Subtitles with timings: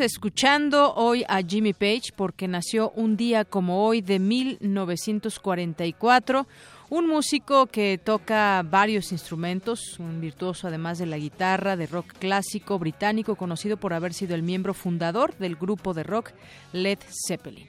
[0.00, 6.46] Escuchando hoy a Jimmy Page porque nació un día como hoy de 1944.
[6.90, 12.78] Un músico que toca varios instrumentos, un virtuoso además de la guitarra, de rock clásico
[12.78, 16.32] británico, conocido por haber sido el miembro fundador del grupo de rock
[16.72, 17.68] Led Zeppelin.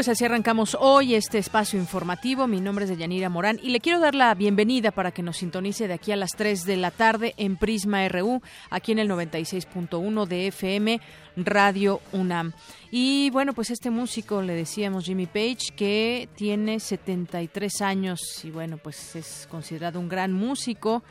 [0.00, 2.46] Pues así arrancamos hoy este espacio informativo.
[2.46, 5.88] Mi nombre es Deyanira Morán y le quiero dar la bienvenida para que nos sintonice
[5.88, 8.40] de aquí a las 3 de la tarde en Prisma RU,
[8.70, 11.02] aquí en el 96.1 de FM
[11.36, 12.54] Radio UNAM.
[12.90, 18.78] Y bueno, pues este músico, le decíamos Jimmy Page, que tiene 73 años y bueno,
[18.78, 21.02] pues es considerado un gran músico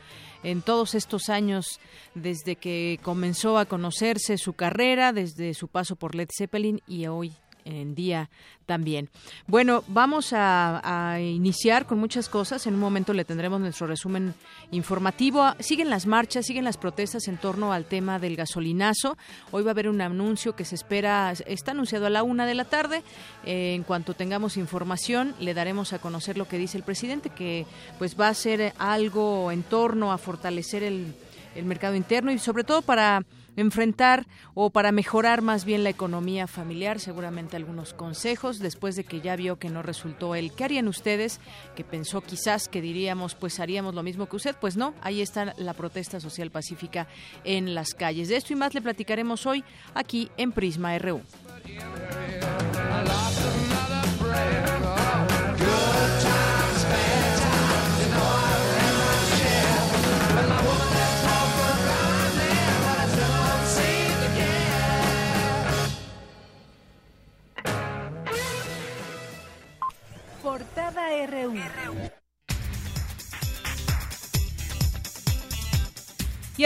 [0.42, 1.78] en todos estos años
[2.16, 7.32] desde que comenzó a conocerse su carrera, desde su paso por Led Zeppelin y hoy
[7.64, 8.30] en día
[8.66, 9.08] también.
[9.48, 12.66] Bueno, vamos a, iniciar con muchas cosas.
[12.66, 14.34] En un momento le tendremos nuestro resumen
[14.70, 15.44] informativo.
[15.58, 19.18] Siguen las marchas, siguen las protestas en torno al tema del gasolinazo.
[19.50, 22.54] Hoy va a haber un anuncio que se espera, está anunciado a la una de
[22.54, 23.02] la tarde.
[23.44, 27.66] Eh, en cuanto tengamos información, le daremos a conocer lo que dice el presidente, que
[27.98, 31.14] pues va a ser algo en torno a fortalecer el,
[31.54, 33.24] el mercado interno y sobre todo para
[33.60, 39.20] enfrentar o para mejorar más bien la economía familiar, seguramente algunos consejos después de que
[39.20, 41.40] ya vio que no resultó el ¿qué harían ustedes?
[41.76, 45.54] que pensó quizás que diríamos pues haríamos lo mismo que usted, pues no, ahí está
[45.56, 47.06] la protesta social pacífica
[47.44, 48.28] en las calles.
[48.28, 51.20] De esto y más le platicaremos hoy aquí en Prisma RU.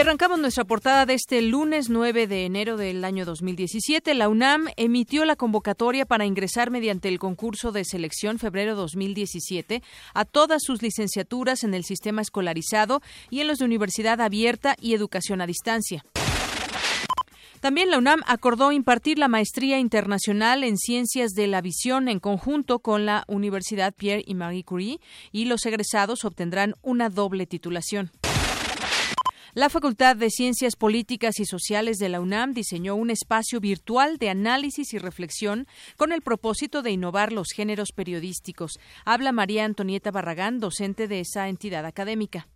[0.05, 4.13] Arrancamos nuestra portada de este lunes 9 de enero del año 2017.
[4.13, 9.81] La UNAM emitió la convocatoria para ingresar mediante el concurso de selección febrero 2017
[10.13, 14.93] a todas sus licenciaturas en el sistema escolarizado y en los de universidad abierta y
[14.93, 16.05] educación a distancia.
[17.59, 22.77] También la UNAM acordó impartir la maestría internacional en ciencias de la visión en conjunto
[22.77, 24.99] con la Universidad Pierre y Marie Curie
[25.31, 28.11] y los egresados obtendrán una doble titulación.
[29.55, 34.29] La Facultad de Ciencias Políticas y Sociales de la UNAM diseñó un espacio virtual de
[34.29, 35.65] análisis y reflexión
[35.95, 38.73] con el propósito de innovar los géneros periodísticos.
[39.05, 42.49] Habla María Antonieta Barragán, docente de esa entidad académica.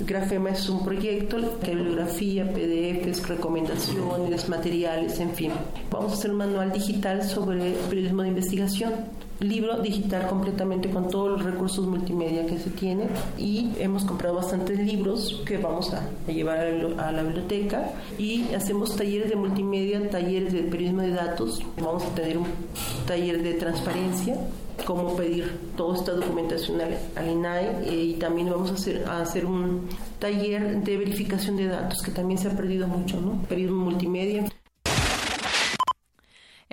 [0.00, 5.52] Grafema es un proyecto, bibliografía, PDFs, recomendaciones, materiales, en fin.
[5.92, 8.94] Vamos a hacer un manual digital sobre periodismo de investigación
[9.48, 13.06] libro digital completamente con todos los recursos multimedia que se tiene
[13.38, 19.30] y hemos comprado bastantes libros que vamos a, llevar a la, biblioteca y hacemos talleres
[19.30, 22.46] de multimedia, talleres de periodismo de datos, vamos a tener un
[23.06, 24.36] taller de transparencia
[24.84, 29.46] cómo pedir toda esta documentación al, INAI eh, y también vamos a hacer, a hacer
[29.46, 29.88] un
[30.18, 33.42] taller de verificación de datos que también se ha perdido mucho, ¿no?
[33.42, 34.46] Periodismo multimedia.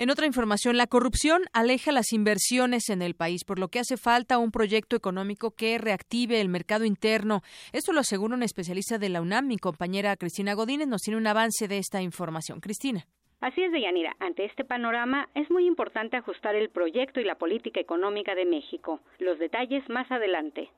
[0.00, 3.98] En otra información, la corrupción aleja las inversiones en el país, por lo que hace
[3.98, 7.42] falta un proyecto económico que reactive el mercado interno.
[7.74, 9.46] Esto lo asegura un especialista de la UNAM.
[9.46, 12.60] Mi compañera Cristina Godínez nos tiene un avance de esta información.
[12.60, 13.04] Cristina.
[13.42, 14.16] Así es, Deyanira.
[14.20, 19.00] Ante este panorama, es muy importante ajustar el proyecto y la política económica de México.
[19.18, 20.70] Los detalles más adelante.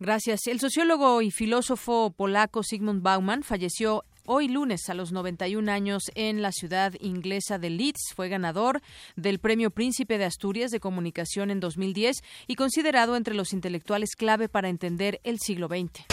[0.00, 0.48] Gracias.
[0.48, 6.42] El sociólogo y filósofo polaco Sigmund Bauman falleció hoy lunes a los 91 años en
[6.42, 8.12] la ciudad inglesa de Leeds.
[8.14, 8.80] Fue ganador
[9.16, 12.16] del Premio Príncipe de Asturias de Comunicación en 2010
[12.46, 16.06] y considerado entre los intelectuales clave para entender el siglo XX.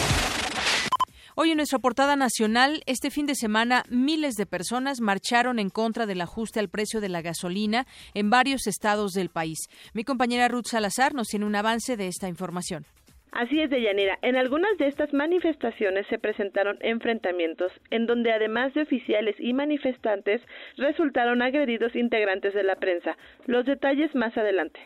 [1.36, 6.04] Hoy en nuestra portada nacional, este fin de semana, miles de personas marcharon en contra
[6.04, 9.58] del ajuste al precio de la gasolina en varios estados del país.
[9.94, 12.84] Mi compañera Ruth Salazar nos tiene un avance de esta información.
[13.32, 14.18] Así es, Deyanira.
[14.22, 20.42] En algunas de estas manifestaciones se presentaron enfrentamientos, en donde además de oficiales y manifestantes,
[20.76, 23.16] resultaron agredidos integrantes de la prensa.
[23.46, 24.80] Los detalles más adelante.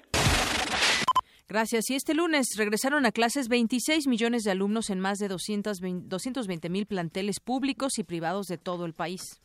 [1.49, 1.91] Gracias.
[1.91, 6.87] Y este lunes regresaron a clases 26 millones de alumnos en más de 220 mil
[6.87, 9.44] planteles públicos y privados de todo el país.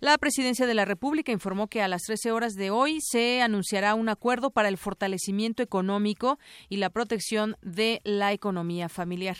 [0.00, 3.94] La Presidencia de la República informó que a las 13 horas de hoy se anunciará
[3.94, 6.38] un acuerdo para el fortalecimiento económico
[6.70, 9.36] y la protección de la economía familiar.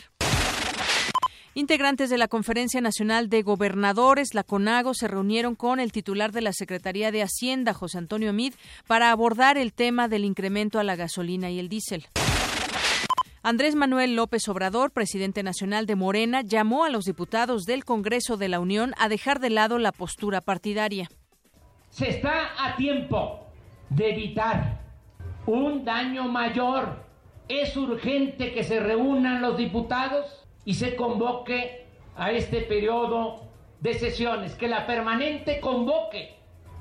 [1.55, 6.41] Integrantes de la Conferencia Nacional de Gobernadores, la CONAGO, se reunieron con el titular de
[6.41, 8.53] la Secretaría de Hacienda, José Antonio Mid,
[8.85, 12.05] para abordar el tema del incremento a la gasolina y el diésel.
[13.43, 18.47] Andrés Manuel López Obrador, presidente nacional de Morena, llamó a los diputados del Congreso de
[18.47, 21.09] la Unión a dejar de lado la postura partidaria.
[21.89, 23.47] Se está a tiempo
[23.89, 24.81] de evitar
[25.47, 27.03] un daño mayor.
[27.47, 33.47] Es urgente que se reúnan los diputados y se convoque a este periodo
[33.79, 36.35] de sesiones, que la permanente convoque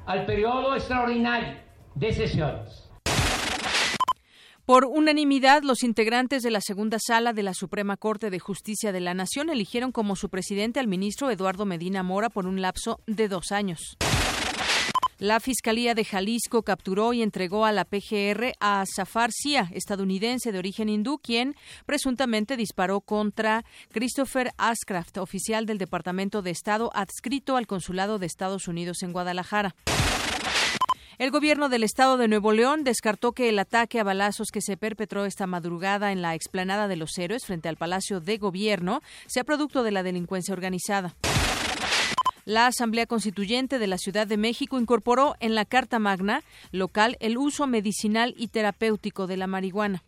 [0.05, 1.55] al periodo extraordinario
[1.95, 2.90] de sesiones.
[4.70, 9.00] Por unanimidad, los integrantes de la segunda sala de la Suprema Corte de Justicia de
[9.00, 13.26] la Nación eligieron como su presidente al ministro Eduardo Medina Mora por un lapso de
[13.26, 13.96] dos años.
[15.19, 20.61] La Fiscalía de Jalisco capturó y entregó a la PGR a Zafar Sia, estadounidense de
[20.61, 27.67] origen hindú, quien presuntamente disparó contra Christopher Ascraft, oficial del Departamento de Estado adscrito al
[27.67, 29.75] Consulado de Estados Unidos en Guadalajara.
[31.20, 34.78] El gobierno del estado de Nuevo León descartó que el ataque a balazos que se
[34.78, 39.44] perpetró esta madrugada en la explanada de los héroes frente al Palacio de Gobierno sea
[39.44, 41.14] producto de la delincuencia organizada.
[42.46, 47.37] La Asamblea Constituyente de la Ciudad de México incorporó en la Carta Magna local el
[47.37, 50.02] uso medicinal y terapéutico de la marihuana.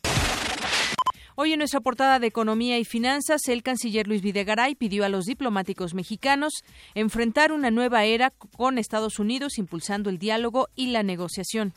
[1.34, 5.24] Hoy en nuestra portada de Economía y Finanzas, el canciller Luis Videgaray pidió a los
[5.24, 6.52] diplomáticos mexicanos
[6.94, 11.72] enfrentar una nueva era con Estados Unidos, impulsando el diálogo y la negociación.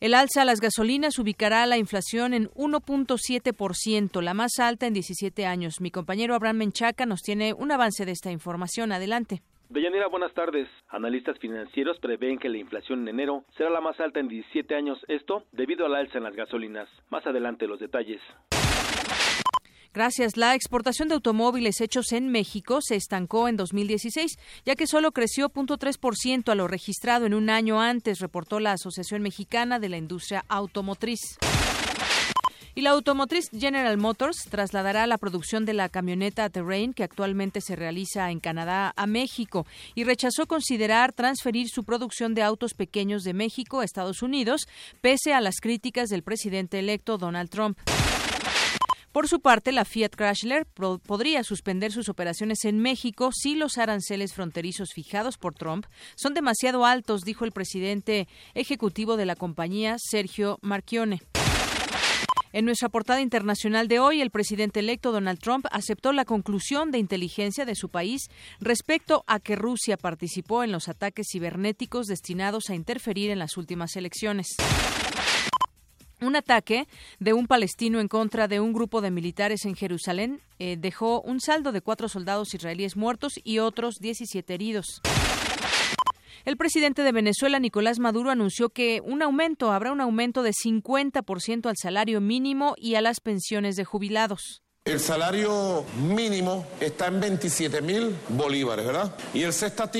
[0.00, 5.46] El alza a las gasolinas ubicará la inflación en 1.7%, la más alta en 17
[5.46, 5.80] años.
[5.80, 8.92] Mi compañero Abraham Menchaca nos tiene un avance de esta información.
[8.92, 9.42] Adelante.
[9.72, 10.68] Deyanira, buenas tardes.
[10.90, 14.98] Analistas financieros prevén que la inflación en enero será la más alta en 17 años,
[15.08, 16.90] esto debido al alza en las gasolinas.
[17.08, 18.20] Más adelante los detalles.
[19.94, 20.36] Gracias.
[20.36, 24.36] La exportación de automóviles hechos en México se estancó en 2016,
[24.66, 29.22] ya que solo creció 0.3% a lo registrado en un año antes, reportó la Asociación
[29.22, 31.38] Mexicana de la Industria Automotriz.
[32.74, 37.76] Y la automotriz General Motors trasladará la producción de la camioneta Terrain, que actualmente se
[37.76, 43.34] realiza en Canadá, a México, y rechazó considerar transferir su producción de autos pequeños de
[43.34, 44.68] México a Estados Unidos,
[45.02, 47.78] pese a las críticas del presidente electo Donald Trump.
[49.12, 54.32] Por su parte, la Fiat Chrysler podría suspender sus operaciones en México si los aranceles
[54.32, 55.84] fronterizos fijados por Trump
[56.16, 61.20] son demasiado altos, dijo el presidente ejecutivo de la compañía, Sergio Marchione.
[62.54, 66.98] En nuestra portada internacional de hoy, el presidente electo Donald Trump aceptó la conclusión de
[66.98, 68.28] inteligencia de su país
[68.60, 73.96] respecto a que Rusia participó en los ataques cibernéticos destinados a interferir en las últimas
[73.96, 74.48] elecciones.
[76.20, 76.86] Un ataque
[77.20, 81.40] de un palestino en contra de un grupo de militares en Jerusalén eh, dejó un
[81.40, 85.00] saldo de cuatro soldados israelíes muertos y otros 17 heridos.
[86.44, 91.68] El presidente de Venezuela, Nicolás Maduro, anunció que un aumento, habrá un aumento de 50%
[91.68, 94.62] al salario mínimo y a las pensiones de jubilados.
[94.84, 99.14] El salario mínimo está en 27 mil bolívares, ¿verdad?
[99.32, 99.52] Y el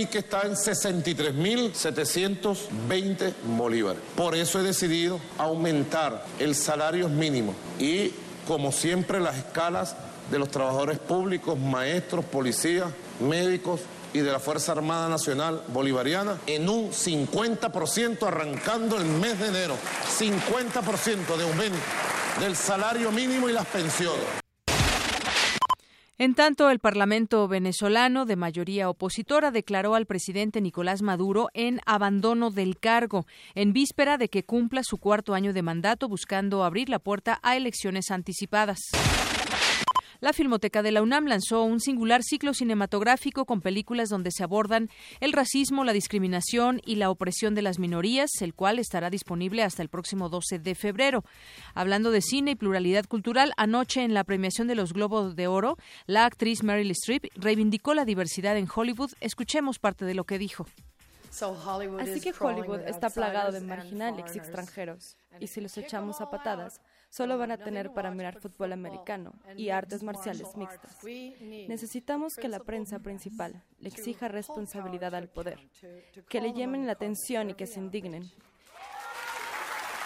[0.09, 4.03] que está en 63 mil 720 bolívares.
[4.17, 8.11] Por eso he decidido aumentar el salario mínimo y,
[8.49, 9.95] como siempre, las escalas
[10.33, 13.83] de los trabajadores públicos, maestros, policías, médicos
[14.13, 19.77] y de la Fuerza Armada Nacional Bolivariana en un 50% arrancando el mes de enero.
[20.19, 21.79] 50% de aumento
[22.41, 24.43] del salario mínimo y las pensiones.
[26.19, 32.51] En tanto, el Parlamento venezolano, de mayoría opositora, declaró al presidente Nicolás Maduro en abandono
[32.51, 33.27] del cargo,
[33.57, 37.57] en víspera de que cumpla su cuarto año de mandato, buscando abrir la puerta a
[37.57, 38.79] elecciones anticipadas.
[40.23, 44.89] La Filmoteca de la UNAM lanzó un singular ciclo cinematográfico con películas donde se abordan
[45.19, 49.83] el racismo, la discriminación y la opresión de las minorías, el cual estará disponible hasta
[49.83, 51.25] el próximo 12 de febrero.
[51.75, 55.77] Hablando de cine y pluralidad cultural, anoche en la premiación de los Globos de Oro,
[56.07, 59.11] la actriz Meryl Streep reivindicó la diversidad en Hollywood.
[59.21, 60.69] Escuchemos parte de lo que dijo.
[61.99, 66.81] Así que Hollywood está plagado de marginales y extranjeros, y si los echamos a patadas,
[67.13, 70.99] solo van a tener para mirar fútbol americano y artes marciales mixtas.
[71.69, 75.59] Necesitamos que la prensa principal le exija responsabilidad al poder,
[76.31, 78.31] que le llamen la atención y que se indignen,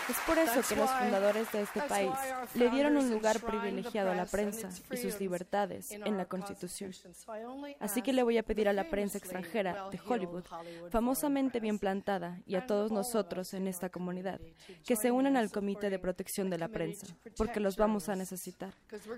[0.08, 2.12] es por eso que los fundadores de este país
[2.54, 6.92] le dieron un lugar privilegiado a la prensa y sus libertades en la Constitución.
[7.80, 10.44] Así que le voy a pedir a la prensa extranjera de Hollywood,
[10.90, 14.40] famosamente bien plantada, y a todos nosotros en esta comunidad,
[14.84, 18.72] que se unan al Comité de Protección de la Prensa, porque los vamos a necesitar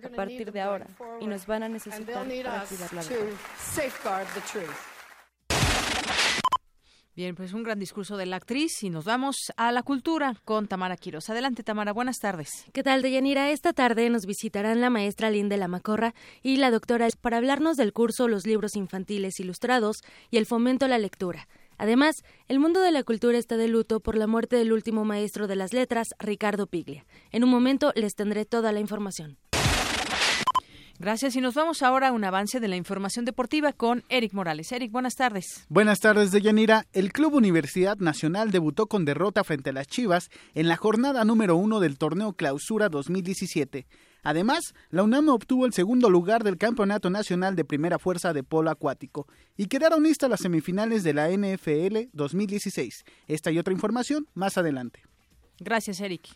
[0.04, 0.87] a partir de ahora
[1.21, 3.38] y nos van a necesitar para cuidar la verdad.
[7.18, 10.68] Bien, pues un gran discurso de la actriz y nos vamos a la cultura con
[10.68, 11.28] Tamara Quiroz.
[11.28, 12.48] Adelante, Tamara, buenas tardes.
[12.72, 13.50] ¿Qué tal, Deyanira?
[13.50, 17.92] Esta tarde nos visitarán la maestra Linda La Macorra y la doctora para hablarnos del
[17.92, 19.96] curso Los libros infantiles ilustrados
[20.30, 21.48] y el fomento a la lectura.
[21.76, 22.14] Además,
[22.46, 25.56] el mundo de la cultura está de luto por la muerte del último maestro de
[25.56, 27.04] las letras, Ricardo Piglia.
[27.32, 29.38] En un momento les tendré toda la información.
[31.00, 34.73] Gracias y nos vamos ahora a un avance de la información deportiva con Eric Morales.
[34.73, 35.64] Eric, buenas tardes.
[35.69, 36.87] Buenas tardes, Deyanira.
[36.93, 41.55] El Club Universidad Nacional debutó con derrota frente a las Chivas en la jornada número
[41.55, 43.87] uno del torneo Clausura 2017.
[44.25, 48.71] Además, la UNAM obtuvo el segundo lugar del Campeonato Nacional de Primera Fuerza de Polo
[48.71, 53.05] Acuático y quedaron listas las semifinales de la NFL 2016.
[53.28, 55.05] Esta y otra información más adelante.
[55.61, 56.28] Gracias, Eric.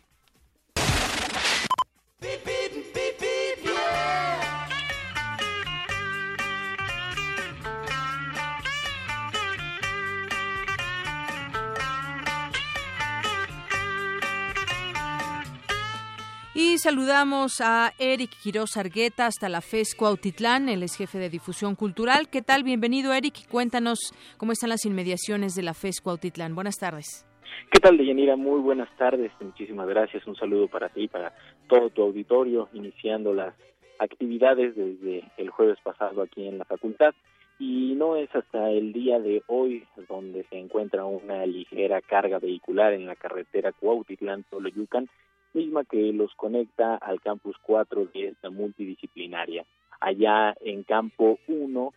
[16.65, 21.75] Y saludamos a Eric Quiroz Argueta hasta la FES Cuautitlán, él es jefe de difusión
[21.75, 22.29] cultural.
[22.29, 22.63] ¿Qué tal?
[22.63, 23.49] Bienvenido, Eric.
[23.51, 23.99] Cuéntanos
[24.37, 26.55] cómo están las inmediaciones de la FES Cuautitlán.
[26.55, 27.27] Buenas tardes.
[27.69, 28.37] ¿Qué tal, Deyanira?
[28.37, 29.33] Muy buenas tardes.
[29.41, 30.25] Muchísimas gracias.
[30.25, 31.33] Un saludo para ti, para
[31.67, 33.53] todo tu auditorio, iniciando las
[33.99, 37.13] actividades desde el jueves pasado aquí en la facultad.
[37.59, 42.93] Y no es hasta el día de hoy donde se encuentra una ligera carga vehicular
[42.93, 45.09] en la carretera Cuautitlán-Toloyucan
[45.53, 49.65] misma que los conecta al campus 4 de esta multidisciplinaria.
[49.99, 51.93] Allá en campo 1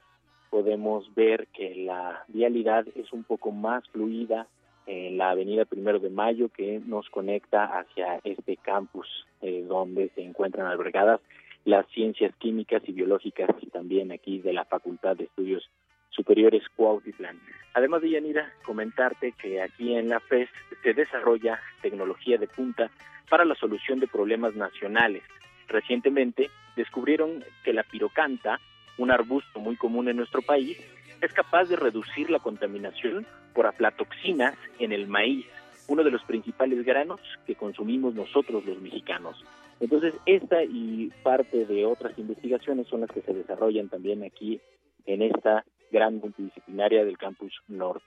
[0.51, 4.47] podemos ver que la vialidad es un poco más fluida
[4.87, 9.09] en la avenida Primero de Mayo que nos conecta hacia este campus
[9.43, 11.21] eh, donde se encuentran albergadas
[11.65, 15.69] las ciencias químicas y biológicas y también aquí de la Facultad de Estudios
[16.11, 17.39] Superiores Cuautitlán.
[17.75, 20.49] Además de Yanira, comentarte que aquí en la FES
[20.83, 22.91] se desarrolla tecnología de punta
[23.29, 25.23] para la solución de problemas nacionales.
[25.69, 28.61] Recientemente descubrieron que la pirocanta,
[28.99, 30.79] un arbusto muy común en nuestro país,
[31.21, 35.47] es capaz de reducir la contaminación por aflatoxinas en el maíz,
[35.89, 39.43] uno de los principales granos que consumimos nosotros los mexicanos.
[39.81, 44.61] Entonces, esta y parte de otras investigaciones son las que se desarrollan también aquí
[45.05, 48.05] en esta gran multidisciplinaria del campus norte.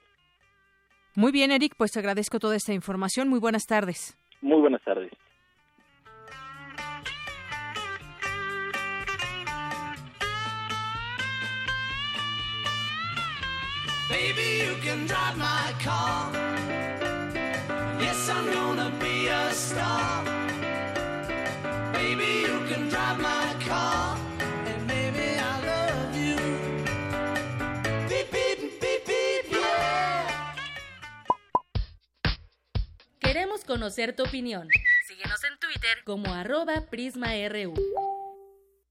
[1.14, 3.28] Muy bien, Eric, pues te agradezco toda esta información.
[3.28, 4.16] Muy buenas tardes.
[4.40, 5.10] Muy buenas tardes.
[14.08, 16.32] Baby, you can drive my car.
[18.00, 20.39] Yes, I'm gonna be a star.
[33.70, 34.66] Conocer tu opinión.
[35.06, 37.74] Síguenos en Twitter como arroba PrismaRU.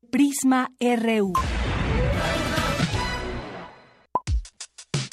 [0.09, 1.33] Prisma RU.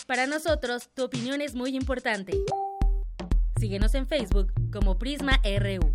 [0.06, 2.32] Para nosotros, tu opinión es muy importante.
[3.58, 5.92] Síguenos en Facebook como Prisma RU.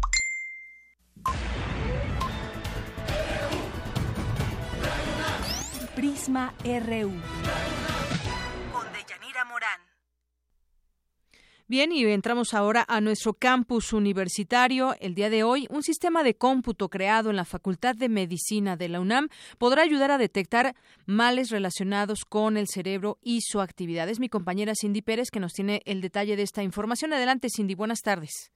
[5.96, 7.81] Prisma RU.
[11.72, 14.94] Bien, y entramos ahora a nuestro campus universitario.
[15.00, 18.90] El día de hoy, un sistema de cómputo creado en la Facultad de Medicina de
[18.90, 20.76] la UNAM podrá ayudar a detectar
[21.06, 24.10] males relacionados con el cerebro y su actividad.
[24.10, 27.14] Es mi compañera Cindy Pérez que nos tiene el detalle de esta información.
[27.14, 27.74] Adelante, Cindy.
[27.74, 28.52] Buenas tardes.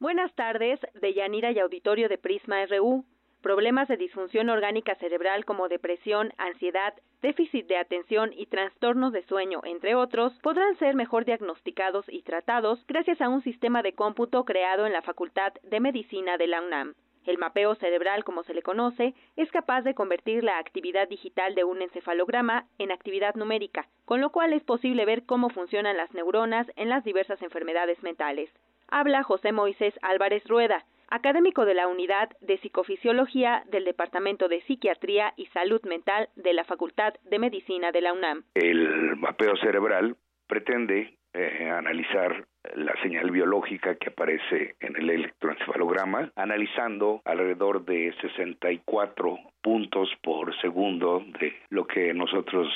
[0.00, 3.04] Buenas tardes, de Yanira y Auditorio de Prisma RU.
[3.44, 9.60] Problemas de disfunción orgánica cerebral como depresión, ansiedad, déficit de atención y trastornos de sueño,
[9.64, 14.86] entre otros, podrán ser mejor diagnosticados y tratados gracias a un sistema de cómputo creado
[14.86, 16.94] en la Facultad de Medicina de la UNAM.
[17.26, 21.64] El mapeo cerebral, como se le conoce, es capaz de convertir la actividad digital de
[21.64, 26.66] un encefalograma en actividad numérica, con lo cual es posible ver cómo funcionan las neuronas
[26.76, 28.48] en las diversas enfermedades mentales.
[28.88, 35.32] Habla José Moisés Álvarez Rueda, académico de la Unidad de Psicofisiología del Departamento de Psiquiatría
[35.36, 38.42] y Salud Mental de la Facultad de Medicina de la UNAM.
[38.54, 40.16] El mapeo cerebral
[40.48, 42.44] pretende eh, analizar
[42.74, 51.24] la señal biológica que aparece en el electroencefalograma, analizando alrededor de 64 puntos por segundo
[51.38, 52.66] de lo que nosotros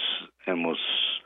[0.47, 0.78] hemos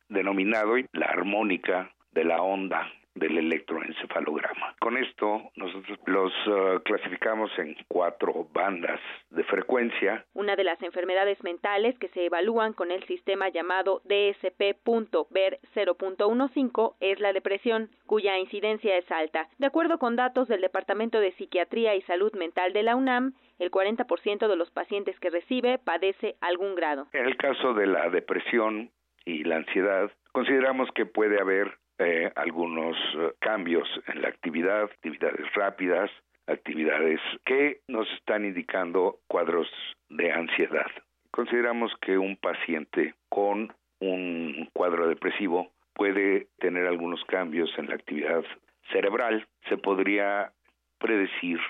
[0.09, 4.75] denominado la armónica de la onda del electroencefalograma.
[4.81, 9.01] Con esto nosotros los uh, clasificamos en cuatro bandas
[9.31, 10.25] de frecuencia.
[10.35, 17.21] Una de las enfermedades mentales que se evalúan con el sistema llamado DSP.ver 0.15 es
[17.21, 19.49] la depresión, cuya incidencia es alta.
[19.59, 23.71] De acuerdo con datos del Departamento de Psiquiatría y Salud Mental de la UNAM, el
[23.71, 27.07] 40% de los pacientes que recibe padece algún grado.
[27.13, 28.91] En el caso de la depresión
[29.25, 35.53] y la ansiedad, consideramos que puede haber eh, algunos eh, cambios en la actividad, actividades
[35.55, 36.11] rápidas,
[36.47, 39.69] actividades que nos están indicando cuadros
[40.09, 40.91] de ansiedad.
[41.31, 48.43] Consideramos que un paciente con un cuadro depresivo puede tener algunos cambios en la actividad
[48.91, 49.47] cerebral.
[49.69, 50.53] Se podría
[50.99, 51.61] predecir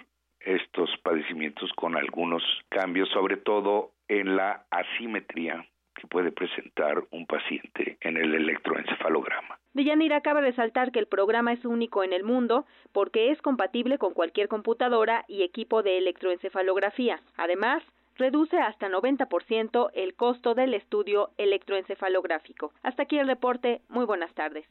[0.41, 5.65] estos padecimientos con algunos cambios, sobre todo en la asimetría
[6.03, 9.59] que puede presentar un paciente en el electroencefalograma.
[9.73, 13.99] Deyanira acaba de resaltar que el programa es único en el mundo porque es compatible
[13.99, 17.21] con cualquier computadora y equipo de electroencefalografía.
[17.37, 17.85] Además,
[18.23, 22.73] reduce hasta 90% el costo del estudio electroencefalográfico.
[22.85, 23.83] Hasta aquí el reporte.
[23.89, 24.65] Muy buenas tardes.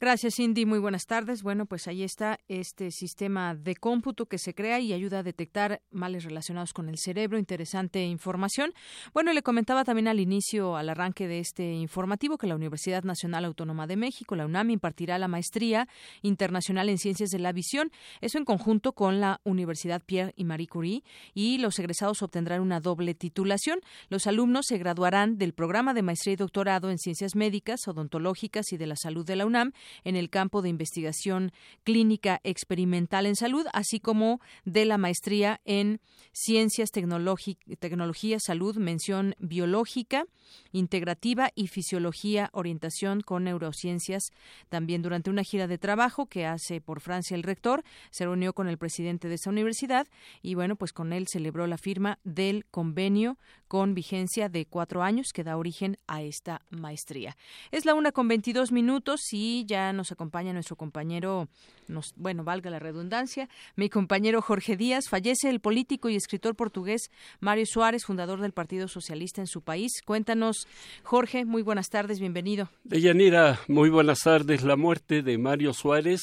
[0.00, 0.66] Gracias, Cindy.
[0.66, 1.44] Muy buenas tardes.
[1.44, 5.80] Bueno, pues ahí está este sistema de cómputo que se crea y ayuda a detectar
[5.92, 7.38] males relacionados con el cerebro.
[7.38, 8.72] Interesante información.
[9.14, 13.44] Bueno, le comentaba también al inicio, al arranque de este informativo, que la Universidad Nacional
[13.44, 15.86] Autónoma de México, la UNAM, impartirá la maestría
[16.22, 17.92] internacional en ciencias de la visión.
[18.20, 22.80] Eso en conjunto con la Universidad Pierre y Marie Curie y los egresados obtendrán una
[22.80, 23.80] doble titulación.
[24.08, 28.76] Los alumnos se graduarán del programa de maestría y doctorado en ciencias médicas, odontológicas y
[28.76, 29.72] de la salud de la UNAM
[30.04, 31.52] en el campo de investigación
[31.84, 36.00] clínica experimental en salud, así como de la maestría en
[36.32, 40.24] ciencias, tecnología, salud, mención biológica,
[40.72, 44.30] integrativa y fisiología, orientación con neurociencias.
[44.68, 48.68] También durante una gira de trabajo que hace por Francia el rector, se reunió con
[48.68, 50.06] el presidente de esa universidad
[50.42, 55.28] y bueno, pues con él celebró la firma del convenio con vigencia de cuatro años
[55.32, 57.34] que da origen a esta maestría.
[57.70, 61.48] Es la una con veintidós minutos y ya nos acompaña nuestro compañero,
[61.88, 65.04] nos, bueno, valga la redundancia, mi compañero Jorge Díaz.
[65.08, 67.08] Fallece el político y escritor portugués
[67.40, 70.02] Mario Suárez, fundador del Partido Socialista en su país.
[70.04, 70.68] Cuéntanos,
[71.02, 72.68] Jorge, muy buenas tardes, bienvenido.
[72.84, 74.64] Deyanira, muy buenas tardes.
[74.64, 76.20] La muerte de Mario Suárez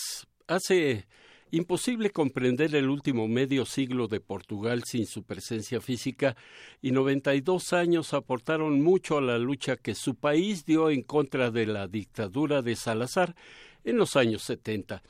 [0.48, 1.08] hace
[1.56, 6.36] Imposible comprender el último medio siglo de Portugal sin su presencia física
[6.82, 11.68] y 92 años aportaron mucho a la lucha que su país dio en contra de
[11.68, 13.36] la dictadura de Salazar
[13.84, 15.04] en los años 70.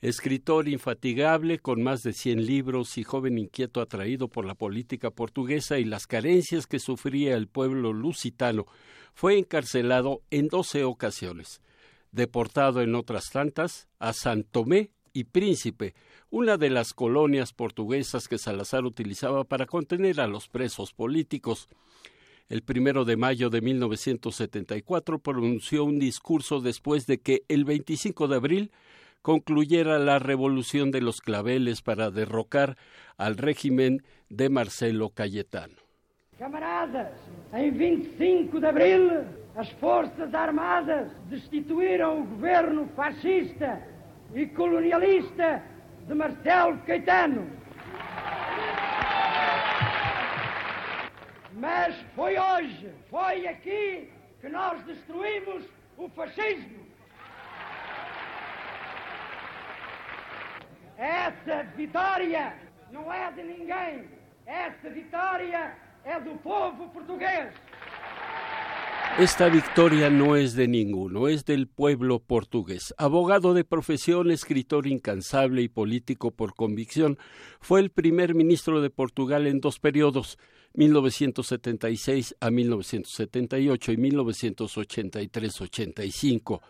[0.00, 5.78] Escritor infatigable con más de 100 libros y joven inquieto atraído por la política portuguesa
[5.78, 8.64] y las carencias que sufría el pueblo lusitano,
[9.12, 11.60] fue encarcelado en 12 ocasiones
[12.12, 15.94] deportado en otras tantas a San Tomé y Príncipe,
[16.28, 21.68] una de las colonias portuguesas que Salazar utilizaba para contener a los presos políticos.
[22.50, 28.36] El primero de mayo de 1974 pronunció un discurso después de que el 25 de
[28.36, 28.70] abril
[29.22, 32.76] concluyera la revolución de los claveles para derrocar
[33.16, 35.76] al régimen de Marcelo Cayetano.
[36.38, 37.12] Camaradas,
[37.54, 39.10] en 25 de abril,
[39.56, 43.95] as Forças Armadas destituíram o governo fascista
[44.34, 45.62] e colonialista
[46.06, 47.50] de Marcelo Caetano.
[51.52, 55.64] Mas foi hoje, foi aqui que nós destruímos
[55.96, 56.86] o fascismo.
[60.98, 62.54] Essa vitória
[62.90, 64.08] não é de ninguém.
[64.46, 67.52] Essa vitória é do povo português.
[69.18, 72.92] Esta victoria no es de ninguno, es del pueblo portugués.
[72.98, 77.16] Abogado de profesión, escritor incansable y político por convicción,
[77.58, 80.36] fue el primer ministro de Portugal en dos periodos,
[80.74, 86.60] 1976 a 1978 y 1983-85.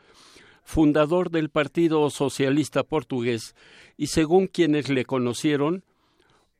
[0.63, 3.57] Fundador del Partido Socialista Portugués
[3.97, 5.83] y según quienes le conocieron,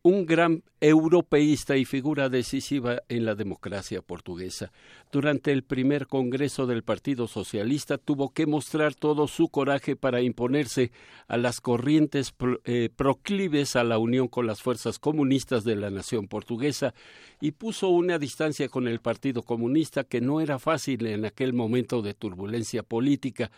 [0.07, 4.71] un gran europeísta y figura decisiva en la democracia portuguesa.
[5.11, 10.93] Durante el primer Congreso del Partido Socialista tuvo que mostrar todo su coraje para imponerse
[11.27, 12.33] a las corrientes
[12.67, 16.95] eh, proclives a la unión con las fuerzas comunistas de la nación portuguesa
[17.41, 22.01] y puso una distancia con el Partido Comunista que no era fácil en aquel momento
[22.01, 23.51] de turbulencia política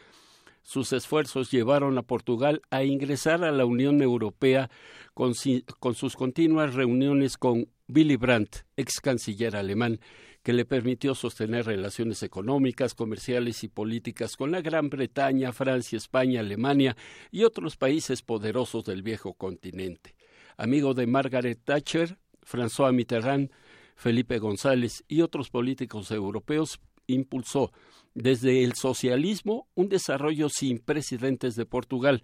[0.68, 4.68] sus esfuerzos llevaron a Portugal a ingresar a la Unión Europea
[5.14, 9.98] con, sus continuas reuniones con Willy Brandt, ex canciller alemán,
[10.42, 16.40] que le permitió sostener relaciones económicas, comerciales y políticas con la Gran Bretaña, Francia, España,
[16.40, 16.98] Alemania
[17.30, 20.16] y otros países poderosos del viejo continente.
[20.58, 23.50] Amigo de Margaret Thatcher, François Mitterrand,
[23.96, 27.72] Felipe González y otros políticos europeos, impulsó
[28.18, 32.22] desde el socialismo un desarrollo sin precedentes de Portugal.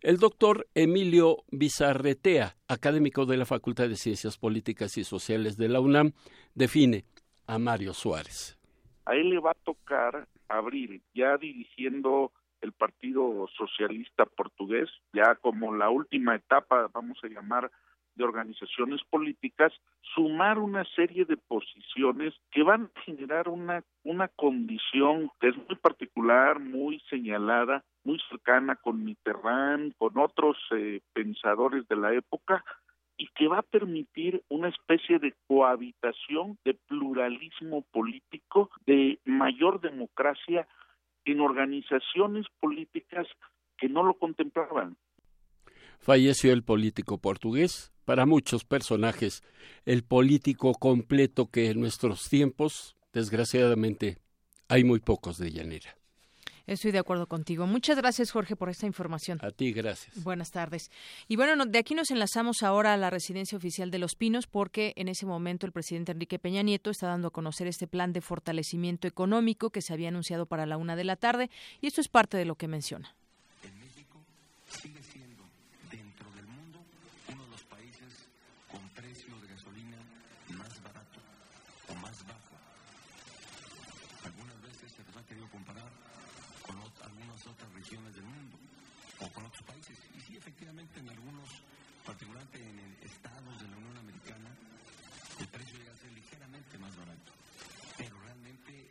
[0.00, 5.80] El doctor Emilio Bizarretea, académico de la Facultad de Ciencias Políticas y Sociales de la
[5.80, 6.12] UNAM,
[6.54, 7.04] define
[7.46, 8.58] a Mario Suárez.
[9.04, 15.74] A él le va a tocar abrir, ya dirigiendo el Partido Socialista Portugués, ya como
[15.74, 17.70] la última etapa, vamos a llamar,
[18.16, 19.72] de organizaciones políticas,
[20.14, 25.76] sumar una serie de posiciones que van a generar una, una condición que es muy
[25.76, 32.64] particular, muy señalada, muy cercana con Mitterrand, con otros eh, pensadores de la época,
[33.18, 40.68] y que va a permitir una especie de cohabitación, de pluralismo político, de mayor democracia
[41.24, 43.26] en organizaciones políticas
[43.78, 44.96] que no lo contemplaban.
[45.98, 49.42] Falleció el político portugués para muchos personajes
[49.84, 54.18] el político completo que en nuestros tiempos, desgraciadamente,
[54.68, 55.96] hay muy pocos de llanera.
[56.66, 57.64] Estoy de acuerdo contigo.
[57.68, 59.38] Muchas gracias, Jorge, por esta información.
[59.40, 60.24] A ti, gracias.
[60.24, 60.90] Buenas tardes.
[61.28, 64.92] Y bueno, de aquí nos enlazamos ahora a la residencia oficial de Los Pinos, porque
[64.96, 68.20] en ese momento el presidente Enrique Peña Nieto está dando a conocer este plan de
[68.20, 72.08] fortalecimiento económico que se había anunciado para la una de la tarde, y esto es
[72.08, 73.14] parte de lo que menciona.
[73.62, 74.94] en
[90.68, 91.48] algunos,
[92.04, 94.50] particularmente en estados de la Unión Americana,
[95.38, 97.32] el precio llega a ser ligeramente más barato.
[97.96, 98.90] Pero realmente,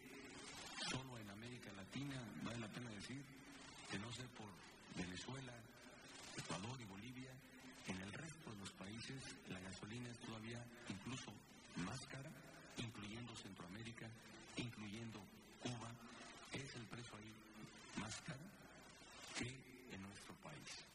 [0.90, 3.22] solo en América Latina, vale la pena decir,
[3.92, 4.48] que no sé por
[4.96, 5.52] Venezuela,
[6.38, 7.32] Ecuador y Bolivia,
[7.88, 11.34] en el resto de los países la gasolina es todavía incluso
[11.84, 12.32] más cara,
[12.78, 14.08] incluyendo Centroamérica,
[14.56, 15.20] incluyendo
[15.62, 15.92] Cuba,
[16.54, 17.34] es el precio ahí
[18.00, 18.48] más caro
[19.38, 19.50] que
[19.94, 20.86] en nuestro país.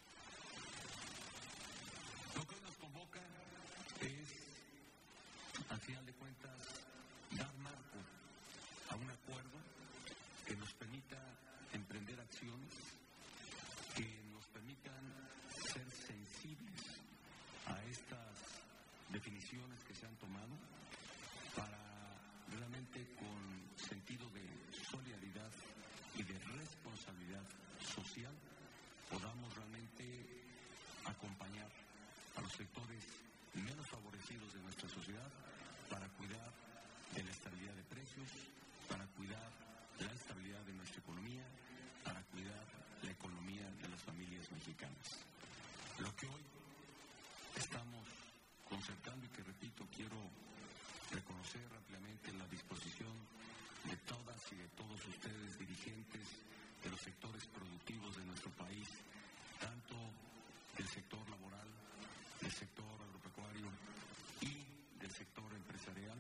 [5.71, 6.55] al final de cuentas,
[7.33, 7.99] dar marco
[8.91, 9.59] a un acuerdo
[10.47, 11.19] que nos permita
[11.73, 12.71] emprender acciones,
[13.97, 15.03] que nos permitan
[15.51, 16.81] ser sensibles
[17.67, 18.31] a estas
[19.11, 20.55] definiciones que se han tomado
[21.57, 21.83] para
[22.55, 23.41] realmente con
[23.77, 24.47] sentido de
[24.93, 25.51] solidaridad
[26.15, 27.43] y de responsabilidad
[27.83, 28.35] social
[29.11, 30.07] podamos realmente
[31.05, 31.71] acompañar
[32.37, 33.03] a los sectores
[33.55, 35.33] menos favorecidos de nuestra sociedad
[35.91, 36.53] para cuidar
[37.15, 38.29] de la estabilidad de precios,
[38.89, 39.51] para cuidar
[39.99, 41.45] la estabilidad de nuestra economía,
[42.05, 42.65] para cuidar
[43.03, 45.27] la economía de las familias mexicanas.
[45.99, 46.45] Lo que hoy
[47.57, 48.07] estamos
[48.69, 50.17] concertando y que repito, quiero
[51.11, 53.13] reconocer rápidamente la disposición
[53.85, 56.27] de todas y de todos ustedes, dirigentes
[56.83, 58.89] de los sectores productivos de nuestro país,
[59.59, 59.97] tanto
[60.79, 61.69] del sector laboral,
[62.41, 63.69] del sector agropecuario,
[65.11, 66.17] sector empresarial,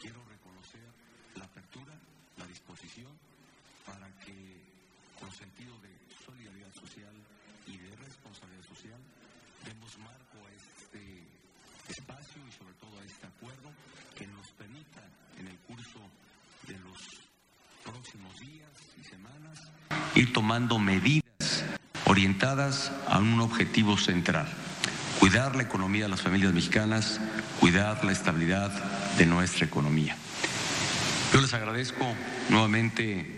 [0.00, 0.86] quiero reconocer
[1.36, 1.94] la apertura,
[2.38, 3.12] la disposición
[3.86, 4.34] para que
[5.20, 5.92] con sentido de
[6.24, 7.14] solidaridad social
[7.66, 9.00] y de responsabilidad social
[9.64, 11.24] demos marco a este
[11.88, 13.70] espacio y sobre todo a este acuerdo
[14.16, 15.02] que nos permita
[15.38, 16.00] en el curso
[16.66, 16.98] de los
[17.84, 19.58] próximos días y semanas
[20.14, 21.64] ir tomando medidas
[22.06, 24.46] orientadas a un objetivo central
[25.24, 27.18] cuidar la economía de las familias mexicanas,
[27.58, 28.70] cuidar la estabilidad
[29.16, 30.18] de nuestra economía.
[31.32, 32.04] Yo les agradezco
[32.50, 33.33] nuevamente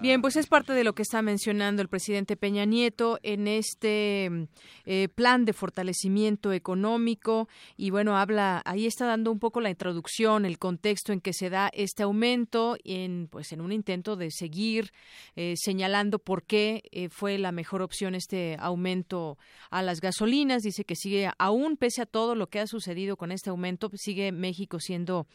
[0.00, 4.48] Bien, pues es parte de lo que está mencionando el presidente Peña Nieto en este
[4.84, 10.44] eh, plan de fortalecimiento económico y bueno, habla, ahí está dando un poco la introducción,
[10.44, 14.92] el contexto en que se da este aumento en pues en un intento de seguir
[15.36, 19.38] eh, señalando por qué eh, fue la mejor opción este aumento
[19.70, 20.62] a las gasolinas.
[20.62, 24.32] Dice que sigue aún pese a todo lo que ha sucedido con este aumento, sigue
[24.32, 25.26] México siendo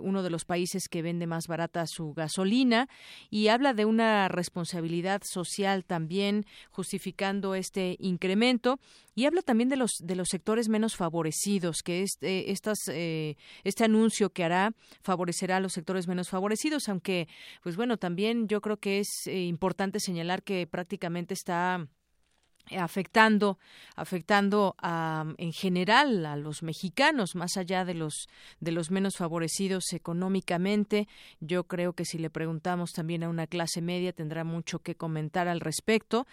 [0.00, 2.88] uno de los países que vende más barata su gasolina
[3.28, 8.78] y habla de una responsabilidad social también justificando este incremento.
[9.14, 13.84] Y habla también de los de los sectores menos favorecidos que este estas eh, este
[13.84, 17.28] anuncio que hará favorecerá a los sectores menos favorecidos aunque
[17.62, 21.86] pues bueno también yo creo que es eh, importante señalar que prácticamente está
[22.78, 23.58] afectando
[23.96, 28.28] afectando a, en general a los mexicanos más allá de los
[28.60, 31.08] de los menos favorecidos económicamente.
[31.40, 35.48] Yo creo que si le preguntamos también a una clase media tendrá mucho que comentar
[35.48, 36.26] al respecto.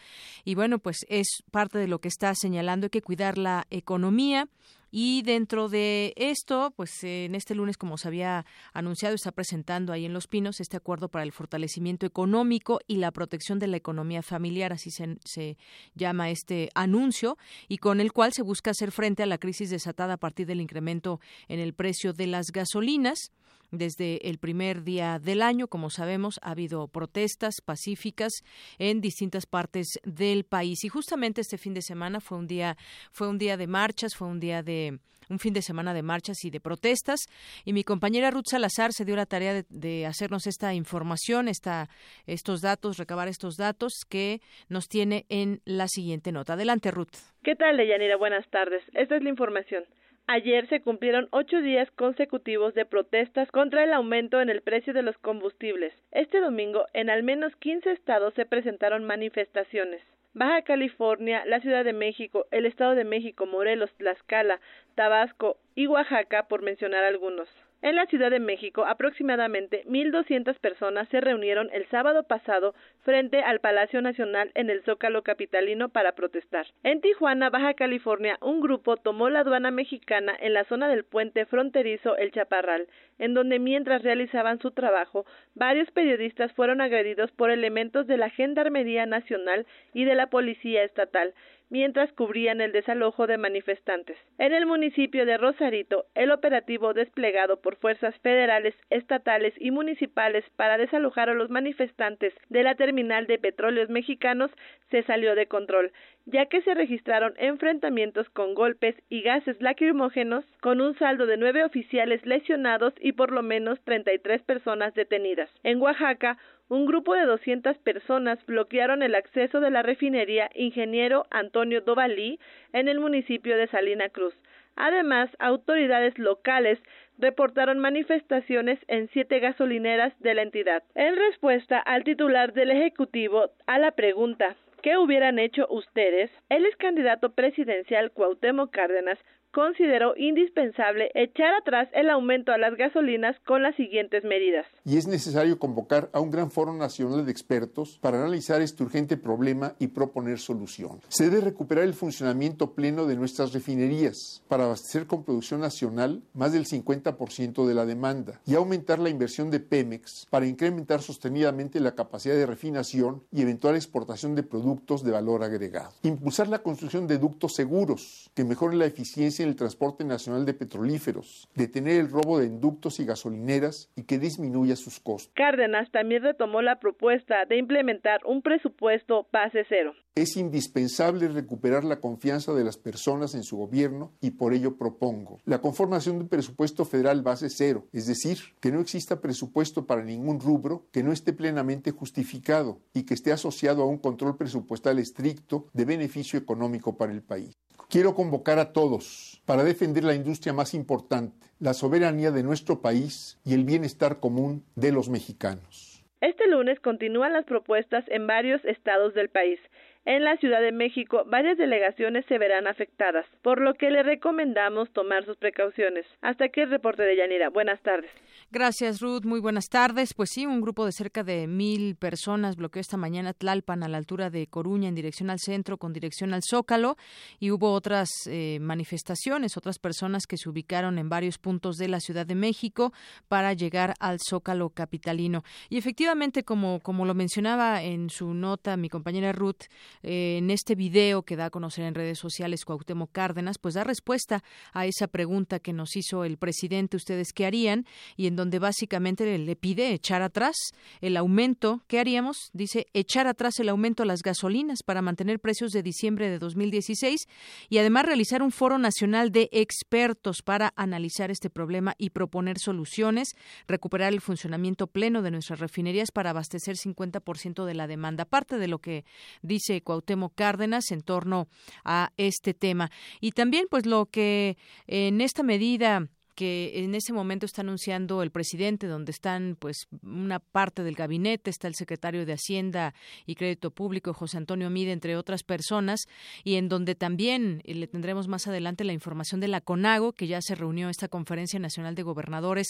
[0.45, 4.47] Y bueno pues es parte de lo que está señalando hay que cuidar la economía
[4.91, 10.05] y dentro de esto, pues en este lunes, como se había anunciado, está presentando ahí
[10.05, 14.21] en Los Pinos este acuerdo para el fortalecimiento económico y la protección de la economía
[14.21, 15.57] familiar, así se, se
[15.95, 17.37] llama este anuncio,
[17.69, 20.61] y con el cual se busca hacer frente a la crisis desatada a partir del
[20.61, 23.31] incremento en el precio de las gasolinas.
[23.71, 28.43] Desde el primer día del año, como sabemos, ha habido protestas pacíficas
[28.79, 32.75] en distintas partes del país y justamente este fin de semana fue un día
[33.11, 36.43] fue un día de marchas, fue un día de un fin de semana de marchas
[36.43, 37.21] y de protestas
[37.63, 41.87] y mi compañera Ruth Salazar se dio la tarea de, de hacernos esta información, esta,
[42.27, 46.53] estos datos, recabar estos datos que nos tiene en la siguiente nota.
[46.53, 47.15] Adelante, Ruth.
[47.43, 48.17] ¿Qué tal, Deyanira?
[48.17, 48.83] Buenas tardes.
[48.93, 49.85] Esta es la información.
[50.27, 55.01] Ayer se cumplieron ocho días consecutivos de protestas contra el aumento en el precio de
[55.01, 55.93] los combustibles.
[56.11, 60.01] Este domingo, en al menos 15 estados se presentaron manifestaciones.
[60.33, 64.61] Baja California, la Ciudad de México, el Estado de México, Morelos, Tlaxcala,
[64.95, 67.49] Tabasco y Oaxaca, por mencionar algunos.
[67.83, 73.59] En la Ciudad de México, aproximadamente 1.200 personas se reunieron el sábado pasado frente al
[73.59, 76.67] Palacio Nacional en el Zócalo Capitalino para protestar.
[76.83, 81.47] En Tijuana, Baja California, un grupo tomó la aduana mexicana en la zona del puente
[81.47, 88.05] fronterizo El Chaparral, en donde mientras realizaban su trabajo, varios periodistas fueron agredidos por elementos
[88.05, 89.65] de la Gendarmería Nacional
[89.95, 91.33] y de la Policía Estatal,
[91.71, 94.17] mientras cubrían el desalojo de manifestantes.
[94.37, 100.77] En el municipio de Rosarito, el operativo desplegado por fuerzas federales, estatales y municipales para
[100.77, 104.51] desalojar a los manifestantes de la terminal de petróleos mexicanos
[104.91, 105.93] se salió de control,
[106.25, 111.63] ya que se registraron enfrentamientos con golpes y gases lacrimógenos, con un saldo de nueve
[111.63, 115.49] oficiales lesionados y por lo menos 33 personas detenidas.
[115.63, 116.37] En Oaxaca,
[116.71, 122.39] un grupo de 200 personas bloquearon el acceso de la refinería Ingeniero Antonio Dovalí
[122.71, 124.33] en el municipio de Salina Cruz.
[124.77, 126.79] Además, autoridades locales
[127.17, 130.81] reportaron manifestaciones en siete gasolineras de la entidad.
[130.95, 136.31] En respuesta al titular del Ejecutivo a la pregunta ¿Qué hubieran hecho ustedes?
[136.49, 139.19] El ex candidato presidencial Cuauhtémoc Cárdenas
[139.51, 144.65] consideró indispensable echar atrás el aumento a las gasolinas con las siguientes medidas.
[144.85, 149.17] Y es necesario convocar a un gran foro nacional de expertos para analizar este urgente
[149.17, 151.01] problema y proponer solución.
[151.09, 156.53] Se debe recuperar el funcionamiento pleno de nuestras refinerías para abastecer con producción nacional más
[156.53, 161.95] del 50% de la demanda y aumentar la inversión de Pemex para incrementar sostenidamente la
[161.95, 165.91] capacidad de refinación y eventual exportación de productos de valor agregado.
[166.03, 170.53] Impulsar la construcción de ductos seguros que mejoren la eficiencia en el transporte nacional de
[170.53, 175.31] petrolíferos, detener el robo de inductos y gasolineras y que disminuya sus costos.
[175.35, 179.93] Cárdenas también retomó la propuesta de implementar un presupuesto base cero.
[180.15, 185.39] Es indispensable recuperar la confianza de las personas en su gobierno y por ello propongo
[185.45, 190.03] la conformación de un presupuesto federal base cero, es decir, que no exista presupuesto para
[190.03, 194.99] ningún rubro que no esté plenamente justificado y que esté asociado a un control presupuestal
[194.99, 197.57] estricto de beneficio económico para el país.
[197.89, 203.39] Quiero convocar a todos para defender la industria más importante, la soberanía de nuestro país
[203.43, 206.03] y el bienestar común de los mexicanos.
[206.21, 209.59] Este lunes continúan las propuestas en varios estados del país.
[210.05, 214.91] En la Ciudad de México, varias delegaciones se verán afectadas, por lo que le recomendamos
[214.93, 216.05] tomar sus precauciones.
[216.21, 217.49] Hasta aquí el reporte de Yanira.
[217.49, 218.09] Buenas tardes.
[218.53, 219.23] Gracias, Ruth.
[219.23, 220.13] Muy buenas tardes.
[220.13, 223.97] Pues sí, un grupo de cerca de mil personas bloqueó esta mañana Tlalpan a la
[223.97, 226.97] altura de Coruña en dirección al centro con dirección al Zócalo
[227.39, 232.01] y hubo otras eh, manifestaciones, otras personas que se ubicaron en varios puntos de la
[232.01, 232.91] Ciudad de México
[233.29, 235.45] para llegar al Zócalo capitalino.
[235.69, 239.69] Y efectivamente, como, como lo mencionaba en su nota mi compañera Ruth,
[240.03, 243.85] eh, en este video que da a conocer en redes sociales Cuauhtémoc Cárdenas, pues da
[243.85, 247.85] respuesta a esa pregunta que nos hizo el presidente, ustedes qué harían,
[248.17, 250.55] y en donde básicamente le pide echar atrás
[250.99, 251.83] el aumento.
[251.87, 252.49] ¿Qué haríamos?
[252.53, 257.27] Dice echar atrás el aumento a las gasolinas para mantener precios de diciembre de 2016
[257.69, 263.35] y además realizar un foro nacional de expertos para analizar este problema y proponer soluciones,
[263.67, 268.25] recuperar el funcionamiento pleno de nuestras refinerías para abastecer 50% de la demanda.
[268.25, 269.05] Parte de lo que
[269.43, 271.47] dice Cuauhtémoc Cárdenas en torno
[271.85, 272.89] a este tema.
[273.19, 276.07] Y también, pues, lo que en esta medida
[276.41, 281.51] que en ese momento está anunciando el presidente, donde están pues una parte del gabinete,
[281.51, 282.95] está el secretario de Hacienda
[283.27, 285.99] y Crédito Público, José Antonio Mide, entre otras personas,
[286.43, 290.25] y en donde también eh, le tendremos más adelante la información de la CONAGO, que
[290.25, 292.69] ya se reunió esta Conferencia Nacional de Gobernadores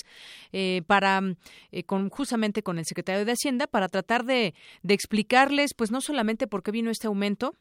[0.52, 1.22] eh, para
[1.72, 4.54] eh, con justamente con el secretario de Hacienda para tratar de,
[4.84, 7.56] de explicarles pues no solamente por qué vino este aumento,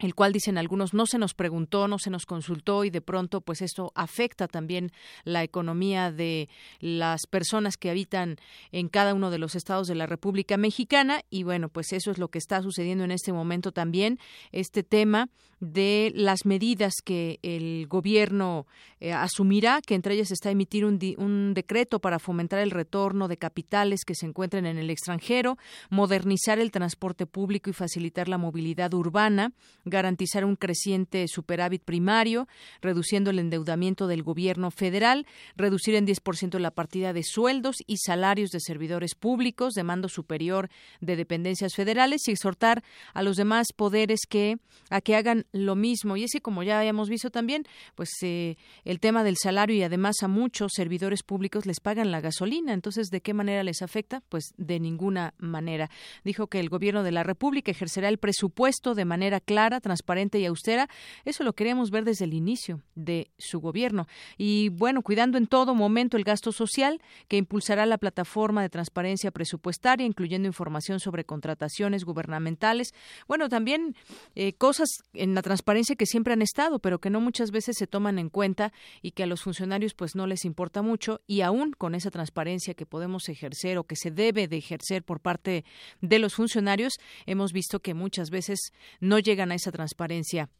[0.00, 3.40] el cual dicen algunos no se nos preguntó, no se nos consultó y de pronto
[3.40, 4.92] pues esto afecta también
[5.24, 6.48] la economía de
[6.80, 8.36] las personas que habitan
[8.72, 11.22] en cada uno de los estados de la República Mexicana.
[11.30, 14.18] Y bueno, pues eso es lo que está sucediendo en este momento también,
[14.52, 15.28] este tema
[15.60, 18.66] de las medidas que el gobierno
[18.98, 23.36] eh, asumirá, que entre ellas está emitir un, un decreto para fomentar el retorno de
[23.36, 25.58] capitales que se encuentren en el extranjero,
[25.90, 29.52] modernizar el transporte público y facilitar la movilidad urbana,
[29.84, 32.48] garantizar un creciente superávit primario,
[32.80, 38.50] reduciendo el endeudamiento del gobierno federal, reducir en 10% la partida de sueldos y salarios
[38.50, 40.70] de servidores públicos de mando superior
[41.00, 44.56] de dependencias federales y exhortar a los demás poderes que
[44.88, 46.16] a que hagan lo mismo.
[46.16, 50.16] Y ese, como ya habíamos visto también, pues eh, el tema del salario y además
[50.22, 52.72] a muchos servidores públicos les pagan la gasolina.
[52.72, 54.22] Entonces, ¿de qué manera les afecta?
[54.28, 55.90] Pues de ninguna manera.
[56.24, 60.46] Dijo que el gobierno de la República ejercerá el presupuesto de manera clara, transparente y
[60.46, 60.88] austera.
[61.24, 64.06] Eso lo queremos ver desde el inicio de su gobierno.
[64.36, 69.30] Y bueno, cuidando en todo momento el gasto social que impulsará la plataforma de transparencia
[69.30, 72.94] presupuestaria, incluyendo información sobre contrataciones gubernamentales.
[73.26, 73.96] Bueno, también
[74.34, 77.86] eh, cosas en la transparencia que siempre han estado, pero que no muchas veces se
[77.86, 81.72] toman en cuenta y que a los funcionarios pues no les importa mucho y aún
[81.72, 85.64] con esa transparencia que podemos ejercer o que se debe de ejercer por parte
[86.02, 90.50] de los funcionarios, hemos visto que muchas veces no llegan a esa transparencia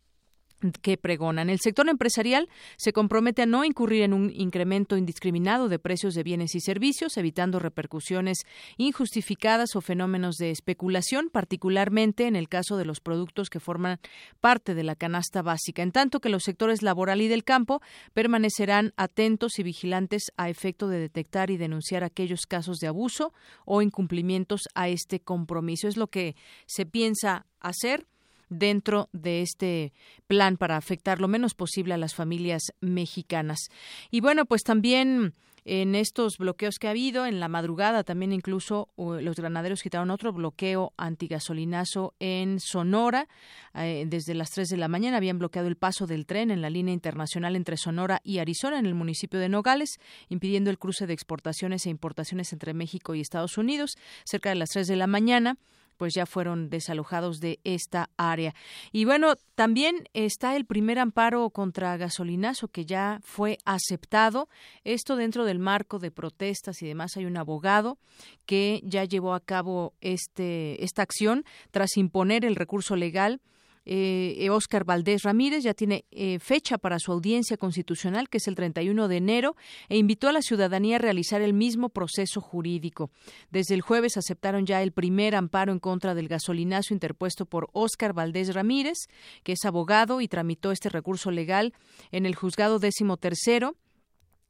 [0.83, 1.51] que pregonan.
[1.51, 6.23] El sector empresarial se compromete a no incurrir en un incremento indiscriminado de precios de
[6.23, 8.38] bienes y servicios, evitando repercusiones
[8.77, 13.99] injustificadas o fenómenos de especulación, particularmente en el caso de los productos que forman
[14.40, 17.81] parte de la canasta básica, en tanto que los sectores laboral y del campo
[18.12, 23.33] permanecerán atentos y vigilantes a efecto de detectar y denunciar aquellos casos de abuso
[23.64, 25.88] o incumplimientos a este compromiso.
[25.88, 28.07] Es lo que se piensa hacer
[28.51, 29.95] dentro de este
[30.27, 33.71] plan para afectar lo menos posible a las familias mexicanas.
[34.11, 35.35] Y bueno, pues también
[35.65, 40.33] en estos bloqueos que ha habido, en la madrugada también incluso los granaderos quitaron otro
[40.33, 43.29] bloqueo antigasolinazo en Sonora.
[43.75, 46.71] Eh, desde las 3 de la mañana habían bloqueado el paso del tren en la
[46.71, 51.13] línea internacional entre Sonora y Arizona en el municipio de Nogales, impidiendo el cruce de
[51.13, 53.97] exportaciones e importaciones entre México y Estados Unidos.
[54.25, 55.59] Cerca de las 3 de la mañana
[56.01, 58.55] pues ya fueron desalojados de esta área.
[58.90, 64.48] Y bueno, también está el primer amparo contra gasolinazo que ya fue aceptado.
[64.83, 67.19] Esto dentro del marco de protestas y demás.
[67.19, 67.98] Hay un abogado
[68.46, 73.42] que ya llevó a cabo este, esta acción tras imponer el recurso legal
[73.85, 78.54] eh, Óscar Valdés Ramírez ya tiene eh, fecha para su audiencia constitucional, que es el
[78.54, 79.56] 31 de enero,
[79.88, 83.10] e invitó a la ciudadanía a realizar el mismo proceso jurídico.
[83.50, 88.12] Desde el jueves aceptaron ya el primer amparo en contra del gasolinazo interpuesto por Óscar
[88.12, 89.08] Valdés Ramírez,
[89.42, 91.74] que es abogado y tramitó este recurso legal
[92.12, 93.76] en el juzgado décimo tercero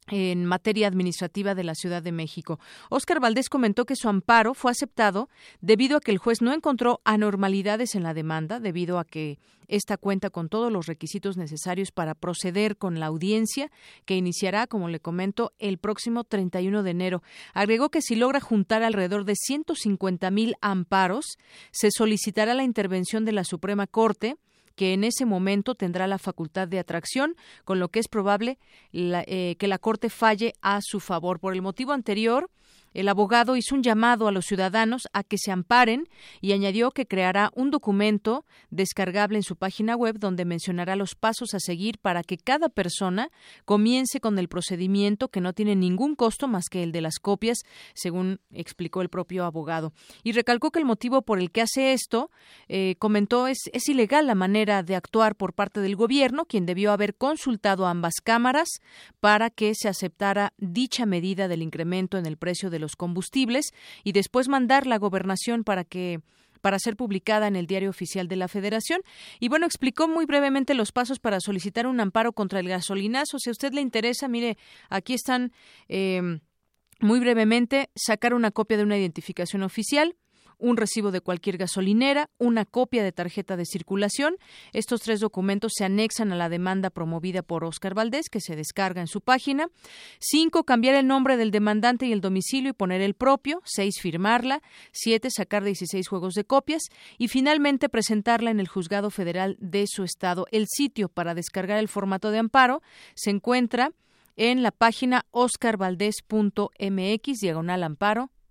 [0.07, 2.59] en materia administrativa de la Ciudad de México.
[2.89, 5.29] Óscar Valdés comentó que su amparo fue aceptado
[5.61, 9.97] debido a que el juez no encontró anormalidades en la demanda, debido a que esta
[9.97, 13.71] cuenta con todos los requisitos necesarios para proceder con la audiencia,
[14.05, 17.23] que iniciará, como le comento, el próximo 31 de enero.
[17.53, 21.37] Agregó que si logra juntar alrededor de 150 mil amparos,
[21.71, 24.35] se solicitará la intervención de la Suprema Corte
[24.75, 28.57] que en ese momento tendrá la facultad de atracción, con lo que es probable
[28.93, 31.39] eh, que la Corte falle a su favor.
[31.39, 32.49] Por el motivo anterior,
[32.93, 36.09] el abogado hizo un llamado a los ciudadanos a que se amparen
[36.41, 41.53] y añadió que creará un documento descargable en su página web donde mencionará los pasos
[41.53, 43.29] a seguir para que cada persona
[43.65, 47.59] comience con el procedimiento que no tiene ningún costo más que el de las copias,
[47.93, 49.93] según explicó el propio abogado.
[50.23, 52.29] Y recalcó que el motivo por el que hace esto,
[52.67, 56.91] eh, comentó, es, es ilegal la manera de actuar por parte del gobierno, quien debió
[56.91, 58.67] haber consultado a ambas cámaras
[59.19, 63.71] para que se aceptara dicha medida del incremento en el precio de los combustibles
[64.03, 66.19] y después mandar la gobernación para que
[66.61, 69.01] para ser publicada en el Diario Oficial de la Federación.
[69.39, 73.39] Y bueno, explicó muy brevemente los pasos para solicitar un amparo contra el gasolinazo.
[73.39, 74.57] Si a usted le interesa, mire,
[74.89, 75.51] aquí están
[75.89, 76.39] eh,
[76.99, 80.15] muy brevemente sacar una copia de una identificación oficial,
[80.61, 84.37] un recibo de cualquier gasolinera, una copia de tarjeta de circulación.
[84.71, 89.01] Estos tres documentos se anexan a la demanda promovida por Oscar Valdés, que se descarga
[89.01, 89.67] en su página.
[90.19, 93.61] Cinco, cambiar el nombre del demandante y el domicilio y poner el propio.
[93.65, 94.61] Seis, firmarla.
[94.91, 96.83] Siete, sacar 16 juegos de copias.
[97.17, 100.45] Y finalmente, presentarla en el juzgado federal de su estado.
[100.51, 102.83] El sitio para descargar el formato de amparo
[103.15, 103.93] se encuentra
[104.37, 107.83] en la página oscarvaldez.mx, diagonal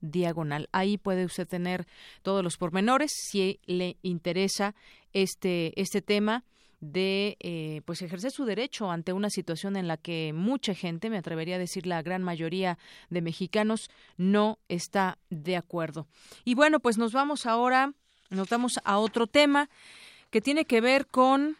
[0.01, 0.69] diagonal.
[0.73, 1.87] Ahí puede usted tener
[2.23, 4.75] todos los pormenores si le interesa
[5.13, 6.45] este, este tema
[6.81, 11.19] de eh, pues ejercer su derecho ante una situación en la que mucha gente, me
[11.19, 12.79] atrevería a decir la gran mayoría
[13.11, 16.07] de mexicanos, no está de acuerdo.
[16.45, 17.93] Y bueno, pues nos vamos ahora,
[18.31, 19.69] nos vamos a otro tema
[20.31, 21.59] que tiene que ver con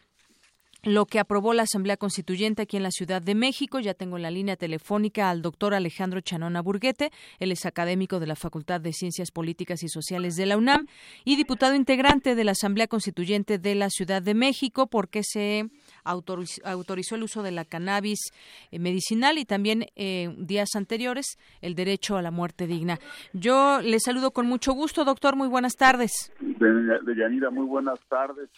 [0.83, 3.79] lo que aprobó la Asamblea Constituyente aquí en la Ciudad de México.
[3.79, 7.11] Ya tengo en la línea telefónica al doctor Alejandro Chanona Burguete.
[7.39, 10.87] Él es académico de la Facultad de Ciencias Políticas y Sociales de la UNAM
[11.23, 15.69] y diputado integrante de la Asamblea Constituyente de la Ciudad de México porque se
[16.03, 18.31] autorizó, el uso de la cannabis
[18.71, 22.97] eh, medicinal y también eh, días anteriores el derecho a la muerte digna.
[23.33, 25.35] Yo le saludo con mucho gusto, doctor.
[25.35, 26.31] Muy buenas tardes.
[26.39, 28.49] Muy buenas tardes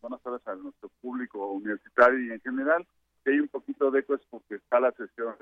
[0.00, 2.86] buenas tardes a nuestro público universitario y en general.
[3.24, 5.34] Si hay un poquito de eco es porque está la sesión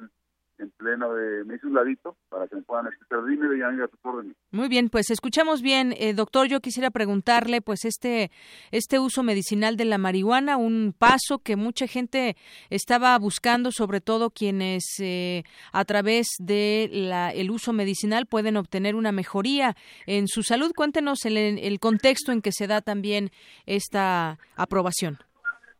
[0.59, 1.44] en pleno de...
[1.44, 3.24] Me hice un ladito para que me puedan escuchar.
[3.24, 4.34] Dime, a tu orden.
[4.50, 5.94] Muy bien, pues escuchamos bien.
[5.98, 8.30] Eh, doctor, yo quisiera preguntarle, pues este,
[8.70, 12.36] este uso medicinal de la marihuana, un paso que mucha gente
[12.70, 18.94] estaba buscando, sobre todo quienes eh, a través de la, el uso medicinal pueden obtener
[18.94, 19.76] una mejoría
[20.07, 20.72] en su salud.
[20.74, 23.30] Cuéntenos el, el contexto en que se da también
[23.66, 25.18] esta aprobación.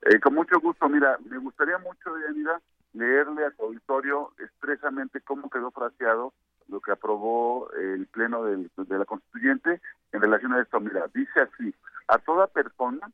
[0.03, 0.89] Eh, con mucho gusto.
[0.89, 2.61] Mira, me gustaría mucho, Yanira,
[2.97, 6.33] leerle a su auditorio expresamente cómo quedó fraseado
[6.69, 9.81] lo que aprobó el Pleno de la Constituyente
[10.13, 10.81] en relación a esto.
[10.81, 11.75] Mira, dice así,
[12.09, 13.11] a toda persona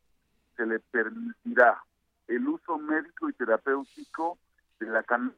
[0.55, 1.83] se le permitirá
[2.27, 4.37] el uso médico y terapéutico
[4.79, 5.37] de la cannabis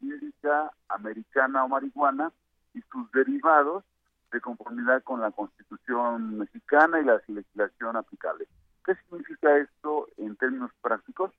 [0.00, 2.32] índica americana o marihuana
[2.74, 3.84] y sus derivados
[4.30, 8.46] de conformidad con la Constitución mexicana y la legislación aplicable.
[8.84, 11.32] ¿Qué significa esto en términos prácticos?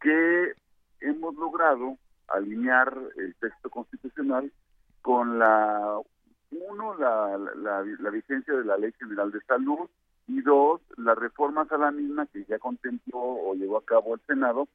[0.00, 0.54] Que
[1.02, 1.98] hemos logrado
[2.28, 4.50] alinear el texto constitucional
[5.02, 5.98] con la,
[6.50, 9.88] uno, la, la, vigencia de la Ley General de Salud
[10.28, 14.20] y dos, las reformas a la misma que ya contempló o llevó a cabo el
[14.26, 14.68] Senado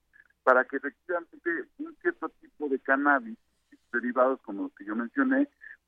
[0.44, 1.50] para que efectivamente
[1.80, 3.38] un cierto tipo de cannabis
[3.92, 5.48] derivados como los que yo mencioné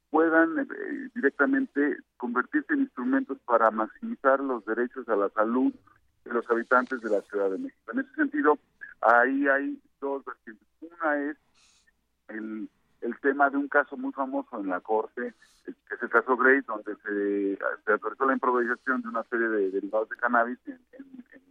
[0.09, 5.71] puedan eh, directamente convertirse en instrumentos para maximizar los derechos a la salud
[6.25, 7.91] de los habitantes de la Ciudad de México.
[7.91, 8.57] En ese sentido,
[9.01, 10.67] ahí hay dos vertientes.
[10.81, 11.37] Una es
[12.29, 12.69] el,
[13.21, 15.33] tema de un caso muy famoso en la Corte,
[15.65, 19.71] que es el caso Grace, donde se, se autorizó la improvisación de una serie de
[19.71, 20.79] derivados de cannabis en,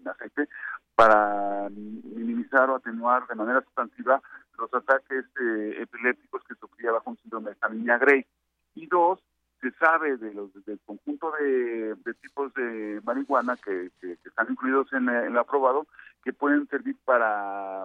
[0.09, 0.49] aceite
[0.95, 4.23] para minimizar o atenuar de manera sustantiva
[4.57, 8.27] los ataques eh, epilépticos que sufría bajo un síndrome de niña Grace.
[8.75, 9.21] Y dos,
[9.61, 13.91] se sabe de los del conjunto de, tipos de marihuana que,
[14.25, 15.87] están incluidos en, el aprobado
[16.23, 17.85] que pueden servir para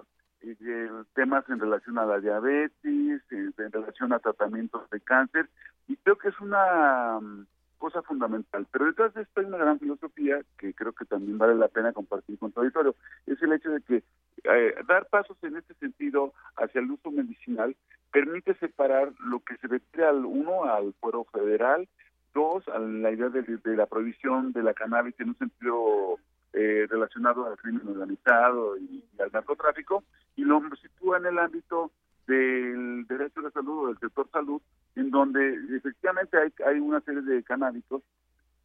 [1.14, 5.48] temas en relación a la diabetes, en relación a tratamientos de cáncer,
[5.88, 7.46] y creo que es una mm,
[7.78, 8.66] cosa fundamental.
[8.70, 11.92] Pero detrás de esto hay una gran filosofía que creo que también vale la pena
[11.92, 12.94] compartir con tu auditorio.
[13.26, 14.02] Es el hecho de que
[14.44, 17.76] eh, dar pasos en este sentido hacia el uso medicinal
[18.12, 21.88] permite separar lo que se refiere al uno al fuero federal,
[22.32, 26.18] dos a la idea de, la prohibición de la cannabis en un sentido
[26.54, 30.04] eh, relacionado al crimen organizado y, al narcotráfico,
[30.36, 31.90] y lo sitúa en el ámbito
[32.26, 34.62] del derecho de salud o del sector salud,
[34.94, 38.02] en donde efectivamente hay, hay una serie de canábicos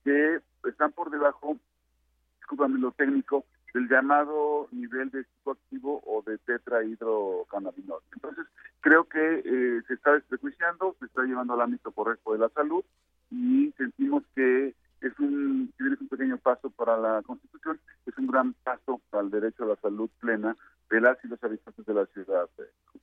[0.04, 1.58] que están por debajo,
[2.38, 8.02] discúlpame lo técnico, del llamado nivel de psicoactivo o de tetrahidrocannabinol.
[8.14, 8.46] Entonces,
[8.82, 12.84] creo que eh, se está desprejuiciando, se está llevando al ámbito correcto de la salud
[13.32, 18.54] y sentimos que es un, es un pequeño paso para la Constitución, es un gran
[18.54, 20.56] paso al derecho a la salud plena
[20.90, 22.50] de las y los habitantes de la ciudad.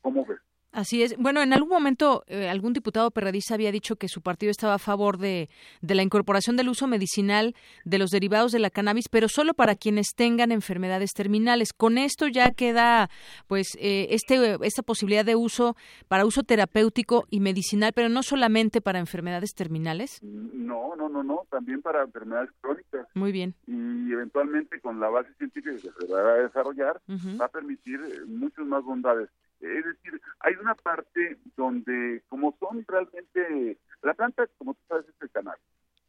[0.02, 0.40] ¿Cómo ves?
[0.72, 1.16] Así es.
[1.16, 4.78] Bueno, en algún momento eh, algún diputado perredista había dicho que su partido estaba a
[4.78, 5.48] favor de,
[5.80, 7.54] de, la incorporación del uso medicinal
[7.84, 11.72] de los derivados de la cannabis, pero solo para quienes tengan enfermedades terminales.
[11.72, 13.08] Con esto ya queda,
[13.46, 15.76] pues, eh, este, esta posibilidad de uso
[16.08, 20.20] para uso terapéutico y medicinal, pero no solamente para enfermedades terminales.
[20.22, 23.06] No, no, no, no, también para enfermedades crónicas.
[23.14, 23.54] Muy bien.
[23.66, 27.00] Y eventualmente con la base científica que se va a desarrollar,
[27.40, 29.30] va a permitir eh, muchas más bondades.
[29.60, 35.14] Es decir, hay una parte donde, como son realmente, la planta, como tú sabes, es
[35.20, 35.56] el canal,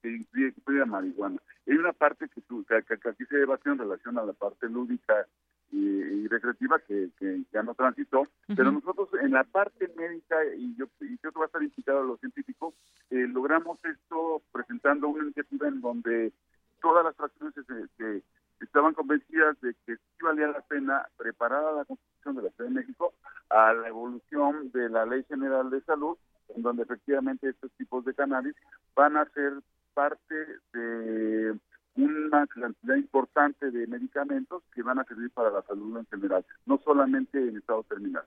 [0.02, 1.42] que incluye, la marihuana.
[1.68, 5.26] Hay una parte que, tú, que, aquí se debate en relación a la parte lúdica
[5.72, 7.10] y, recreativa que,
[7.54, 11.46] ya no transitó, pero nosotros en la parte médica, y yo, y yo que va
[11.46, 12.74] a estar implicado a los científicos,
[13.10, 16.34] eh, logramos esto presentando una iniciativa en donde
[16.82, 17.54] todas las fracciones
[17.98, 18.24] se,
[18.60, 22.70] estaban convencidas de que sí valía la pena preparar a la Constitución de la Ciudad
[22.70, 23.14] de México
[23.50, 26.18] a la evolución de la Ley General de Salud,
[26.56, 28.56] en donde efectivamente estos tipos de cannabis
[28.96, 29.54] van a ser
[29.94, 30.36] parte
[30.74, 31.58] de
[31.96, 36.80] una cantidad importante de medicamentos que van a servir para la salud en general, no
[36.84, 38.24] solamente en estado terminal.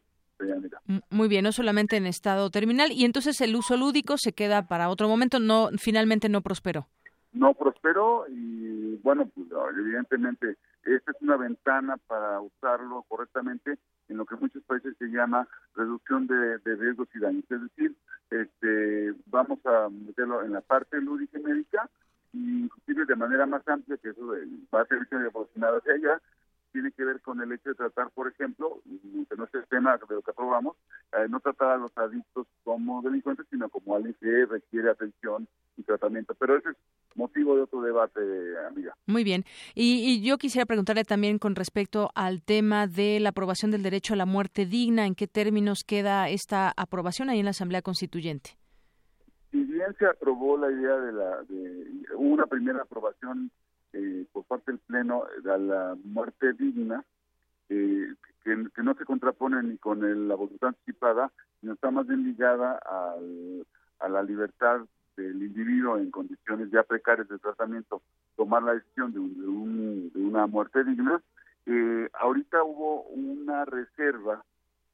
[1.11, 4.89] Muy bien, no solamente en estado terminal y entonces el uso lúdico se queda para
[4.89, 6.89] otro momento, no finalmente no prosperó
[7.33, 13.79] no prosperó y bueno, pues evidentemente esta es una ventana para usarlo correctamente
[14.09, 17.45] en lo que en muchos países se llama reducción de, riesgos y daños.
[17.49, 17.97] Es decir,
[18.31, 21.89] este, vamos a meterlo en la parte lúdica y médica
[22.33, 24.35] inclusive de manera más amplia, que eso
[24.73, 26.23] va a ser evolucionado hacia allá,
[26.73, 28.81] tiene que ver con el hecho de tratar, por ejemplo,
[29.29, 30.77] que no es el tema de lo que aprobamos,
[31.13, 35.83] eh, no tratar a los adictos como delincuentes, sino como alguien que requiere atención y
[35.83, 36.35] tratamiento.
[36.35, 36.77] Pero ese es
[37.15, 38.21] motivo de otro debate,
[38.67, 38.95] amiga.
[39.07, 39.45] Muy bien.
[39.75, 44.17] Y, yo quisiera preguntarle también con respecto al tema de la aprobación del derecho a
[44.17, 45.07] la muerte digna.
[45.07, 48.51] ¿En qué términos queda esta aprobación ahí en la Asamblea Constituyente?
[49.51, 51.43] Si bien se aprobó la idea de la...
[51.43, 53.51] De, una primera aprobación
[53.93, 57.05] eh, por parte del Pleno a la muerte digna,
[57.69, 61.31] eh, que, no se contrapone ni con la voluntad anticipada,
[61.61, 63.67] sino está más bien ligada al,
[64.01, 64.81] a la libertad
[65.17, 68.03] del individuo en condiciones ya precarias de tratamiento
[68.41, 71.21] tomar la decisión de, un, de, una muerte digna.
[71.67, 74.43] Eh, ahorita hubo una reserva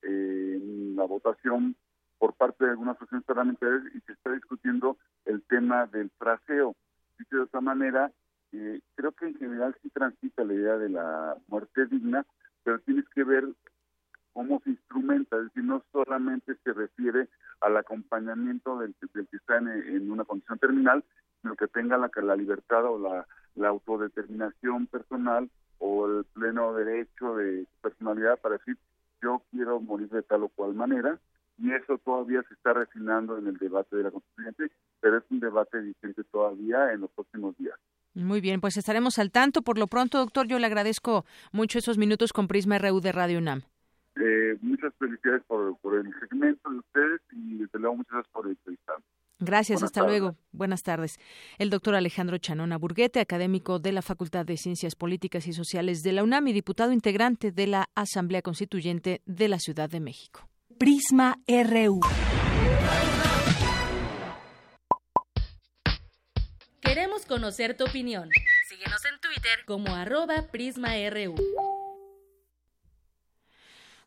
[0.03, 1.77] en la votación
[2.19, 6.75] por parte de algunas asociaciones parlamentarias y se está discutiendo el tema del fraseo.
[7.19, 8.11] Dice de otra manera,
[8.59, 12.25] eh, creo que en general sí transita la idea de la muerte digna,
[12.63, 13.45] pero tienes que ver
[14.33, 17.29] cómo se instrumenta, es decir, no solamente se refiere
[17.61, 21.05] al acompañamiento del, que está en, una condición terminal,
[21.41, 27.37] sino que tenga la, la libertad o la, la autodeterminación personal o el pleno derecho
[27.37, 28.77] de personalidad para decir
[29.23, 31.19] yo quiero morir de tal o cual manera
[31.59, 35.41] y eso todavía se está refinando en el debate de la constituyente, pero es un
[35.41, 37.79] debate vigente todavía en los próximos días.
[38.17, 39.61] Muy bien, pues estaremos al tanto.
[39.61, 43.39] Por lo pronto, doctor, yo le agradezco mucho esos minutos con Prisma RU de Radio
[43.39, 43.63] UNAM.
[44.19, 49.05] Eh, muchas felicidades por, el segmento de ustedes y desde luego muchas gracias por entrevistarme.
[49.39, 50.35] Gracias, hasta luego.
[50.51, 51.19] Buenas tardes.
[51.59, 56.13] El doctor Alejandro Chanona Burguete, académico de la Facultad de Ciencias Políticas y Sociales de
[56.13, 60.49] la UNAM y diputado integrante de la Asamblea Constituyente de la Ciudad de México.
[60.79, 62.01] Prisma RU.
[66.97, 68.31] Queremos conocer tu opinión.
[68.71, 71.35] Síguenos en Twitter como arroba PrismaRU.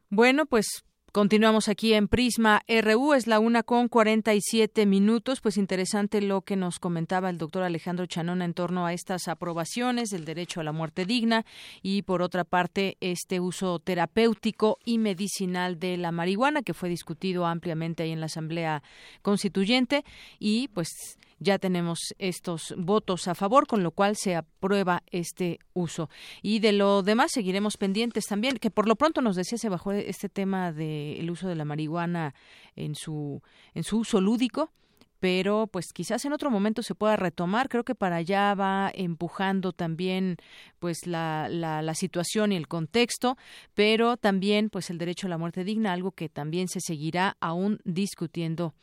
[0.10, 5.42] Bueno, pues Continuamos aquí en Prisma RU, es la una con 47 minutos.
[5.42, 10.12] Pues interesante lo que nos comentaba el doctor Alejandro Chanona en torno a estas aprobaciones
[10.12, 11.48] del derecho a la muerte digna
[11.82, 17.48] y, por otra parte, este uso terapéutico y medicinal de la marihuana que fue discutido
[17.48, 18.84] ampliamente ahí en la Asamblea
[19.24, 20.06] Constituyente
[20.38, 26.10] y, pues, ya tenemos estos votos a favor, con lo cual se aprueba este uso.
[26.42, 29.92] Y de lo demás seguiremos pendientes también, que por lo pronto nos decía se bajó
[29.92, 32.34] este tema del uso de la marihuana
[32.76, 33.42] en su,
[33.74, 34.72] en su uso lúdico
[35.20, 37.70] pero pues quizás en otro momento se pueda retomar.
[37.70, 40.38] Creo que para allá va empujando también
[40.80, 43.38] pues la, la, la, situación y el contexto,
[43.74, 47.80] pero también pues el derecho a la muerte digna, algo que también se seguirá aún
[47.84, 48.74] discutiendo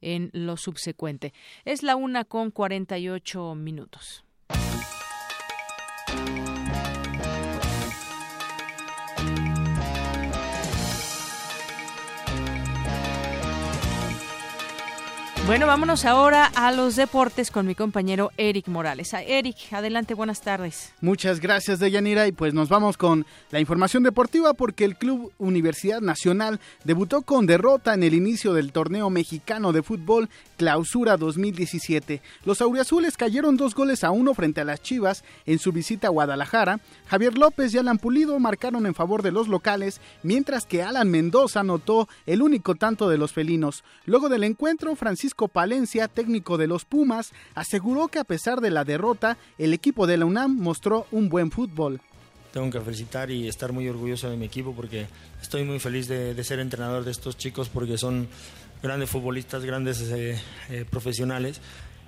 [0.00, 1.32] en lo subsecuente.
[1.64, 4.25] Es la una con 48 minutos.
[15.46, 19.12] Bueno, vámonos ahora a los deportes con mi compañero Eric Morales.
[19.14, 20.92] Eric, adelante, buenas tardes.
[21.00, 22.26] Muchas gracias, Deyanira.
[22.26, 27.46] Y pues nos vamos con la información deportiva porque el Club Universidad Nacional debutó con
[27.46, 32.22] derrota en el inicio del torneo mexicano de fútbol Clausura 2017.
[32.44, 36.10] Los auriazules cayeron dos goles a uno frente a las Chivas en su visita a
[36.10, 36.80] Guadalajara.
[37.06, 41.60] Javier López y Alan Pulido marcaron en favor de los locales, mientras que Alan Mendoza
[41.60, 43.84] anotó el único tanto de los felinos.
[44.06, 48.84] Luego del encuentro, Francisco Palencia, técnico de los Pumas, aseguró que a pesar de la
[48.84, 52.00] derrota, el equipo de la UNAM mostró un buen fútbol.
[52.52, 55.06] Tengo que felicitar y estar muy orgulloso de mi equipo porque
[55.42, 58.28] estoy muy feliz de, ser entrenador de estos chicos porque son
[58.82, 61.60] grandes futbolistas, grandes eh, eh, profesionales.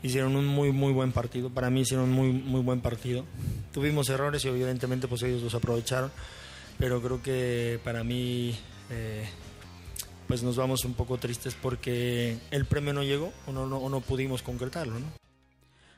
[0.03, 3.27] Hicieron un muy muy buen partido, para mí hicieron un muy muy buen partido.
[3.75, 6.11] Tuvimos errores y evidentemente pues ellos los aprovecharon,
[6.79, 8.57] pero creo que para mí
[8.91, 9.29] eh,
[10.29, 14.43] pues nos vamos un poco tristes porque el premio no llegó o no, no, pudimos
[14.43, 15.01] concretarlo.
[15.01, 15.07] ¿no?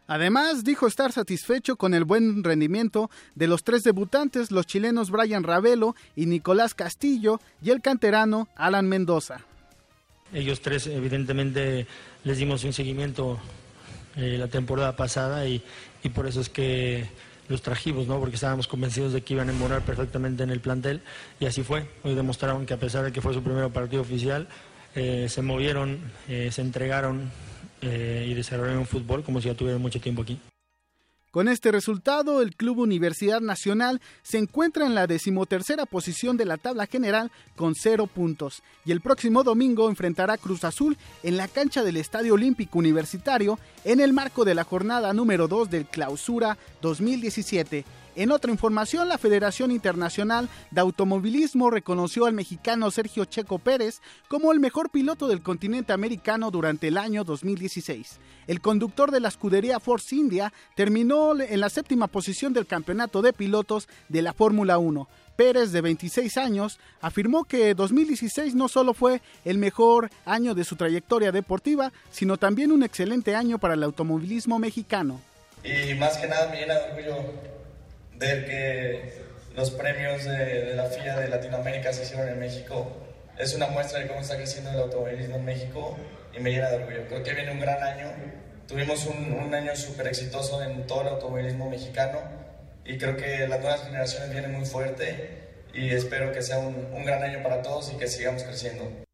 [0.07, 5.43] Además, dijo estar satisfecho con el buen rendimiento de los tres debutantes, los chilenos Brian
[5.43, 9.41] Ravelo y Nicolás Castillo, y el canterano Alan Mendoza.
[10.33, 11.87] Ellos tres, evidentemente,
[12.23, 13.39] les dimos un seguimiento
[14.17, 15.63] eh, la temporada pasada y,
[16.05, 17.09] y por eso es que
[17.51, 18.19] los trajimos, ¿no?
[18.19, 21.03] porque estábamos convencidos de que iban a morar perfectamente en el plantel
[21.41, 21.85] y así fue.
[22.05, 24.47] Hoy demostraron que a pesar de que fue su primer partido oficial,
[24.95, 25.99] eh, se movieron,
[26.29, 27.31] eh, se entregaron
[27.83, 30.39] eh, y desarrollaron un fútbol como si ya tuvieran mucho tiempo aquí.
[31.31, 36.57] Con este resultado, el Club Universidad Nacional se encuentra en la decimotercera posición de la
[36.57, 41.85] tabla general con cero puntos y el próximo domingo enfrentará Cruz Azul en la cancha
[41.85, 47.85] del Estadio Olímpico Universitario en el marco de la jornada número 2 del Clausura 2017
[48.21, 54.53] en otra información, la Federación Internacional de Automovilismo reconoció al mexicano Sergio Checo Pérez como
[54.53, 58.19] el mejor piloto del continente americano durante el año 2016.
[58.47, 63.33] El conductor de la escudería Force India terminó en la séptima posición del campeonato de
[63.33, 65.09] pilotos de la Fórmula 1.
[65.37, 70.77] Pérez, de 26 años, afirmó que 2016 no solo fue el mejor año de su
[70.77, 75.23] trayectoria deportiva, sino también un excelente año para el automovilismo mexicano.
[75.65, 77.51] Y más que nada me llena de orgullo
[78.21, 79.15] ver que
[79.57, 82.87] los premios de, la FIA de Latinoamérica se hicieron en México
[83.39, 85.97] es una muestra de cómo está creciendo el automovilismo en México
[86.37, 87.07] y me llena de orgullo.
[87.09, 88.13] Creo que viene un gran año.
[88.69, 92.21] Tuvimos un, año súper exitoso en todo el automovilismo mexicano
[92.85, 95.39] y creo que las nuevas generaciones vienen muy fuerte
[95.73, 99.10] y espero que sea un, un gran año para todos y que sigamos creciendo.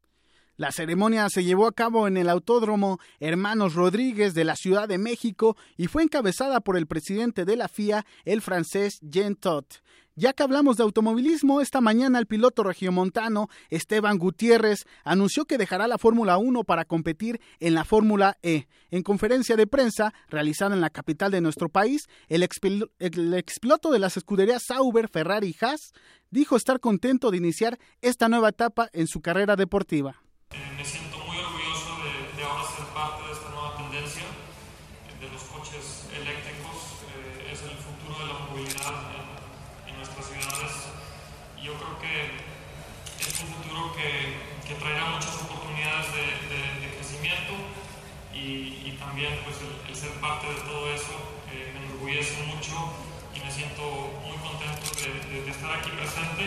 [0.57, 4.97] La ceremonia se llevó a cabo en el Autódromo Hermanos Rodríguez de la Ciudad de
[4.97, 9.75] México y fue encabezada por el presidente de la FIA, el francés Jean Todt.
[10.15, 15.87] Ya que hablamos de automovilismo, esta mañana el piloto regiomontano Esteban Gutiérrez anunció que dejará
[15.87, 18.67] la Fórmula 1 para competir en la Fórmula E.
[18.89, 24.17] En conferencia de prensa realizada en la capital de nuestro país, el, expiloto de las
[24.17, 25.93] escuderías Sauber, Ferrari y Haas
[26.31, 30.23] dijo estar contento de iniciar esta nueva etapa en su carrera deportiva.
[30.51, 31.99] Eh, me siento muy orgulloso
[32.37, 37.03] de, ahora ser parte de esta nueva tendencia eh, de los coches eléctricos.
[37.11, 38.95] Eh, es el futuro de la movilidad
[39.87, 40.87] en, nuestras ciudades.
[41.59, 42.39] Y yo creo que
[43.19, 47.53] es un futuro que, traerá muchas oportunidades de, crecimiento
[48.33, 51.15] y, también pues el, ser parte de todo eso
[51.47, 52.93] me enorgullece mucho
[53.33, 53.81] y me siento
[54.23, 56.45] muy contento de, estar aquí presente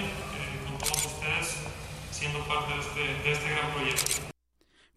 [0.67, 1.71] con todos ustedes
[2.11, 4.31] siendo parte de este, este gran proyecto.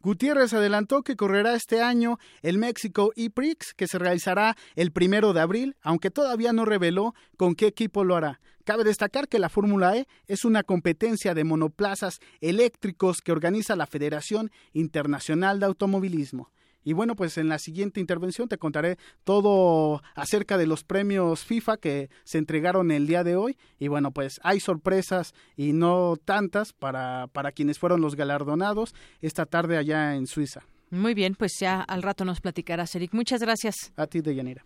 [0.02, 5.40] Gutiérrez adelantó que correrá este año el México E-Prix, que se realizará el primero de
[5.40, 8.42] abril, aunque todavía no reveló con qué equipo lo hará.
[8.66, 13.88] Cabe destacar que la Fórmula E es una competencia de monoplazas eléctricos que organiza la
[13.88, 16.50] Federación Internacional de Automovilismo.
[16.84, 21.78] Y bueno, pues en la siguiente intervención te contaré todo acerca de los premios FIFA
[21.78, 23.58] que se entregaron el día de hoy.
[23.80, 29.46] Y bueno, pues hay sorpresas y no tantas para, para quienes fueron los galardonados esta
[29.46, 30.62] tarde allá en Suiza.
[30.90, 33.14] Muy bien, pues ya al rato nos platicarás, Eric.
[33.14, 33.92] Muchas gracias.
[33.96, 34.64] A ti, Deyanira.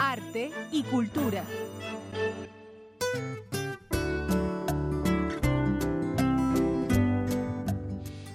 [0.00, 1.44] Arte y cultura.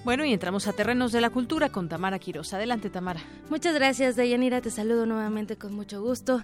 [0.07, 2.53] Bueno, y entramos a terrenos de la cultura con Tamara Quiroz.
[2.53, 3.19] Adelante, Tamara.
[3.49, 4.61] Muchas gracias, Deyanira.
[4.61, 6.43] Te saludo nuevamente con mucho gusto.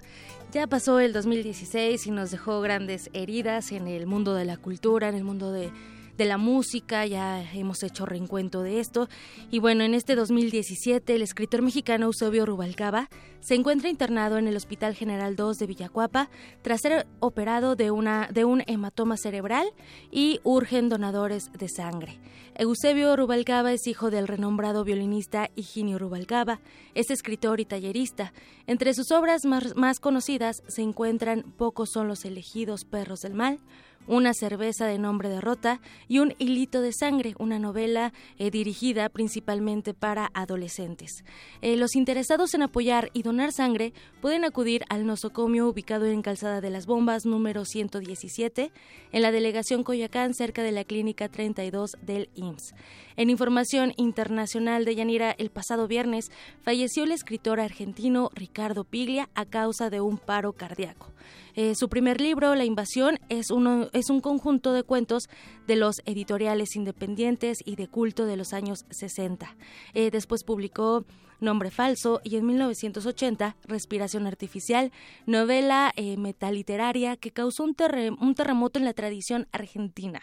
[0.52, 5.08] Ya pasó el 2016 y nos dejó grandes heridas en el mundo de la cultura,
[5.08, 5.70] en el mundo de
[6.16, 9.08] de la música, ya hemos hecho reencuentro de esto.
[9.50, 13.08] Y bueno, en este 2017 el escritor mexicano Eusebio Rubalcaba
[13.40, 16.30] se encuentra internado en el Hospital General 2 de Villacuapa
[16.62, 19.66] tras ser operado de, una, de un hematoma cerebral
[20.10, 22.18] y urgen donadores de sangre.
[22.56, 26.60] Eusebio Rubalcaba es hijo del renombrado violinista Higinio Rubalcaba,
[26.94, 28.32] es escritor y tallerista.
[28.66, 33.58] Entre sus obras más, más conocidas se encuentran Pocos son los elegidos perros del mal,
[34.06, 39.08] una cerveza de nombre de Rota y Un hilito de sangre, una novela eh, dirigida
[39.08, 41.24] principalmente para adolescentes.
[41.62, 46.60] Eh, los interesados en apoyar y donar sangre pueden acudir al nosocomio ubicado en Calzada
[46.60, 48.72] de las Bombas número 117
[49.12, 52.74] en la delegación Coyacán cerca de la clínica 32 del IMSS.
[53.16, 56.32] En información internacional de Yanira, el pasado viernes
[56.62, 61.08] falleció el escritor argentino Ricardo Piglia a causa de un paro cardíaco.
[61.56, 65.28] Eh, su primer libro, La Invasión, es, un conjunto de cuentos
[65.66, 69.56] de los editoriales independientes y de culto de los años 60.
[69.94, 71.04] Eh, después publicó
[71.40, 74.90] Nombre Falso y en 1980 Respiración Artificial,
[75.26, 77.76] novela eh, metaliteraria que causó un,
[78.20, 80.22] un, terremoto en la tradición argentina.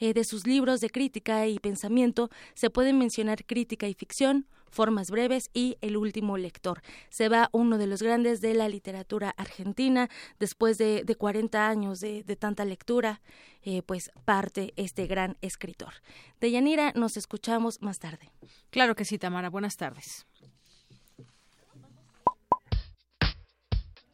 [0.00, 5.50] de sus libros de crítica y pensamiento se pueden mencionar Crítica y Ficción, Formas Breves
[5.52, 6.82] y El Último Lector.
[7.08, 10.08] Se va uno de los grandes de la literatura argentina
[10.38, 13.20] después de, de 40 años de, tanta lectura,
[13.62, 15.94] eh, pues parte este gran escritor.
[16.40, 18.30] De Yanira nos escuchamos más tarde.
[18.70, 19.50] Claro que sí, Tamara.
[19.50, 20.26] Buenas tardes.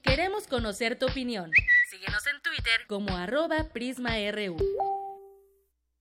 [0.03, 1.51] Queremos conocer tu opinión.
[1.91, 4.57] Síguenos en Twitter como arroba PrismaRU.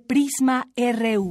[0.07, 1.29] Prisma RU.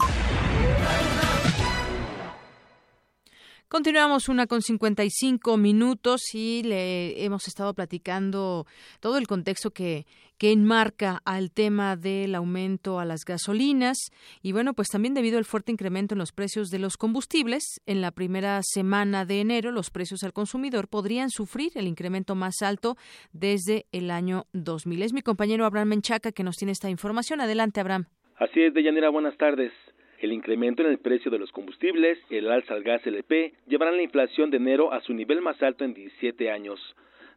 [3.75, 8.66] Continuamos una con 55 minutos y le hemos estado platicando
[9.01, 10.05] todo el contexto que,
[10.39, 13.99] que enmarca al tema del aumento a las gasolinas
[14.45, 18.01] y bueno, pues también debido al fuerte incremento en los precios de los combustibles, en
[18.01, 22.95] la primera semana de enero los precios al consumidor podrían sufrir el incremento más alto
[23.33, 25.03] desde el año 2000.
[25.03, 27.41] Es mi compañero Abraham Menchaca que nos tiene esta información.
[27.41, 28.05] Adelante, Abraham.
[28.37, 29.72] Así es, Deyanira, buenas tardes.
[30.21, 34.03] El incremento en el precio de los combustibles el alza al gas LP llevarán la
[34.03, 36.81] inflación de enero a su nivel más alto en 17 años.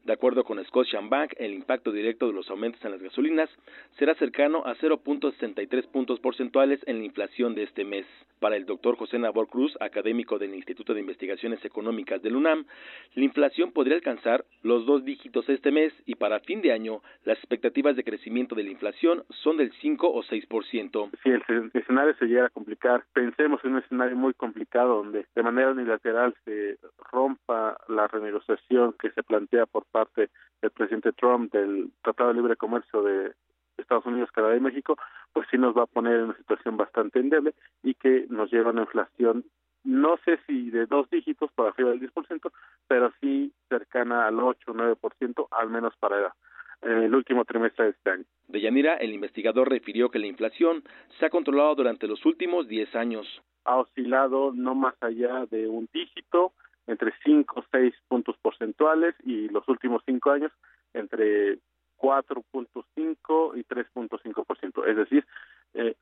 [0.07, 3.49] De acuerdo con Scotiabank, el impacto directo de los aumentos en las gasolinas
[3.99, 8.05] será cercano a 0.63 puntos porcentuales en la inflación de este mes.
[8.39, 12.65] Para el doctor José Nabor Cruz, académico del Instituto de Investigaciones Económicas del UNAM,
[13.15, 17.37] la inflación podría alcanzar los dos dígitos este mes y para fin de año las
[17.39, 21.09] expectativas de crecimiento de la inflación son del 5 o 6%.
[21.21, 21.43] Si el
[21.73, 26.33] escenario se llega a complicar, pensemos en un escenario muy complicado donde de manera unilateral
[26.45, 26.77] se
[27.11, 32.55] rompa la renegociación que se plantea por parte del presidente Trump del Tratado de Libre
[32.55, 33.33] Comercio de
[33.77, 34.97] Estados Unidos, Canadá y México,
[35.33, 38.69] pues sí nos va a poner en una situación bastante endeble y que nos lleva
[38.69, 39.45] a una inflación,
[39.83, 42.51] no sé si de dos dígitos para arriba del 10%,
[42.87, 46.33] pero sí cercana al 8 o 9%, al menos para
[46.81, 48.25] el último trimestre de este año.
[48.47, 50.83] De Yanira, el investigador refirió que la inflación
[51.19, 53.41] se ha controlado durante los últimos 10 años.
[53.65, 56.53] Ha oscilado no más allá de un dígito,
[56.87, 60.51] entre 5 o 6 puntos porcentuales y los últimos 5 años
[60.93, 61.59] entre
[61.97, 64.85] 4.5 y 3.5%.
[64.87, 65.25] Es decir,
[65.73, 65.95] eh,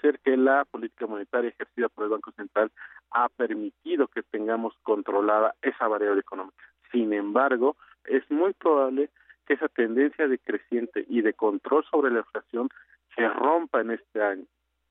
[0.00, 2.70] ser que la política monetaria ejercida por el Banco Central
[3.10, 6.64] ha permitido que tengamos controlada esa variable económica.
[6.90, 9.10] Sin embargo, es muy probable
[9.46, 12.68] que esa tendencia decreciente y de control sobre la inflación
[13.14, 14.44] se rompa en este año.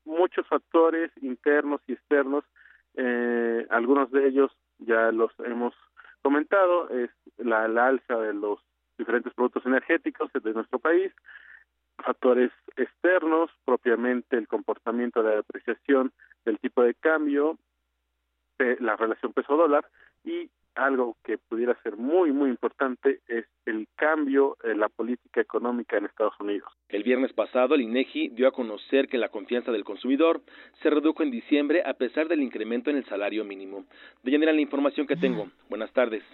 [0.04, 2.44] Muchos factores internos y externos,
[2.94, 5.74] eh, algunos de ellos ya los hemos
[6.22, 8.60] comentado, es la, alza de los
[8.98, 11.12] diferentes productos energéticos de nuestro país,
[11.96, 16.12] factores externos, propiamente el comportamiento de la depreciación
[16.44, 17.58] del tipo de cambio,
[18.58, 19.86] la relación peso-dólar
[20.24, 20.50] y
[20.80, 26.06] algo que pudiera ser muy, muy importante es el cambio en la política económica en
[26.06, 26.72] Estados Unidos.
[26.88, 30.42] El viernes pasado, el INEGI dio a conocer que la confianza del consumidor
[30.82, 33.84] se redujo en diciembre a pesar del incremento en el salario mínimo.
[34.22, 35.48] De general la información que tengo.
[35.68, 36.24] Buenas tardes.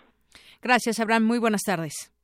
[0.63, 1.25] Gracias, Abraham.
[1.25, 2.16] Muy buenas tardes.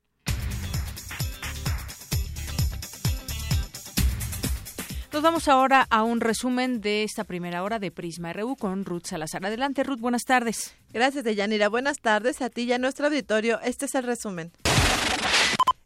[5.13, 9.05] Nos vamos ahora a un resumen de esta primera hora de Prisma RU con Ruth
[9.05, 9.45] Salazar.
[9.45, 10.75] Adelante, Ruth, buenas tardes.
[10.91, 11.69] Gracias, Deyanira.
[11.69, 13.61] Buenas tardes a ti y a nuestro auditorio.
[13.61, 14.53] Este es el resumen.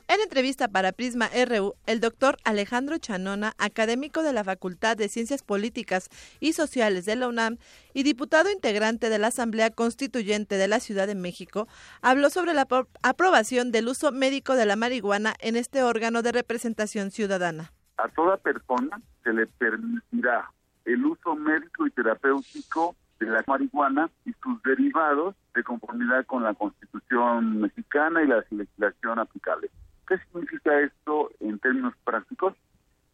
[0.07, 5.43] En entrevista para Prisma RU, el doctor Alejandro Chanona, académico de la Facultad de Ciencias
[5.43, 6.09] Políticas
[6.39, 7.59] y Sociales de la UNAM
[7.95, 11.67] y diputado integrante de la Asamblea Constituyente de la Ciudad de México,
[12.01, 12.69] habló sobre la
[13.03, 17.73] aprobación del uso médico de la marihuana en este órgano de representación ciudadana.
[17.99, 20.51] A toda persona se le permitirá
[20.85, 26.55] el uso médico y terapéutico de la marihuana y sus derivados de conformidad con la
[26.55, 29.71] Constitución mexicana y la legislación aplicable.
[30.07, 32.55] ¿Qué significa esto en términos prácticos?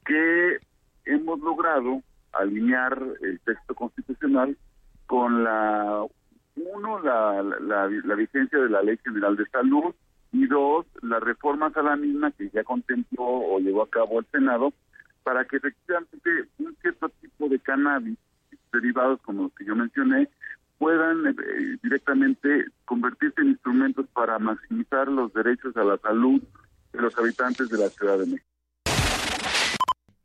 [0.04, 0.58] Que
[1.04, 2.02] hemos logrado
[2.32, 4.56] alinear el texto constitucional
[5.06, 6.04] con la,
[6.56, 9.94] uno, la, vigencia de la Ley General de Salud
[10.32, 14.26] y dos, las reformas a la misma que ya contempló o llevó a cabo el
[14.32, 14.72] Senado
[15.22, 18.18] para que efectivamente un cierto tipo de cannabis
[18.72, 20.28] derivados como los que yo mencioné
[20.78, 26.42] puedan eh, directamente convertirse en instrumentos para maximizar los derechos a la salud
[26.92, 28.51] de los habitantes de la Ciudad de México.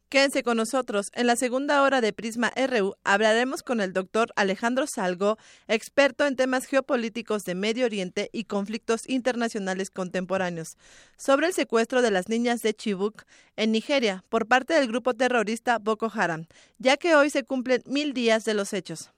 [0.09, 1.11] Quédense con nosotros.
[1.13, 5.37] En la segunda hora de Prisma RU hablaremos con el doctor Alejandro Salgo,
[5.67, 10.77] experto en temas geopolíticos de Medio Oriente y conflictos internacionales contemporáneos,
[11.17, 13.23] sobre el secuestro de las niñas de Chibuk
[13.57, 16.45] en Nigeria por parte del grupo terrorista Boko Haram,
[16.77, 19.11] ya que hoy se cumplen mil días de los hechos.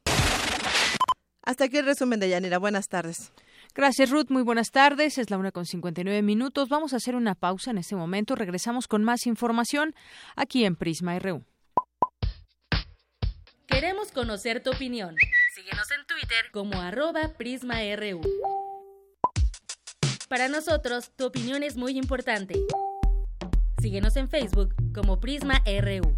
[1.44, 2.58] Hasta aquí el resumen de Yanira.
[2.58, 3.32] Buenas tardes.
[3.80, 4.26] Gracias, Ruth.
[4.28, 5.18] Muy buenas tardes.
[5.18, 6.68] Es la una con 59 minutos.
[6.68, 8.36] Vamos a hacer una pausa en este momento.
[8.36, 9.96] Regresamos con más información
[10.36, 11.46] aquí en Prisma RU.
[13.68, 15.16] Queremos conocer tu opinión.
[15.56, 18.20] Síguenos en Twitter como arroba PrismaRU.
[20.28, 22.60] Para nosotros, tu opinión es muy importante.
[23.82, 26.18] Síguenos en Facebook como Prisma RU.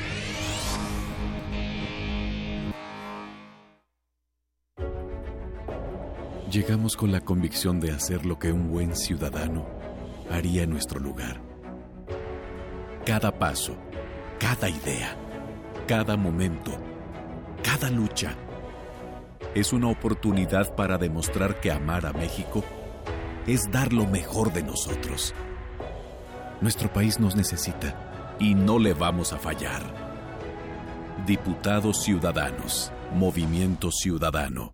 [6.51, 9.65] Llegamos con la convicción de hacer lo que un buen ciudadano
[10.29, 11.41] haría en nuestro lugar.
[13.05, 13.77] Cada paso,
[14.37, 15.15] cada idea,
[15.87, 16.73] cada momento,
[17.63, 18.35] cada lucha
[19.55, 22.65] es una oportunidad para demostrar que amar a México
[23.47, 25.33] es dar lo mejor de nosotros.
[26.59, 29.83] Nuestro país nos necesita y no le vamos a fallar.
[31.25, 34.73] Diputados Ciudadanos, Movimiento Ciudadano.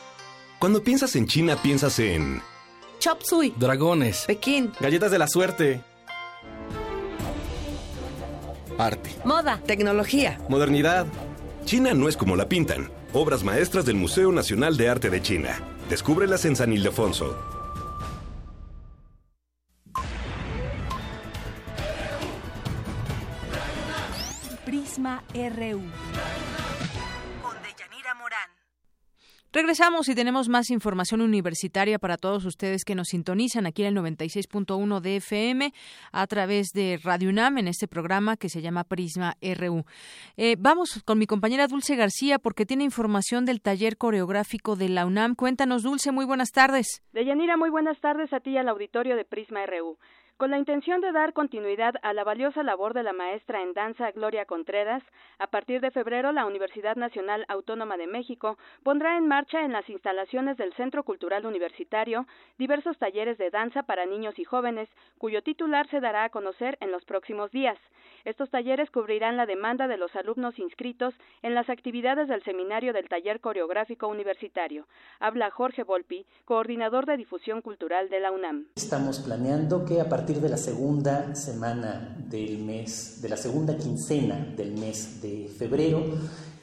[0.61, 2.39] Cuando piensas en China, piensas en...
[2.99, 3.51] Chop Suey.
[3.57, 4.25] Dragones.
[4.27, 4.71] Pekín.
[4.79, 5.81] Galletas de la suerte.
[8.77, 9.09] Arte.
[9.25, 9.59] Moda.
[9.65, 10.39] Tecnología.
[10.49, 11.07] Modernidad.
[11.65, 12.91] China no es como la pintan.
[13.11, 15.59] Obras maestras del Museo Nacional de Arte de China.
[15.89, 17.35] Descúbrelas en San Ildefonso.
[24.63, 25.81] Prisma RU.
[29.53, 34.01] Regresamos y tenemos más información universitaria para todos ustedes que nos sintonizan aquí en el
[34.01, 35.73] 96.1 de FM
[36.13, 39.83] a través de Radio UNAM en este programa que se llama Prisma RU.
[40.37, 45.05] Eh, vamos con mi compañera Dulce García porque tiene información del taller coreográfico de la
[45.05, 45.35] UNAM.
[45.35, 47.03] Cuéntanos, Dulce, muy buenas tardes.
[47.11, 49.97] Deyanira, muy buenas tardes a ti y al auditorio de Prisma RU.
[50.41, 54.09] Con la intención de dar continuidad a la valiosa labor de la maestra en danza
[54.09, 55.03] Gloria Contreras,
[55.37, 59.87] a partir de febrero la Universidad Nacional Autónoma de México pondrá en marcha en las
[59.87, 62.25] instalaciones del Centro Cultural Universitario
[62.57, 64.89] diversos talleres de danza para niños y jóvenes,
[65.19, 67.77] cuyo titular se dará a conocer en los próximos días.
[68.25, 73.09] Estos talleres cubrirán la demanda de los alumnos inscritos en las actividades del seminario del
[73.09, 74.87] Taller Coreográfico Universitario.
[75.19, 78.67] Habla Jorge Volpi, coordinador de difusión cultural de la UNAM.
[78.75, 84.53] Estamos planeando que a partir de la segunda semana del mes, de la segunda quincena
[84.55, 86.03] del mes de febrero,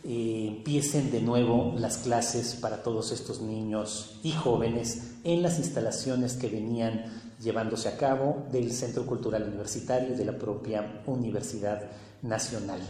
[0.05, 6.35] eh, empiecen de nuevo las clases para todos estos niños y jóvenes en las instalaciones
[6.35, 7.05] que venían
[7.43, 11.83] llevándose a cabo del Centro Cultural Universitario y de la propia Universidad
[12.23, 12.81] Nacional.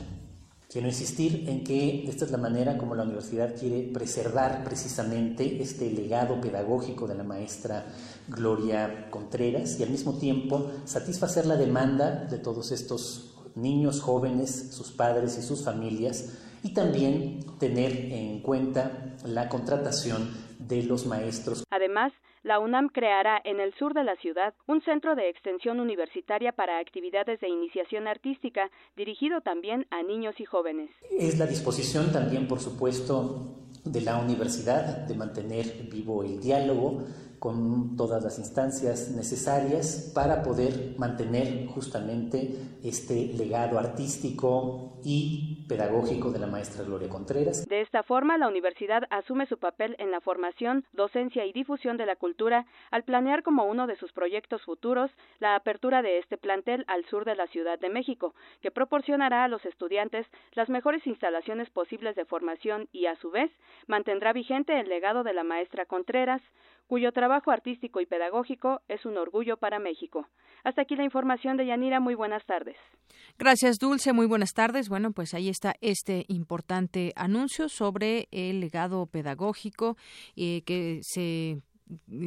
[0.71, 5.91] Quiero insistir en que esta es la manera como la universidad quiere preservar precisamente este
[5.91, 7.87] legado pedagógico de la maestra
[8.29, 14.91] Gloria Contreras y al mismo tiempo satisfacer la demanda de todos estos niños, jóvenes, sus
[14.91, 21.65] padres y sus familias y también tener en cuenta la contratación de los maestros.
[21.71, 22.13] Además,
[22.43, 26.79] la UNAM creará en el sur de la ciudad un centro de extensión universitaria para
[26.79, 30.91] actividades de iniciación artística dirigido también a niños y jóvenes.
[31.11, 37.05] Es la disposición también, por supuesto, de la universidad de mantener vivo el diálogo
[37.39, 46.39] con todas las instancias necesarias para poder mantener justamente este legado artístico y pedagógico de
[46.39, 47.67] la maestra Gloria Contreras.
[47.67, 52.05] De esta forma, la universidad asume su papel en la formación, docencia y difusión de
[52.05, 56.85] la cultura al planear como uno de sus proyectos futuros la apertura de este plantel
[56.89, 61.71] al sur de la Ciudad de México, que proporcionará a los estudiantes las mejores instalaciones
[61.71, 63.51] posibles de formación y, a su vez,
[63.87, 66.43] mantendrá vigente el legado de la maestra Contreras,
[66.87, 70.27] cuyo trabajo artístico y pedagógico es un orgullo para México.
[70.65, 72.01] Hasta aquí la información de Yanira.
[72.01, 72.77] Muy buenas tardes.
[73.39, 74.13] Gracias, Dulce.
[74.13, 74.89] Muy buenas tardes.
[74.99, 79.97] Bueno, pues ahí está este importante anuncio sobre el legado pedagógico
[80.35, 81.63] eh, que se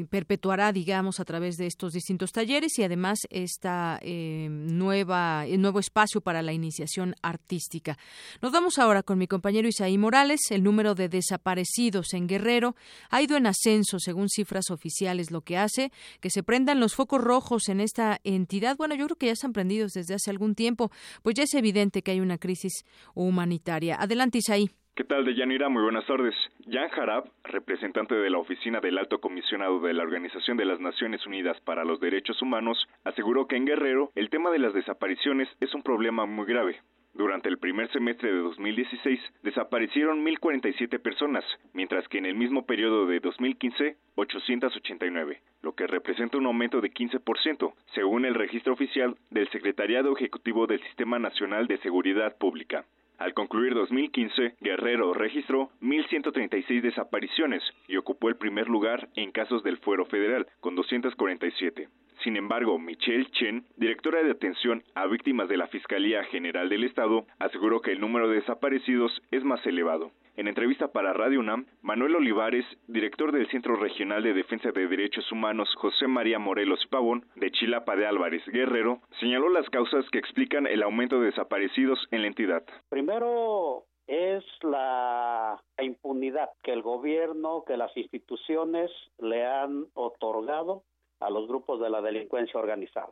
[0.09, 6.21] perpetuará, digamos, a través de estos distintos talleres y además esta eh, nueva, nuevo espacio
[6.21, 7.97] para la iniciación artística.
[8.41, 10.39] Nos vamos ahora con mi compañero Isaí Morales.
[10.49, 12.75] El número de desaparecidos en Guerrero
[13.09, 17.21] ha ido en ascenso según cifras oficiales, lo que hace que se prendan los focos
[17.21, 18.77] rojos en esta entidad.
[18.77, 20.91] Bueno, yo creo que ya están prendidos desde hace algún tiempo,
[21.21, 22.83] pues ya es evidente que hay una crisis
[23.13, 23.95] humanitaria.
[23.99, 24.69] Adelante, Isaí.
[24.93, 25.69] ¿Qué tal, Deyanira?
[25.69, 26.35] Muy buenas tardes.
[26.69, 31.25] Jan Harab, representante de la Oficina del Alto Comisionado de la Organización de las Naciones
[31.25, 35.73] Unidas para los Derechos Humanos, aseguró que en Guerrero el tema de las desapariciones es
[35.73, 36.81] un problema muy grave.
[37.13, 43.05] Durante el primer semestre de 2016 desaparecieron 1.047 personas, mientras que en el mismo periodo
[43.05, 49.47] de 2015, 889, lo que representa un aumento de 15%, según el registro oficial del
[49.51, 52.83] Secretariado Ejecutivo del Sistema Nacional de Seguridad Pública.
[53.21, 59.77] Al concluir 2015, Guerrero registró 1.136 desapariciones y ocupó el primer lugar en casos del
[59.77, 61.87] fuero federal, con 247.
[62.23, 67.27] Sin embargo, Michelle Chen, directora de atención a víctimas de la Fiscalía General del Estado,
[67.37, 70.11] aseguró que el número de desaparecidos es más elevado.
[70.37, 75.29] En entrevista para Radio UNAM, Manuel Olivares, director del Centro Regional de Defensa de Derechos
[75.31, 80.67] Humanos José María Morelos Pavón, de Chilapa de Álvarez Guerrero, señaló las causas que explican
[80.67, 82.63] el aumento de desaparecidos en la entidad.
[83.11, 90.83] Primero, es la impunidad que el gobierno, que las instituciones le han otorgado
[91.19, 93.11] a los grupos de la delincuencia organizada.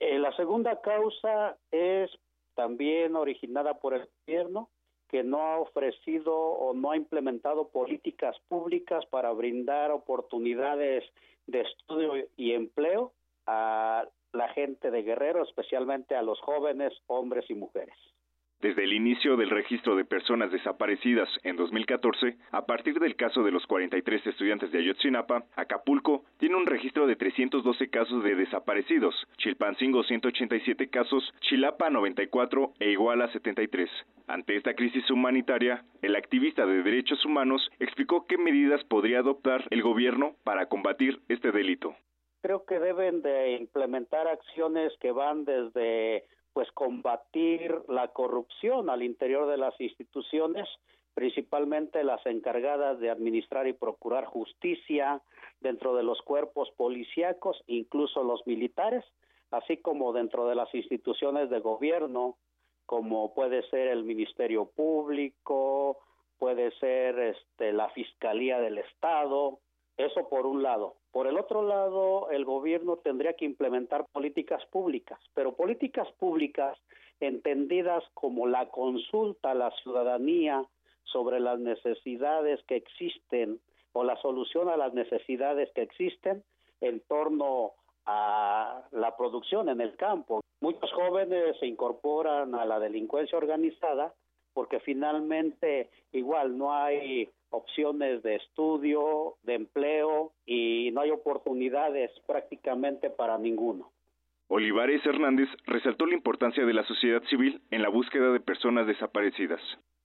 [0.00, 2.10] Eh, la segunda causa es
[2.56, 4.70] también originada por el gobierno
[5.08, 11.04] que no ha ofrecido o no ha implementado políticas públicas para brindar oportunidades
[11.46, 13.12] de estudio y empleo
[13.46, 17.94] a la gente de Guerrero, especialmente a los jóvenes, hombres y mujeres.
[18.60, 23.52] Desde el inicio del registro de personas desaparecidas en 2014, a partir del caso de
[23.52, 30.02] los 43 estudiantes de Ayotzinapa, Acapulco tiene un registro de 312 casos de desaparecidos, Chilpancingo
[30.02, 33.88] 187 casos, Chilapa 94 e Iguala 73.
[34.26, 39.82] Ante esta crisis humanitaria, el activista de derechos humanos explicó qué medidas podría adoptar el
[39.82, 41.94] gobierno para combatir este delito.
[42.42, 46.24] Creo que deben de implementar acciones que van desde
[46.58, 50.68] pues combatir la corrupción al interior de las instituciones,
[51.14, 55.22] principalmente las encargadas de administrar y procurar justicia
[55.60, 59.04] dentro de los cuerpos policíacos, incluso los militares,
[59.52, 62.38] así como dentro de las instituciones de gobierno,
[62.86, 65.98] como puede ser el Ministerio Público,
[66.40, 69.60] puede ser este, la Fiscalía del Estado,
[69.98, 70.94] Eso por un lado.
[71.10, 76.78] Por el otro lado, el gobierno tendría que implementar políticas públicas, pero políticas públicas
[77.18, 80.64] entendidas como la consulta a la ciudadanía
[81.02, 83.60] sobre las necesidades que existen
[83.92, 86.44] o la solución a las necesidades que existen
[86.80, 87.72] en torno
[88.06, 90.40] a la producción en el campo.
[90.60, 94.14] Muchos jóvenes se incorporan a la delincuencia organizada
[94.54, 103.10] porque finalmente igual no hay opciones de estudio, de empleo y no hay oportunidades prácticamente
[103.10, 103.90] para ninguno.
[104.48, 109.60] Olivares Hernández resaltó la importancia de la sociedad civil en la búsqueda de personas desaparecidas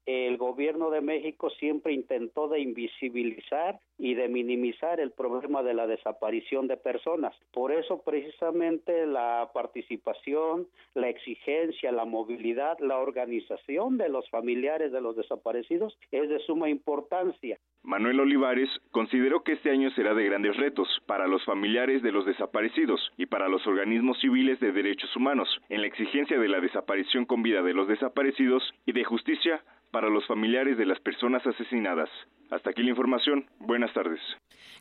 [0.05, 5.87] el gobierno de México siempre intentó de invisibilizar y de minimizar el problema de la
[5.87, 7.35] desaparición de personas.
[7.53, 15.01] Por eso precisamente la participación, la exigencia, la movilidad, la organización de los familiares de
[15.01, 17.57] los desaparecidos es de suma importancia.
[17.83, 22.25] Manuel Olivares consideró que este año será de grandes retos para los familiares de los
[22.25, 27.25] desaparecidos y para los organismos civiles de derechos humanos en la exigencia de la desaparición
[27.25, 29.61] con vida de los desaparecidos y de justicia
[29.91, 32.09] para los familiares de las personas asesinadas.
[32.49, 33.45] Hasta aquí la información.
[33.59, 34.19] Buenas tardes.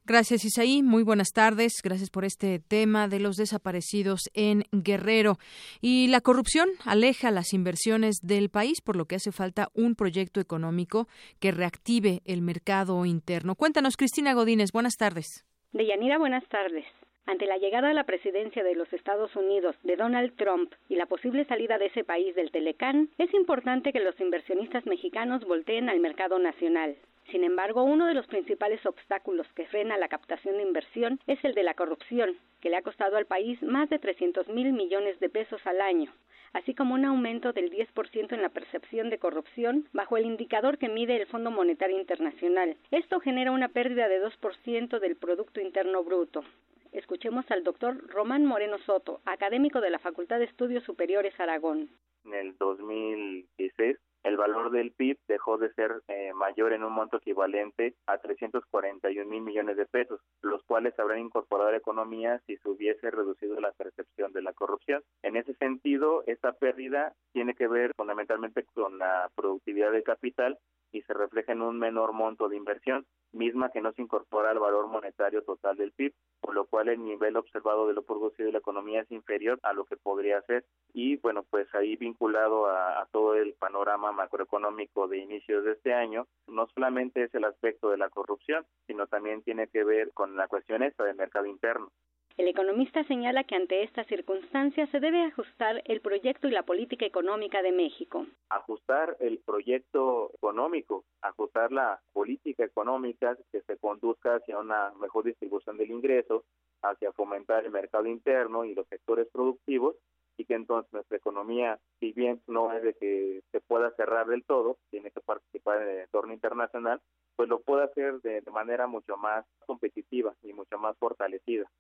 [0.05, 0.82] Gracias, Isaí.
[0.82, 1.74] Muy buenas tardes.
[1.82, 5.38] Gracias por este tema de los desaparecidos en Guerrero.
[5.80, 10.40] Y la corrupción aleja las inversiones del país, por lo que hace falta un proyecto
[10.40, 11.09] económico
[11.40, 13.55] que reactive el mercado interno.
[13.55, 14.72] Cuéntanos, Cristina Godínez.
[14.72, 15.45] Buenas tardes.
[15.72, 16.84] Deyanira, buenas tardes.
[17.26, 21.07] Ante la llegada a la presidencia de los Estados Unidos de Donald Trump y la
[21.07, 26.01] posible salida de ese país del Telecán, es importante que los inversionistas mexicanos volteen al
[26.01, 26.97] mercado nacional.
[27.33, 31.55] Sin embargo, uno de los principales obstáculos que frena la captación de inversión es el
[31.55, 35.30] de la corrupción, que le ha costado al país más de 300 mil millones de
[35.30, 36.12] pesos al año,
[36.53, 40.91] así como un aumento del 10% en la percepción de corrupción bajo el indicador que
[40.91, 42.76] mide el Fondo Monetario Internacional.
[42.91, 46.45] Esto genera una pérdida de 2% del Producto Interno Bruto.
[46.93, 51.89] Escuchemos al doctor Román Moreno Soto, académico de la Facultad de Estudios Superiores Aragón.
[52.26, 57.16] En el 2016 el valor del PIB dejó de ser eh, mayor en un monto
[57.16, 62.57] equivalente a 341 mil millones de pesos, los cuales habrán incorporado a la economía si
[62.57, 65.03] se hubiese reducido la percepción de la corrupción.
[65.23, 70.59] En ese sentido, esta pérdida tiene que ver fundamentalmente con la productividad de capital
[70.93, 74.59] y se refleja en un menor monto de inversión, misma que no se incorpora al
[74.59, 78.53] valor monetario total del PIB, por lo cual el nivel observado de lo producido de
[78.53, 80.64] la economía es inferior a lo que podría ser.
[80.93, 86.26] Y bueno, pues ahí vinculado a, todo el panorama macroeconómico de inicios de este año,
[86.47, 90.49] no solamente es el aspecto de la corrupción, sino también tiene que ver con la
[90.49, 91.90] cuestión esta del mercado interno.
[92.39, 97.05] El economista señala que ante estas circunstancias se debe ajustar el proyecto y la política
[97.05, 98.26] económica de México.
[98.49, 105.76] Ajustar el proyecto económico, ajustar la política económica que se conduzca hacia una mejor distribución
[105.76, 106.45] del ingreso,
[106.80, 109.97] hacia fomentar el mercado interno y los sectores productivos
[110.39, 114.43] y que entonces nuestra economía, si bien no es de que se pueda cerrar del
[114.45, 117.03] todo, tiene que participar en el entorno internacional,
[117.37, 121.70] pues lo pueda hacer de manera mucho más competitiva y mucho más fortalecida.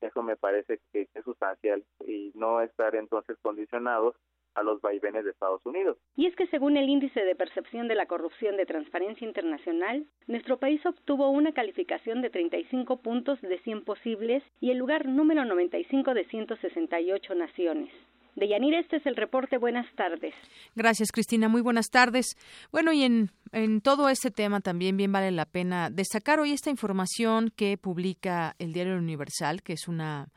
[0.00, 4.16] Eso me parece que es sustancial y no estar entonces condicionados
[4.54, 5.96] a los vaivenes de Estados Unidos.
[6.16, 10.58] Y es que según el índice de percepción de la corrupción de Transparencia Internacional, nuestro
[10.58, 16.14] país obtuvo una calificación de 35 puntos de 100 posibles y el lugar número 95
[16.14, 17.90] de 168 naciones.
[18.36, 19.58] De Yanir, este es el reporte.
[19.58, 20.34] Buenas tardes.
[20.74, 21.48] Gracias, Cristina.
[21.48, 22.36] Muy buenas tardes.
[22.72, 26.70] Bueno, y en, en todo este tema también bien vale la pena destacar hoy esta
[26.70, 30.28] información que publica el Diario Universal, que es una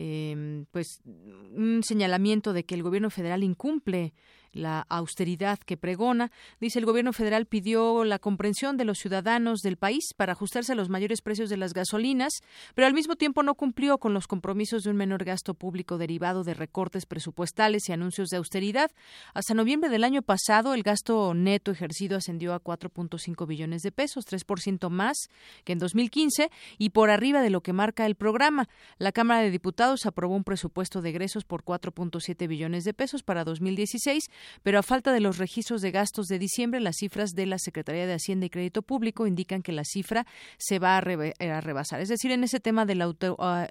[0.00, 4.12] eh, pues un señalamiento de que el gobierno federal incumple
[4.58, 6.30] la austeridad que pregona.
[6.60, 10.74] Dice el gobierno federal pidió la comprensión de los ciudadanos del país para ajustarse a
[10.74, 12.32] los mayores precios de las gasolinas,
[12.74, 16.44] pero al mismo tiempo no cumplió con los compromisos de un menor gasto público derivado
[16.44, 18.90] de recortes presupuestales y anuncios de austeridad.
[19.32, 24.26] Hasta noviembre del año pasado, el gasto neto ejercido ascendió a 4.5 billones de pesos,
[24.26, 25.28] 3% más
[25.64, 28.68] que en 2015 y por arriba de lo que marca el programa.
[28.98, 33.44] La Cámara de Diputados aprobó un presupuesto de egresos por 4.7 billones de pesos para
[33.44, 34.30] 2016
[34.62, 38.06] pero a falta de los registros de gastos de diciembre, las cifras de la Secretaría
[38.06, 40.26] de Hacienda y Crédito Público indican que la cifra
[40.58, 42.00] se va a, rebasar.
[42.00, 43.12] Es decir, en ese tema de la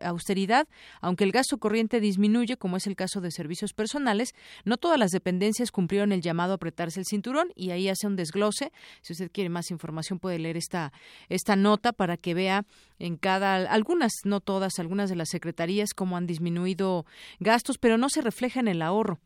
[0.03, 0.67] austeridad,
[1.01, 4.33] aunque el gasto corriente disminuye, como es el caso de servicios personales,
[4.65, 8.15] no todas las dependencias cumplieron el llamado a apretarse el cinturón y ahí hace un
[8.15, 8.71] desglose.
[9.01, 10.91] Si usted quiere más información puede leer esta,
[11.29, 12.65] esta nota para que vea
[12.99, 17.05] en cada, algunas, no todas, algunas de las secretarías cómo han disminuido
[17.39, 19.19] gastos, pero no se refleja en el ahorro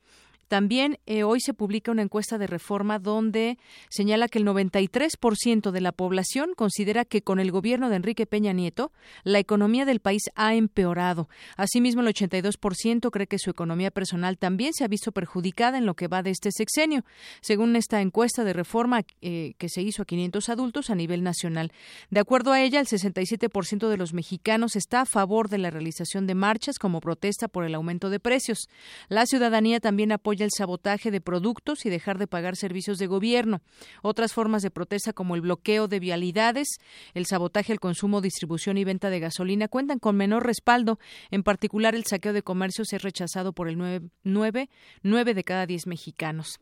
[0.51, 3.57] También eh, hoy se publica una encuesta de reforma donde
[3.87, 8.51] señala que el 93% de la población considera que con el gobierno de Enrique Peña
[8.51, 8.91] Nieto
[9.23, 11.29] la economía del país ha empeorado.
[11.55, 15.93] Asimismo, el 82% cree que su economía personal también se ha visto perjudicada en lo
[15.93, 17.05] que va de este sexenio,
[17.39, 21.71] según esta encuesta de reforma eh, que se hizo a 500 adultos a nivel nacional.
[22.09, 26.27] De acuerdo a ella, el 67% de los mexicanos está a favor de la realización
[26.27, 28.67] de marchas como protesta por el aumento de precios.
[29.07, 33.61] La ciudadanía también apoya el sabotaje de productos y dejar de pagar servicios de gobierno.
[34.01, 36.67] Otras formas de protesta como el bloqueo de vialidades,
[37.13, 40.99] el sabotaje al consumo, distribución y venta de gasolina cuentan con menor respaldo.
[41.29, 44.69] En particular, el saqueo de comercios es rechazado por el 9,
[45.03, 46.59] 9 de cada 10 mexicanos.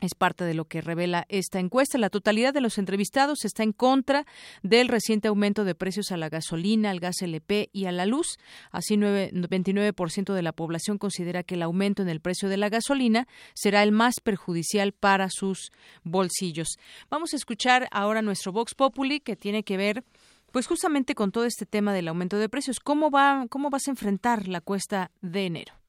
[0.00, 1.98] Es parte de lo que revela esta encuesta.
[1.98, 4.26] La totalidad de los entrevistados está en contra
[4.62, 8.38] del reciente aumento de precios a la gasolina, al gas LP y a la luz.
[8.70, 13.28] Así, 29% de la población considera que el aumento en el precio de la gasolina
[13.54, 15.70] será el más perjudicial para sus
[16.02, 16.78] bolsillos.
[17.10, 20.04] Vamos a escuchar ahora nuestro Vox Populi, que tiene que ver
[20.52, 22.80] pues justamente con todo este tema del aumento de precios.
[22.80, 25.79] ¿Cómo, va, cómo vas a enfrentar la cuesta de enero?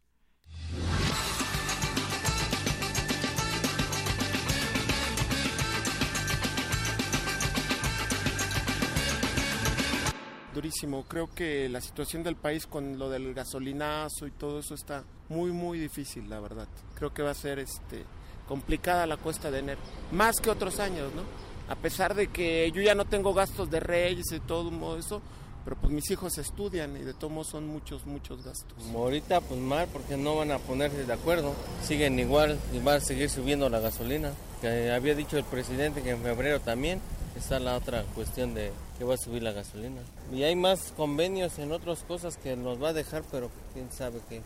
[11.08, 15.52] Creo que la situación del país con lo del gasolinazo y todo eso está muy,
[15.52, 16.68] muy difícil, la verdad.
[16.96, 18.06] Creo que va a ser este,
[18.48, 19.80] complicada la cuesta de enero,
[20.12, 21.24] más que otros años, ¿no?
[21.70, 25.22] A pesar de que yo ya no tengo gastos de reyes y todo eso,
[25.64, 28.74] pero pues mis hijos estudian y de todos son muchos, muchos gastos.
[28.78, 31.54] Como ahorita pues mal porque no van a ponerse de acuerdo,
[31.84, 36.12] siguen igual y van a seguir subiendo la gasolina, que había dicho el presidente que
[36.12, 37.00] en febrero también,
[37.36, 40.02] está la otra cuestión de que va a subir la gasolina.
[40.32, 44.20] Y hay más convenios en otras cosas que nos va a dejar, pero quién sabe
[44.30, 44.42] qué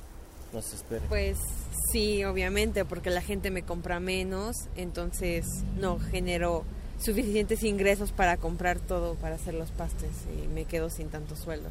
[0.54, 1.06] nos espera.
[1.10, 1.38] Pues
[1.92, 5.46] sí, obviamente, porque la gente me compra menos, entonces
[5.78, 6.64] no genero
[7.00, 11.70] suficientes ingresos para comprar todo, para hacer los pastes y me quedo sin tanto sueldo.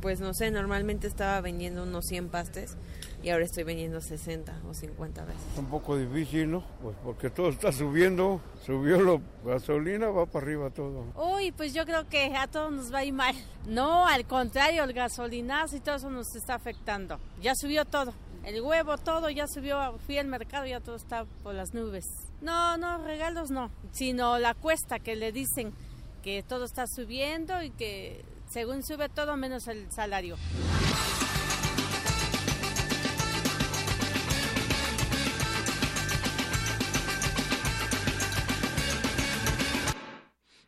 [0.00, 2.76] Pues no sé, normalmente estaba vendiendo unos 100 pastes
[3.22, 5.42] y ahora estoy vendiendo 60 o 50 veces.
[5.58, 6.64] Un poco difícil, ¿no?
[6.82, 11.04] Pues porque todo está subiendo, subió la gasolina, va para arriba todo.
[11.16, 13.34] Uy, pues yo creo que a todos nos va a ir mal.
[13.66, 17.18] No, al contrario, el gasolinazo y todo eso nos está afectando.
[17.42, 18.14] Ya subió todo.
[18.44, 19.98] El huevo, todo ya subió.
[20.06, 22.06] Fui al mercado, ya todo está por las nubes.
[22.40, 25.74] No, no, regalos no, sino la cuesta que le dicen
[26.22, 30.36] que todo está subiendo y que según sube todo menos el salario.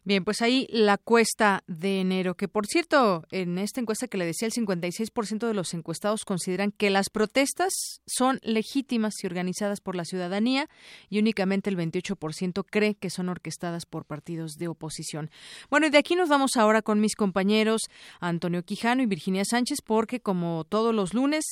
[0.04, 4.26] Bien, pues ahí la cuesta de enero, que por cierto, en esta encuesta que le
[4.26, 7.72] decía, el 56% de los encuestados consideran que las protestas
[8.04, 10.68] son legítimas y organizadas por la ciudadanía
[11.08, 15.30] y únicamente el 28% cree que son orquestadas por partidos de oposición.
[15.70, 17.82] Bueno, y de aquí nos vamos ahora con mis compañeros
[18.18, 21.44] Antonio Quijano y Virginia Sánchez, porque como todos los lunes,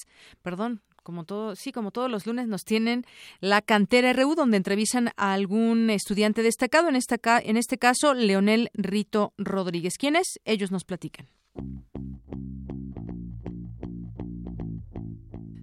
[0.43, 1.24] perdón, como
[1.55, 3.05] sí, como todos los lunes nos tienen
[3.40, 8.70] la cantera RU donde entrevistan a algún estudiante destacado, en esta en este caso Leonel
[8.74, 9.98] Rito Rodríguez.
[9.98, 10.40] ¿Quién es?
[10.44, 11.27] Ellos nos platican.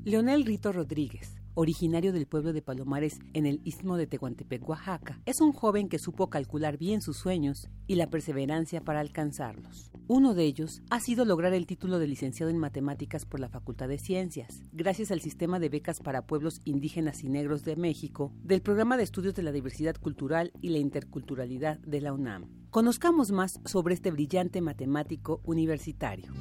[0.03, 5.19] Leonel Rito Rodríguez originario del pueblo de Palomares en el istmo de Tehuantepec, Oaxaca.
[5.25, 9.91] Es un joven que supo calcular bien sus sueños y la perseverancia para alcanzarlos.
[10.07, 13.87] Uno de ellos ha sido lograr el título de licenciado en matemáticas por la Facultad
[13.87, 18.61] de Ciencias, gracias al sistema de becas para pueblos indígenas y negros de México del
[18.61, 22.51] Programa de Estudios de la Diversidad Cultural y la Interculturalidad de la UNAM.
[22.69, 26.31] Conozcamos más sobre este brillante matemático universitario.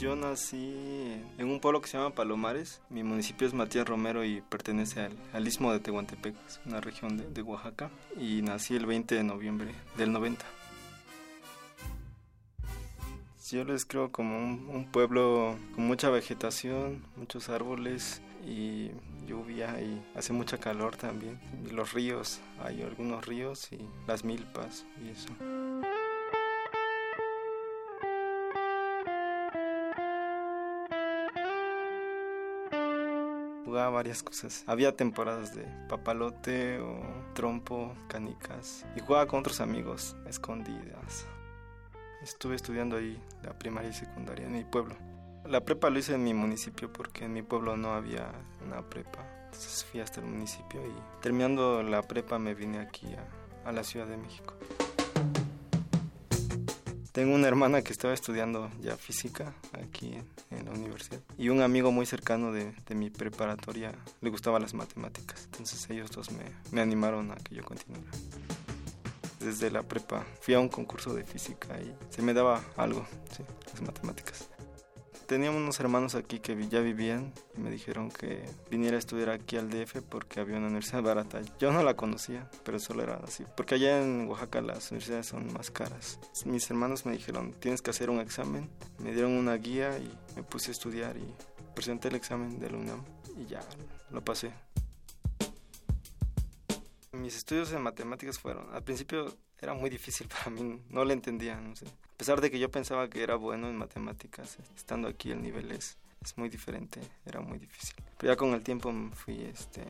[0.00, 0.74] Yo nací
[1.36, 2.80] en un pueblo que se llama Palomares.
[2.88, 7.42] Mi municipio es Matías Romero y pertenece al, istmo de Tehuantepec, es una región de,
[7.42, 7.90] Oaxaca.
[8.18, 10.42] Y nací el 20 de noviembre del 90.
[13.50, 18.92] Yo lo describo como un, pueblo con mucha vegetación, muchos árboles y
[19.26, 21.38] lluvia y hace mucha calor también.
[21.70, 25.28] Los ríos, hay algunos ríos y las milpas y eso.
[33.70, 34.64] Jugaba varias cosas.
[34.66, 37.00] Había temporadas de papalote o
[37.34, 38.84] trompo, canicas.
[38.96, 41.28] Y jugaba con otros amigos, escondidas.
[42.20, 44.96] Estuve estudiando ahí la primaria y secundaria en mi pueblo.
[45.46, 48.32] La prepa lo hice en mi municipio porque en mi pueblo no había
[48.66, 49.24] una prepa.
[49.44, 53.84] Entonces fui hasta el municipio y terminando la prepa me vine aquí a, a la
[53.84, 54.54] Ciudad de México.
[57.12, 60.14] Tengo una hermana que estaba estudiando ya física aquí
[60.50, 64.74] en, la universidad y un amigo muy cercano de, de, mi preparatoria le gustaban las
[64.74, 65.44] matemáticas.
[65.46, 68.10] Entonces ellos dos me, me animaron a que yo continuara
[69.40, 73.42] desde la prepa fui a un concurso de física y se me daba algo, sí,
[73.72, 74.49] las matemáticas.
[75.30, 79.56] Teníamos unos hermanos aquí que ya vivían y me dijeron que viniera a estudiar aquí
[79.56, 81.40] al DF porque había una universidad barata.
[81.60, 83.44] Yo no la conocía, pero solo era así.
[83.56, 86.18] Porque allá en Oaxaca las universidades son más caras.
[86.46, 88.68] Mis hermanos me dijeron, tienes que hacer un examen.
[88.98, 91.32] Me dieron una guía y me puse a estudiar y
[91.76, 93.04] presenté el examen del UNAM
[93.38, 93.60] y ya
[94.10, 94.52] lo pasé.
[97.12, 101.54] Mis estudios en matemáticas fueron, al principio era muy difícil para mí, no le entendía,
[101.60, 101.86] no sé.
[102.20, 105.72] A pesar de que yo pensaba que era bueno en matemáticas, estando aquí el nivel
[105.72, 107.96] es, es muy diferente, era muy difícil.
[108.18, 109.82] Pero ya con el tiempo me fui, este,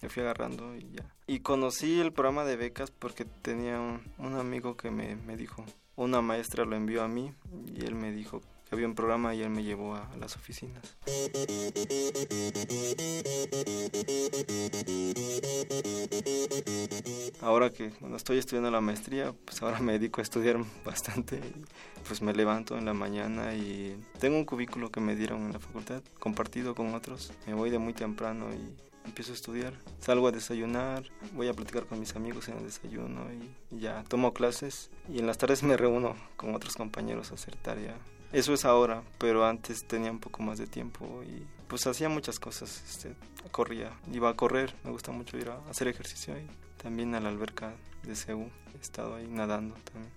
[0.00, 1.12] me fui agarrando y ya.
[1.26, 5.64] Y conocí el programa de becas porque tenía un, un amigo que me, me dijo,
[5.96, 7.34] una maestra lo envió a mí
[7.74, 8.42] y él me dijo
[8.72, 10.96] había un programa y él me llevó a, las oficinas.
[17.40, 21.40] Ahora que cuando estoy estudiando la maestría, pues ahora me dedico a estudiar bastante.
[22.06, 25.58] Pues me levanto en la mañana y tengo un cubículo que me dieron en la
[25.60, 27.32] facultad, compartido con otros.
[27.46, 28.74] Me voy de muy temprano y
[29.04, 29.74] empiezo a estudiar.
[30.00, 31.04] Salgo a desayunar,
[31.34, 34.90] voy a platicar con mis amigos en el desayuno y, ya tomo clases.
[35.08, 37.96] Y en las tardes me reúno con otros compañeros a hacer tarea.
[38.32, 42.38] Eso es ahora, pero antes tenía un poco más de tiempo y pues hacía muchas
[42.38, 42.82] cosas.
[42.88, 43.14] Este,
[43.50, 46.46] corría, iba a correr, me gusta mucho ir a hacer ejercicio y
[46.82, 48.50] también a la alberca de Ceú.
[48.74, 50.10] He estado ahí nadando también.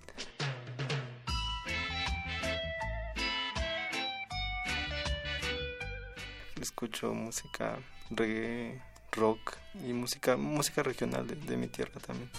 [6.58, 7.78] Escucho música
[8.08, 8.80] reggae,
[9.12, 9.56] rock
[9.86, 12.30] y música, música regional de, de mi tierra también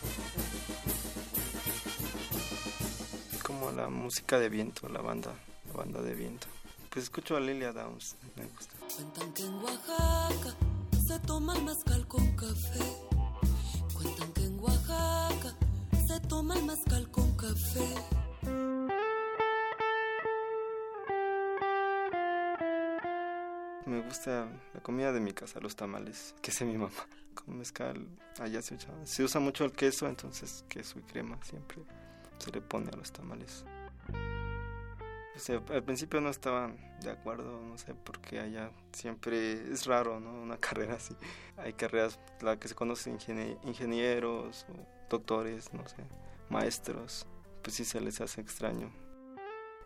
[3.44, 5.32] como la música de viento, la banda
[5.74, 6.48] banda de viento.
[6.90, 8.76] Pues escucho a Lilia Downs, me gusta.
[8.96, 10.56] Cuentan que en Oaxaca
[11.08, 12.80] se toma el mezcal con café.
[13.94, 15.56] Cuentan que en Oaxaca
[16.08, 17.96] se toma el mezcal con café.
[23.86, 27.08] Me gusta la comida de mi casa, los tamales, que sé mi mamá.
[27.36, 28.08] Con mezcal,
[28.40, 31.84] allá se usa, se usa mucho el queso, entonces queso y crema siempre
[32.40, 33.64] se le pone a los tamales
[35.70, 40.34] al principio no estaban de acuerdo, no sé, porque allá siempre es raro, ¿no?
[40.42, 41.16] Una carrera así.
[41.58, 43.10] Hay carreras, la que se conoce
[43.64, 44.74] ingenieros o
[45.10, 45.98] doctores, no sé,
[46.50, 47.26] maestros,
[47.62, 48.92] pues sí se les hace extraño.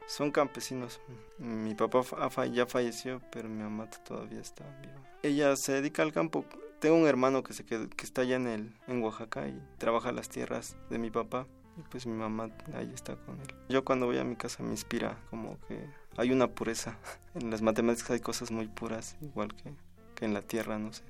[0.07, 0.99] Son campesinos.
[1.38, 4.99] Mi papá ya falleció, pero mi mamá todavía está viva.
[5.23, 6.44] Ella se dedica al campo.
[6.80, 10.28] Tengo un hermano que, se que está allá en, el, en Oaxaca y trabaja las
[10.28, 13.53] tierras de mi papá y pues mi mamá ahí está con él.
[13.69, 15.85] Yo cuando voy a mi casa me inspira como que
[16.18, 16.98] hay una pureza.
[17.34, 19.73] En las matemáticas hay cosas muy puras, igual que,
[20.15, 21.03] que en la tierra, no sé.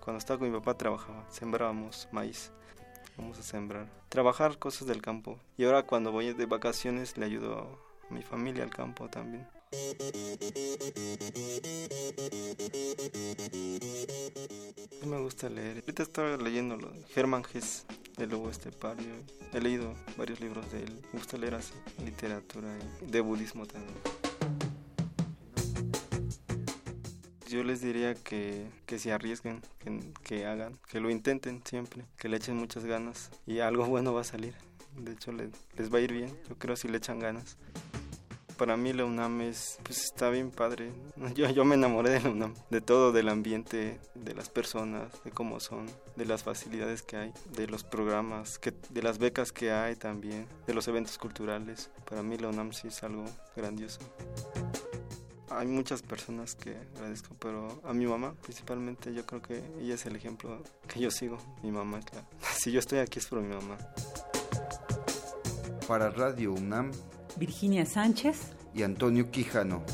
[0.00, 2.50] Cuando estaba con mi papá trabajaba, sembrábamos maíz.
[3.16, 3.86] Vamos a sembrar.
[4.08, 5.38] Trabajar cosas del campo.
[5.56, 7.78] Y ahora cuando voy de vacaciones le ayudo
[8.10, 9.46] a mi familia al campo también.
[15.06, 15.80] Me gusta leer.
[15.80, 17.84] Ahorita estaba leyendo lo de Germán Hesse,
[18.18, 19.14] el lobo estepario.
[19.52, 21.00] He leído varios libros de él.
[21.12, 21.74] Me gusta leer así,
[22.04, 22.68] literatura
[23.00, 23.96] de budismo también.
[27.48, 32.28] Yo les diría que, que se arriesguen, que, que hagan, que lo intenten siempre, que
[32.28, 34.54] le echen muchas ganas y algo bueno va a salir.
[34.96, 37.56] De hecho, les, les va a ir bien, yo creo si le echan ganas
[38.58, 40.92] para mí la UNAM es, pues está bien padre.
[41.34, 45.30] Yo, yo me enamoré de la UNAM, de todo, del ambiente, de las personas, de
[45.30, 45.86] cómo son,
[46.16, 48.60] de las facilidades que hay, de los programas,
[48.90, 51.90] de las becas que hay también, de los eventos culturales.
[52.04, 53.24] Para mí la UNAM sí es algo
[53.56, 54.00] grandioso.
[55.50, 60.04] Hay muchas personas que agradezco, pero a mi mamá principalmente yo creo que ella es
[60.04, 61.38] el ejemplo que yo sigo.
[61.62, 62.04] Mi mamá es.
[62.58, 63.78] Si yo estoy aquí es por mi mamá.
[65.86, 66.90] Para Radio UNAM,
[67.38, 69.84] Virginia Sánchez y Antonio Quijano.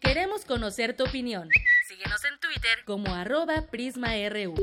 [0.00, 1.48] Queremos conocer tu opinión.
[1.88, 4.54] Síguenos en Twitter como arroba PrismaRU.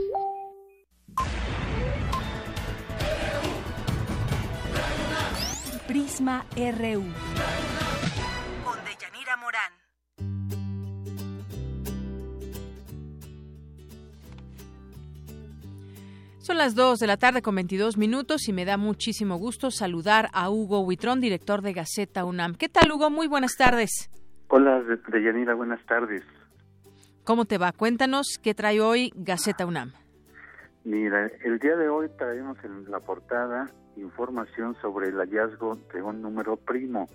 [5.88, 7.04] Prisma RU.
[16.60, 20.50] Las 2 de la tarde con 22 minutos y me da muchísimo gusto saludar a
[20.50, 22.56] Hugo Huitrón, director de Gaceta UNAM.
[22.56, 23.10] ¿Qué tal, Hugo?
[23.10, 24.10] Muy buenas tardes.
[24.50, 26.22] Hola, Deyanira, buenas tardes.
[27.24, 27.72] ¿Cómo te va?
[27.72, 29.94] Cuéntanos qué trae hoy Gaceta UNAM.
[30.84, 36.22] Mira, el día de hoy traemos en la portada información sobre el hallazgo de un
[36.22, 37.08] número primo.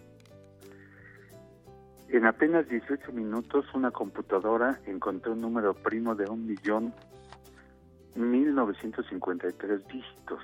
[2.09, 6.95] En apenas 18 minutos, una computadora encontró un número primo de un millón
[8.17, 10.41] 1953 dígitos.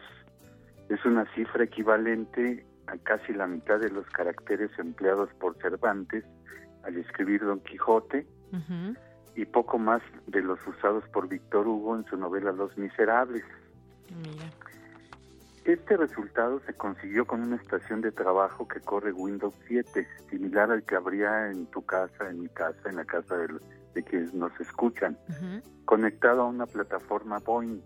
[0.89, 6.25] Es una cifra equivalente a casi la mitad de los caracteres empleados por Cervantes
[6.83, 8.27] al escribir Don Quijote
[9.37, 13.45] y poco más de los usados por Víctor Hugo en su novela Los Miserables.
[15.65, 20.83] Este resultado se consiguió con una estación de trabajo que corre Windows 7, similar al
[20.83, 23.49] que habría en tu casa, en mi casa, en la casa de,
[23.95, 25.19] de quienes nos escuchan,
[25.85, 27.83] conectado a una plataforma Boeing,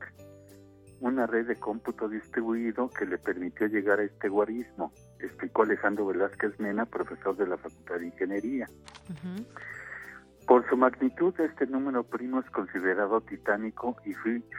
[1.00, 6.58] una red de cómputo distribuido que le permitió llegar a este guarismo, explicó Alejandro Velázquez
[6.58, 8.66] Mena, profesor de la Facultad de Ingeniería.
[10.46, 14.12] Por su magnitud, este número primo es considerado titánico y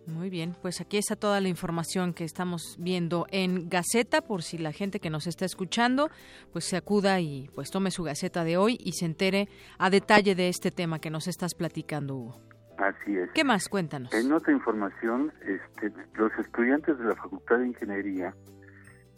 [0.09, 4.57] Muy bien, pues aquí está toda la información que estamos viendo en Gaceta, por si
[4.57, 6.09] la gente que nos está escuchando,
[6.51, 10.34] pues se acuda y pues tome su Gaceta de hoy y se entere a detalle
[10.34, 12.41] de este tema que nos estás platicando, Hugo.
[12.77, 13.30] Así es.
[13.34, 13.67] ¿Qué más?
[13.67, 14.11] Cuéntanos.
[14.13, 18.34] En otra información, este, los estudiantes de la Facultad de Ingeniería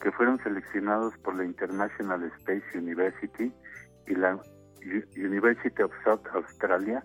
[0.02, 3.54] que fueron seleccionados por la International Space University
[4.08, 4.40] y la
[5.16, 7.04] University of South Australia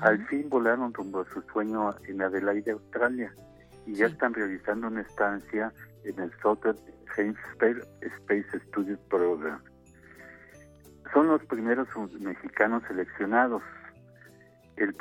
[0.00, 3.34] al fin volaron rumbo a su sueño en Adelaide, Australia,
[3.86, 5.72] y ya están realizando una estancia
[6.04, 6.78] en el Southern
[7.16, 9.62] Hemisphere Space Studies Program.
[11.12, 11.88] Son los primeros
[12.20, 13.62] mexicanos seleccionados.
[14.78, 14.94] El,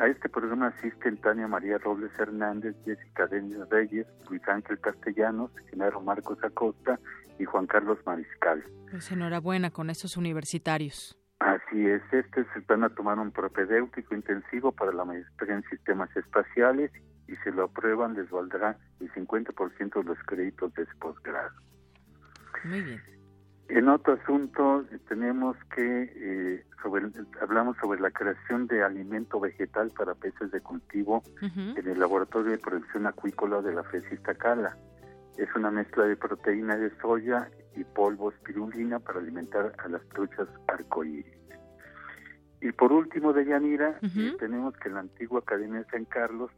[0.00, 6.00] a este programa asisten Tania María Robles Hernández, Jessica Denis Reyes, Luis Ángel Castellanos, Genaro
[6.00, 7.00] Marcos Acosta
[7.38, 8.62] y Juan Carlos Mariscal.
[8.88, 11.18] Pues enhorabuena con estos universitarios.
[11.40, 16.08] Así es, este se van a tomar un propedéutico intensivo para la maestría en sistemas
[16.16, 16.92] espaciales
[17.26, 21.50] y si lo aprueban les valdrá el 50% de los créditos de posgrado.
[22.64, 23.15] Muy bien.
[23.68, 27.10] En otro asunto tenemos que eh, sobre,
[27.40, 32.58] hablamos sobre la creación de alimento vegetal para peces de cultivo en el laboratorio de
[32.58, 34.76] producción acuícola de la FES Iztacala.
[35.36, 40.48] Es una mezcla de proteína de soya y polvo espirulina para alimentar a las truchas
[40.68, 41.26] arcoíris.
[42.60, 46.50] Y por último, de Yanira, eh, tenemos que la antigua Academia de San Carlos,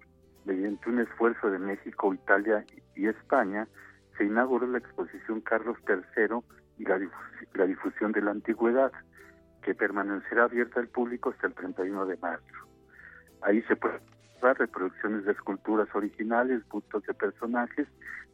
[0.44, 2.64] mediante un esfuerzo de México, Italia
[2.94, 3.66] y España,
[4.16, 6.40] se inauguró la exposición Carlos III
[6.78, 7.00] y la,
[7.54, 8.92] la difusión de la antigüedad,
[9.62, 12.44] que permanecerá abierta al público hasta el 31 de marzo.
[13.42, 14.00] Ahí se pueden
[14.42, 17.88] ver reproducciones de esculturas originales, bustos de personajes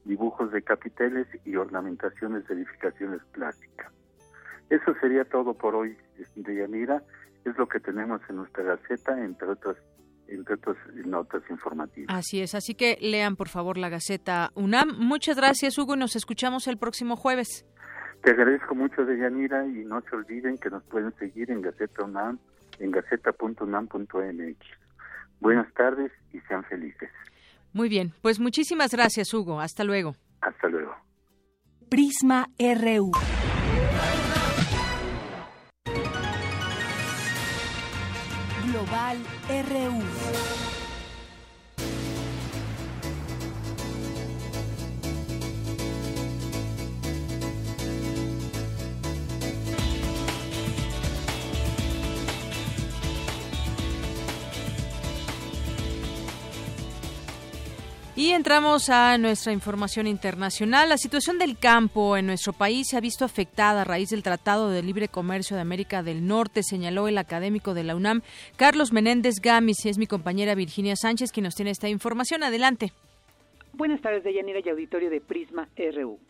[0.05, 3.93] dibujos de capiteles y ornamentaciones de edificaciones plásticas.
[4.71, 5.97] Eso sería todo por hoy,
[6.37, 7.03] de Yanira.
[7.45, 9.77] Es lo que tenemos en nuestra Gaceta, entre otras
[10.27, 12.09] entre otras notas informativas.
[12.09, 14.97] Así es, así que lean por favor la Gaceta UNAM.
[14.99, 17.67] Muchas gracias, Hugo, y nos escuchamos el próximo jueves.
[18.25, 22.05] Te agradezco mucho, de Yanira, y no se olviden que nos pueden seguir en Gaceta
[22.05, 22.39] UNAM,
[22.79, 24.57] en gaceta.unam.mx.
[25.41, 27.11] Buenas tardes y sean felices.
[27.75, 29.61] Muy bien, pues muchísimas gracias, Hugo.
[29.61, 30.15] Hasta luego.
[30.41, 30.95] Hasta luego.
[31.91, 33.11] Prisma RU.
[38.65, 39.19] Global
[39.69, 40.64] RU.
[58.17, 60.89] Y entramos a nuestra información internacional.
[60.89, 64.71] La situación del campo en nuestro país se ha visto afectada a raíz del Tratado
[64.71, 68.23] de Libre Comercio de América del Norte, señaló el académico de la UNAM,
[68.55, 72.45] Carlos Menéndez Gamis, y es mi compañera Virginia Sánchez quien nos tiene esta información.
[72.45, 72.93] Adelante.
[73.73, 76.21] Buenas tardes, Deyanira y auditorio de Prisma RU.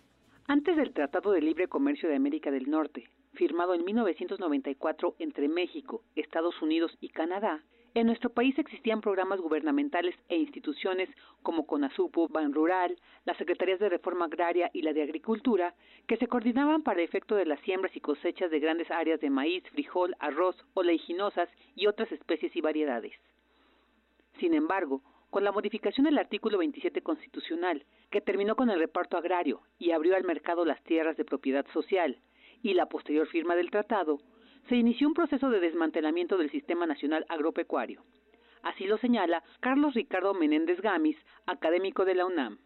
[0.47, 6.03] Antes del Tratado de Libre Comercio de América del Norte, firmado en 1994 entre México,
[6.17, 7.63] Estados Unidos y Canadá,
[7.95, 11.09] En nuestro país existían programas gubernamentales e instituciones
[11.45, 15.77] como CONASUPO, Ban Rural, las Secretarías de Reforma Agraria y la de Agricultura,
[16.09, 19.31] que se coordinaban para el efecto de las siembras y cosechas de grandes áreas de
[19.31, 23.13] maíz, frijol, arroz, oleaginosas y otras especies y variedades.
[24.41, 25.01] Sin embargo,
[25.31, 30.17] con la modificación del artículo 27 constitucional, que terminó con el reparto agrario y abrió
[30.17, 32.19] al mercado las tierras de propiedad social,
[32.61, 34.19] y la posterior firma del tratado,
[34.69, 38.03] se inició un proceso de desmantelamiento del Sistema Nacional Agropecuario.
[38.63, 41.17] Así lo señala Carlos Ricardo Menéndez Gamis,
[41.47, 42.59] académico de la UNAM.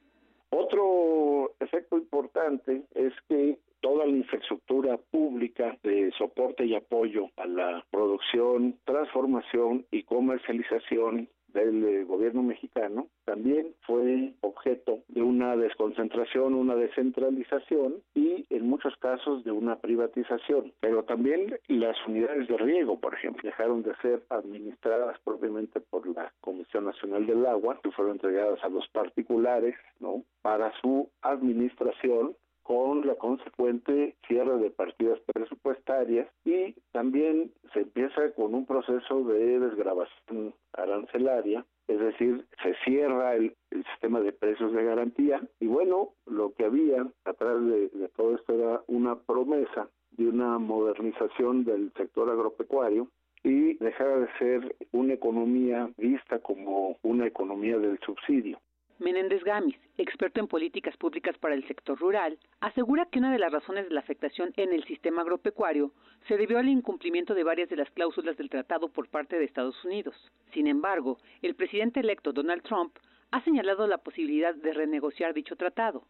[0.51, 7.85] Otro efecto importante es que toda la infraestructura pública de soporte y apoyo a la
[7.91, 16.75] producción, transformación y comercialización del eh, gobierno mexicano también fue objeto de una desconcentración, una
[16.75, 20.73] descentralización y en muchos casos de una privatización.
[20.81, 26.33] Pero también las unidades de riego, por ejemplo, dejaron de ser administradas propiamente por la
[26.41, 30.25] Comisión Nacional del Agua, que fueron entregadas a los particulares, ¿no?
[30.43, 32.37] Para su administración
[32.69, 39.59] con la consecuente cierre de partidas presupuestarias y también se empieza con un proceso de
[39.59, 43.57] desgrabación arancelaria, es decir, se cierra el,
[43.93, 48.53] sistema de precios de garantía y bueno, lo que había atrás de, de todo esto
[48.53, 53.09] era una promesa de una modernización del sector agropecuario
[53.45, 58.59] y dejar de ser una economía vista como una economía del subsidio.
[58.99, 63.53] Menéndez Gamis, experto en políticas públicas para el sector rural, asegura que una de las
[63.53, 65.93] razones de la afectación en el sistema agropecuario
[66.27, 69.85] se debió al incumplimiento de varias de las cláusulas del tratado por parte de Estados
[69.85, 70.17] Unidos.
[70.53, 72.97] Sin embargo, el presidente electo Donald Trump
[73.31, 76.03] ha señalado la posibilidad de renegociar dicho tratado.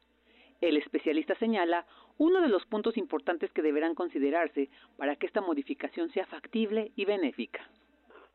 [0.60, 1.86] El especialista señala
[2.16, 7.04] uno de los puntos importantes que deberán considerarse para que esta modificación sea factible y
[7.04, 7.68] benéfica.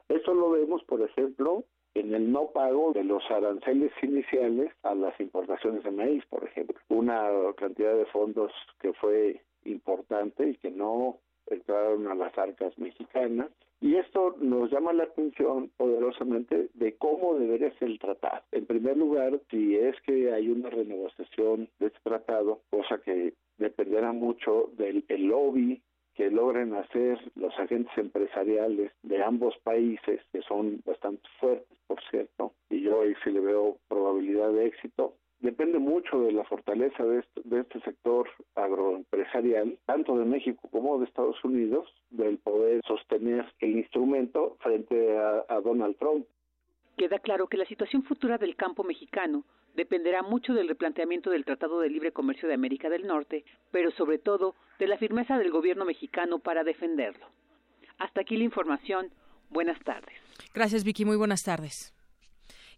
[0.09, 5.19] Esto lo vemos, por ejemplo, en el no pago de los aranceles iniciales a las
[5.19, 6.75] importaciones de maíz, por ejemplo.
[6.89, 13.49] Una cantidad de fondos que fue importante y que no entraron a las arcas mexicanas.
[13.81, 18.41] Y esto nos llama la atención poderosamente de cómo debería ser el tratado.
[18.53, 24.13] En primer lugar, si es que hay una renegociación de este tratado, cosa que dependerá
[24.13, 25.81] mucho del lobby
[26.15, 32.53] que logren hacer los agentes empresariales de ambos países, que son bastante fuertes, por cierto,
[32.69, 37.19] y yo ahí sí le veo probabilidad de éxito, depende mucho de la fortaleza de
[37.19, 43.45] este, de este sector agroempresarial, tanto de México como de Estados Unidos, del poder sostener
[43.59, 46.25] el instrumento frente a, a Donald Trump.
[46.97, 49.43] Queda claro que la situación futura del campo mexicano
[49.75, 54.19] dependerá mucho del replanteamiento del Tratado de Libre Comercio de América del Norte, pero sobre
[54.19, 57.25] todo de la firmeza del gobierno mexicano para defenderlo.
[57.97, 59.09] Hasta aquí la información.
[59.49, 60.15] Buenas tardes.
[60.53, 61.05] Gracias, Vicky.
[61.05, 61.93] Muy buenas tardes.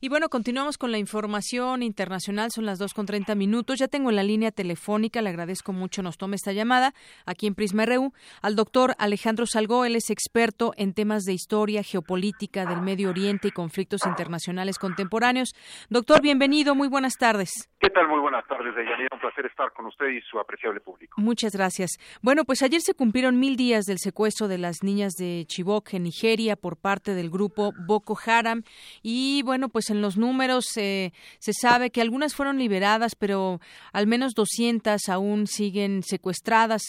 [0.05, 2.51] Y bueno, continuamos con la información internacional.
[2.51, 3.79] Son las dos con treinta minutos.
[3.79, 6.93] Ya tengo en la línea telefónica, le agradezco mucho, nos tome esta llamada
[7.25, 8.13] aquí en Prisma RU,
[8.43, 9.83] al doctor Alejandro Salgó.
[9.83, 15.55] Él es experto en temas de historia, geopolítica del Medio Oriente y conflictos internacionales contemporáneos.
[15.89, 16.75] Doctor, bienvenido.
[16.75, 17.49] Muy buenas tardes.
[17.79, 18.07] ¿Qué tal?
[18.07, 19.09] Muy buenas tardes, Deyanira.
[19.11, 21.19] Un placer estar con usted y su apreciable público.
[21.19, 21.97] Muchas gracias.
[22.21, 26.03] Bueno, pues ayer se cumplieron mil días del secuestro de las niñas de Chibok en
[26.03, 28.61] Nigeria por parte del grupo Boko Haram.
[29.01, 33.59] Y bueno, pues en los números se sabe que algunas fueron liberadas, pero
[33.93, 36.81] al menos 200 aún siguen secuestradas.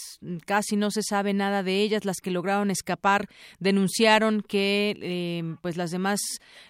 [0.45, 2.05] Casi no se sabe nada de ellas.
[2.05, 3.27] Las que lograron escapar
[3.59, 6.19] denunciaron que eh, pues las demás,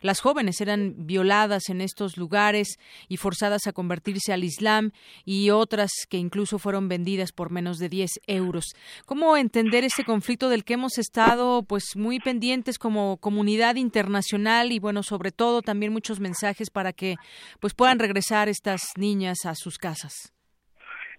[0.01, 2.77] las jóvenes eran violadas en estos lugares
[3.07, 4.91] y forzadas a convertirse al Islam
[5.25, 8.65] y otras que incluso fueron vendidas por menos de 10 euros.
[9.05, 14.79] ¿Cómo entender este conflicto del que hemos estado pues muy pendientes como comunidad internacional y
[14.79, 17.15] bueno, sobre todo también muchos mensajes para que
[17.59, 20.33] pues puedan regresar estas niñas a sus casas?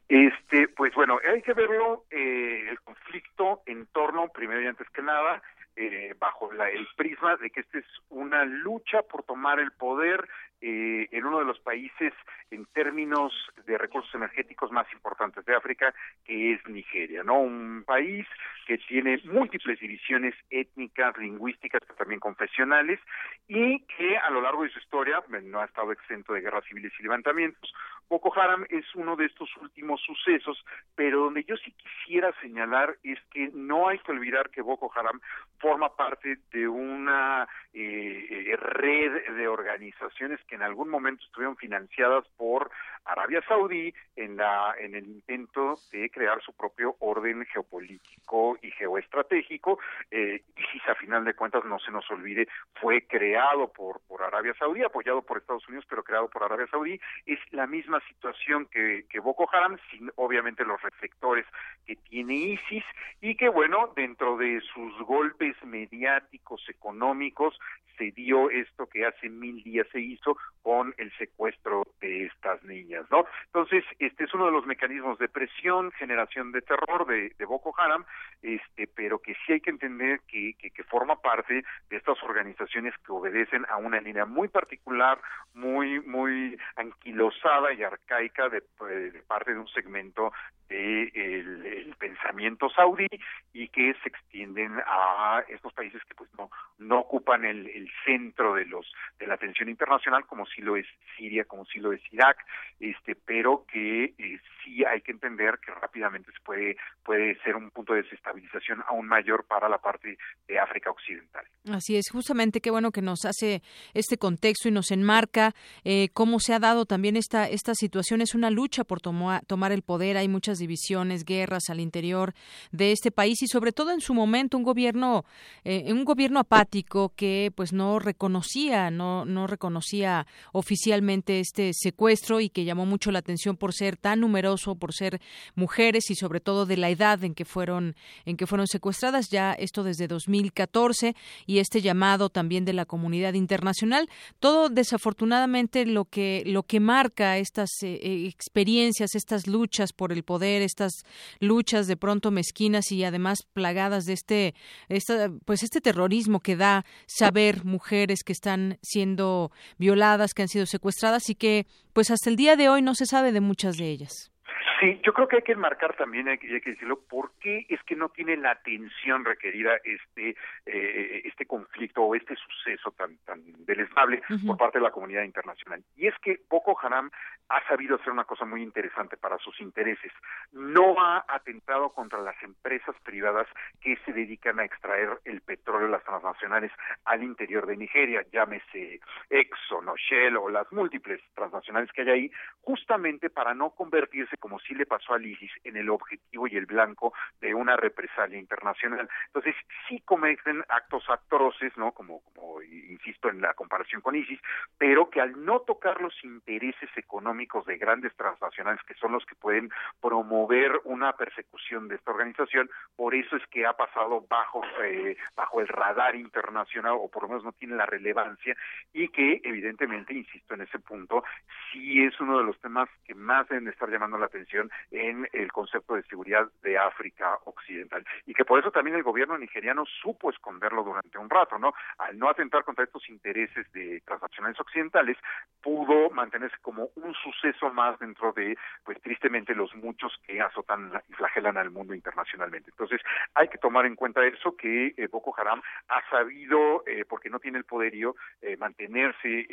[0.08, 5.02] Este, pues bueno, hay que verlo eh, el conflicto en torno, primero y antes que
[5.02, 5.42] nada,
[5.76, 10.26] eh, bajo la, el prisma de que esta es una lucha por tomar el poder
[10.60, 12.12] eh, en uno de los países
[12.50, 13.32] en términos
[13.66, 15.94] de recursos energéticos más importantes de África,
[16.24, 17.40] que es Nigeria, ¿no?
[17.40, 18.26] Un país
[18.66, 23.00] que tiene múltiples divisiones étnicas, lingüísticas, pero también confesionales,
[23.46, 26.92] y que a lo largo de su historia no ha estado exento de guerras civiles
[26.98, 27.72] y levantamientos.
[28.08, 30.64] Boko Haram es uno de estos últimos sucesos,
[30.94, 35.20] pero donde yo sí quisiera señalar es que no hay que olvidar que Boko Haram
[35.58, 42.70] forma parte de una eh, red de organizaciones que en algún momento estuvieron financiadas por
[43.04, 49.78] Arabia Saudí en la en el intento de crear su propio orden geopolítico y geoestratégico
[50.10, 52.48] eh, ISIS a final de cuentas no se nos olvide
[52.80, 57.00] fue creado por por Arabia Saudí apoyado por Estados Unidos pero creado por Arabia Saudí.
[57.26, 61.46] Es la misma situación que, que Boko Haram sin obviamente los reflectores
[61.86, 62.84] que tiene ISIS
[63.20, 67.58] y que bueno dentro de sus golpes mediáticos económicos
[67.98, 73.04] se dio esto que hace mil días se hizo con el secuestro de estas niñas,
[73.10, 73.26] ¿no?
[73.46, 78.04] Entonces, este es uno de los mecanismos de presión, generación de terror de, Boko Haram,
[78.42, 83.12] este, pero que sí hay que entender que, que, forma parte de estas organizaciones que
[83.12, 85.18] obedecen a una línea muy particular,
[85.54, 88.62] muy, muy anquilosada y arcaica de,
[89.10, 90.32] de parte de un segmento
[90.68, 93.06] del de el, pensamiento saudí
[93.52, 98.64] y que se extienden a estos países que pues no no ocupan el centro de
[98.66, 98.86] los
[99.18, 100.86] de la atención internacional como si lo es
[101.16, 102.38] Siria como si lo es Irak
[102.80, 107.70] este pero que eh, sí hay que entender que rápidamente se puede puede ser un
[107.70, 111.44] punto de desestabilización aún mayor para la parte de África occidental.
[111.70, 113.62] Así es justamente qué bueno que nos hace
[113.94, 115.54] este contexto y nos enmarca
[115.84, 118.20] eh, cómo se ha dado también esta esta situación.
[118.20, 120.16] Es una lucha por tomar tomar el poder.
[120.16, 122.34] Hay muchas divisiones, guerras al interior
[122.72, 125.24] de este país y sobre todo en su momento un gobierno
[125.64, 132.50] eh, un gobierno apático que pues no reconocía no no reconocía oficialmente este secuestro y
[132.50, 135.20] que llamó mucho la atención por ser tan numeroso, por ser
[135.54, 137.94] mujeres y sobre todo de la edad en que fueron
[138.26, 141.14] en que fueron secuestradas ya esto desde 2014
[141.46, 144.08] y este llamado también de la comunidad internacional.
[144.40, 150.22] Todo desafortunadamente lo que lo que marca estas eh, eh, experiencias estas luchas por el
[150.22, 150.92] poder estas
[151.40, 154.54] luchas de pronto mezquinas y además plagadas de este,
[154.88, 160.66] esta, pues este terrorismo que da saber mujeres que están siendo violadas, que han sido
[160.66, 163.90] secuestradas y que pues hasta el día de hoy no se sabe de muchas de
[163.90, 164.32] ellas.
[164.80, 167.66] Sí, yo creo que hay que enmarcar también, hay que, hay que decirlo, por qué
[167.68, 170.36] es que no tiene la atención requerida este
[170.66, 175.82] eh, este conflicto o este suceso tan tan deleznable por parte de la comunidad internacional.
[175.96, 177.10] Y es que Boko Haram
[177.48, 180.12] ha sabido hacer una cosa muy interesante para sus intereses.
[180.52, 183.46] No ha atentado contra las empresas privadas
[183.80, 186.70] que se dedican a extraer el petróleo, las transnacionales,
[187.04, 189.00] al interior de Nigeria, llámese
[189.30, 192.30] Exxon o Shell o las múltiples transnacionales que hay ahí,
[192.60, 196.66] justamente para no convertirse como sí le pasó al ISIS en el objetivo y el
[196.66, 199.08] blanco de una represalia internacional.
[199.26, 199.54] Entonces,
[199.88, 201.92] sí cometen actos atroces, ¿no?
[201.92, 204.40] Como, como insisto en la comparación con ISIS,
[204.76, 209.34] pero que al no tocar los intereses económicos de grandes transnacionales, que son los que
[209.34, 209.70] pueden
[210.00, 215.60] promover una persecución de esta organización, por eso es que ha pasado bajo, eh, bajo
[215.60, 218.56] el radar internacional, o por lo menos no tiene la relevancia,
[218.92, 221.24] y que evidentemente, insisto en ese punto,
[221.72, 224.57] sí es uno de los temas que más deben estar llamando la atención
[224.90, 228.04] en el concepto de seguridad de África Occidental.
[228.26, 231.72] Y que por eso también el gobierno nigeriano supo esconderlo durante un rato, ¿no?
[231.98, 235.16] Al no atentar contra estos intereses de transnacionales occidentales,
[235.62, 241.12] pudo mantenerse como un suceso más dentro de, pues tristemente, los muchos que azotan y
[241.14, 242.70] flagelan al mundo internacionalmente.
[242.70, 243.00] Entonces,
[243.34, 247.38] hay que tomar en cuenta eso, que eh, Boko Haram ha sabido, eh, porque no
[247.38, 249.46] tiene el poderío, eh, mantenerse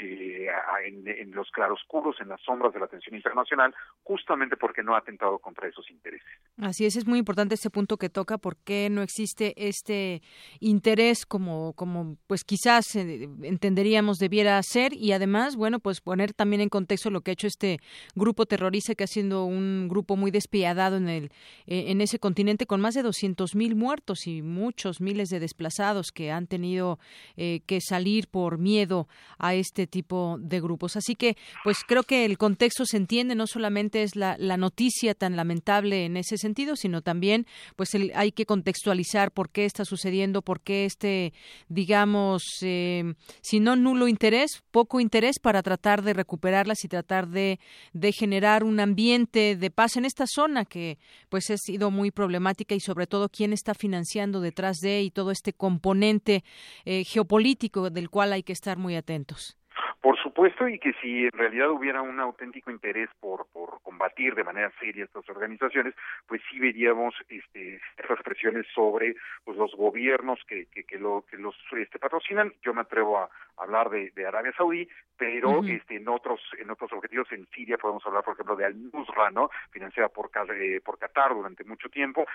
[0.86, 5.00] en, en los claroscuros, en las sombras de la atención internacional, justamente porque no ha
[5.00, 6.28] atentado contra esos intereses.
[6.58, 10.22] Así es, es muy importante este punto que toca, porque no existe este
[10.62, 16.62] interés como, como pues quizás eh, entenderíamos debiera ser y además, bueno, pues poner también
[16.62, 17.80] en contexto lo que ha hecho este
[18.16, 21.26] grupo terrorista que ha sido un grupo muy despiadado en el
[21.68, 26.12] eh, en ese continente con más de 200 mil muertos y muchos miles de desplazados
[26.12, 27.00] que han tenido
[27.36, 29.08] eh, que salir por miedo
[29.38, 30.96] a este tipo de grupos.
[30.96, 34.85] Así que, pues creo que el contexto se entiende, no solamente es la, la noticia
[35.16, 37.46] tan lamentable en ese sentido, sino también
[37.76, 41.34] pues hay que contextualizar por qué está sucediendo, por qué este,
[41.68, 47.60] digamos, eh, si no nulo interés, poco interés para tratar de recuperarlas y tratar de,
[47.94, 50.98] de generar un ambiente de paz en esta zona que
[51.30, 55.32] pues ha sido muy problemática y sobre todo quién está financiando detrás de y todo
[55.32, 56.44] este componente
[56.86, 59.58] eh, geopolítico del cual hay que estar muy atentos.
[60.06, 64.44] Por supuesto, y que si en realidad hubiera un auténtico interés por, por combatir de
[64.44, 65.96] manera seria estas organizaciones,
[66.28, 71.38] pues sí veríamos este, estas presiones sobre pues, los gobiernos que, que, que, lo, que
[71.38, 72.54] los este, patrocinan.
[72.62, 74.88] Yo me atrevo a hablar de, de Arabia Saudí,
[75.18, 79.32] pero este, en otros en otros objetivos en Siria podemos hablar, por ejemplo, de Al-Nusra,
[79.32, 79.50] ¿no?
[79.72, 82.28] financiada por, eh, por Qatar durante mucho tiempo,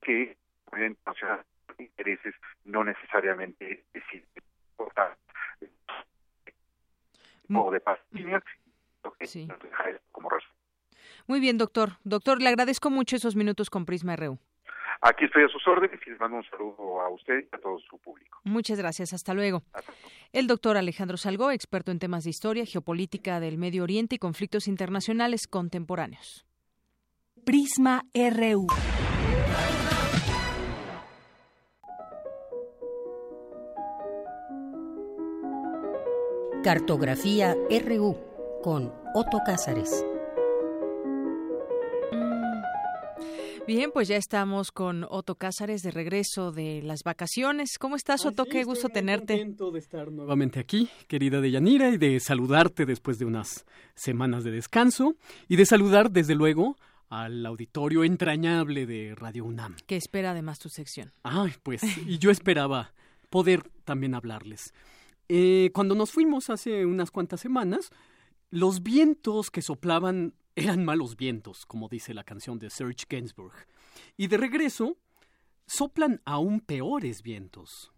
[0.00, 0.38] que
[0.72, 1.44] internacional
[1.78, 4.24] intereses no necesariamente deciden
[7.52, 8.42] o de pastillas,
[9.22, 9.48] Sí.
[10.12, 10.28] como.
[11.26, 11.98] Muy bien, doctor.
[12.04, 14.38] Doctor, le agradezco mucho esos minutos con Prisma RU.
[15.00, 17.78] Aquí estoy a sus órdenes y les mando un saludo a usted y a todo
[17.80, 18.40] su público.
[18.44, 19.12] Muchas gracias.
[19.12, 19.62] Hasta luego.
[20.32, 24.66] El doctor Alejandro Salgó, experto en temas de historia, geopolítica del Medio Oriente y conflictos
[24.68, 26.46] internacionales contemporáneos.
[27.44, 28.66] Prisma RU.
[36.64, 38.16] Cartografía RU
[38.62, 40.02] con Otto Cázares.
[43.66, 47.76] Bien, pues ya estamos con Otto Cázares de regreso de las vacaciones.
[47.78, 48.46] ¿Cómo estás, Otto?
[48.46, 49.36] Qué gusto tenerte.
[49.36, 54.50] Contento de estar nuevamente aquí, querida Deyanira, y de saludarte después de unas semanas de
[54.50, 55.16] descanso
[55.48, 56.78] y de saludar, desde luego,
[57.10, 59.76] al auditorio entrañable de Radio UNAM.
[59.86, 61.12] Que espera además tu sección.
[61.24, 62.94] Ay, pues, y yo esperaba
[63.28, 64.72] poder también hablarles.
[65.28, 67.90] Eh, cuando nos fuimos hace unas cuantas semanas,
[68.50, 73.66] los vientos que soplaban eran malos vientos, como dice la canción de Serge Gainsbourg.
[74.16, 74.96] Y de regreso,
[75.66, 77.92] soplan aún peores vientos.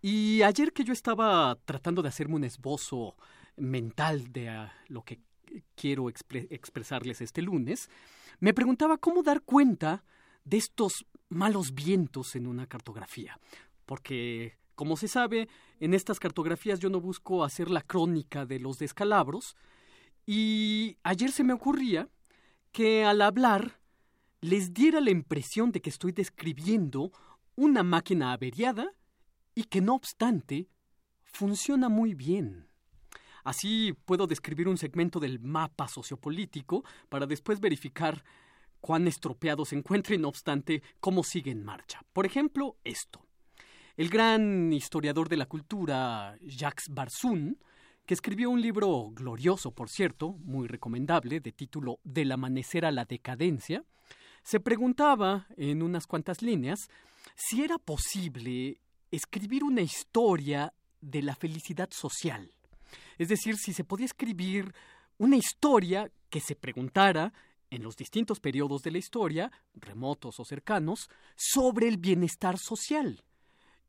[0.00, 3.16] Y ayer que yo estaba tratando de hacerme un esbozo
[3.56, 5.20] mental de uh, lo que
[5.74, 7.88] quiero expre expresarles este lunes,
[8.38, 10.04] me preguntaba cómo dar cuenta
[10.44, 13.38] de estos malos vientos en una cartografía.
[13.86, 15.48] Porque, como se sabe,
[15.80, 19.56] en estas cartografías yo no busco hacer la crónica de los descalabros,
[20.24, 22.08] y ayer se me ocurría
[22.70, 23.80] que al hablar
[24.40, 27.10] les diera la impresión de que estoy describiendo
[27.56, 28.92] una máquina averiada
[29.52, 30.68] y que no obstante
[31.24, 32.68] funciona muy bien.
[33.42, 38.22] Así puedo describir un segmento del mapa sociopolítico para después verificar
[38.80, 42.00] cuán estropeado se encuentra y no obstante cómo sigue en marcha.
[42.12, 43.27] Por ejemplo, esto.
[43.98, 47.58] El gran historiador de la cultura Jacques Barsoun
[48.06, 53.06] que escribió un libro glorioso, por cierto, muy recomendable, de título Del amanecer a la
[53.06, 53.82] decadencia,
[54.44, 56.88] se preguntaba, en unas cuantas líneas,
[57.34, 58.80] si era posible
[59.10, 62.52] escribir una historia de la felicidad social.
[63.18, 64.72] Es decir, si se podía escribir
[65.16, 67.32] una historia que se preguntara
[67.68, 73.24] en los distintos periodos de la historia, remotos o cercanos, sobre el bienestar social.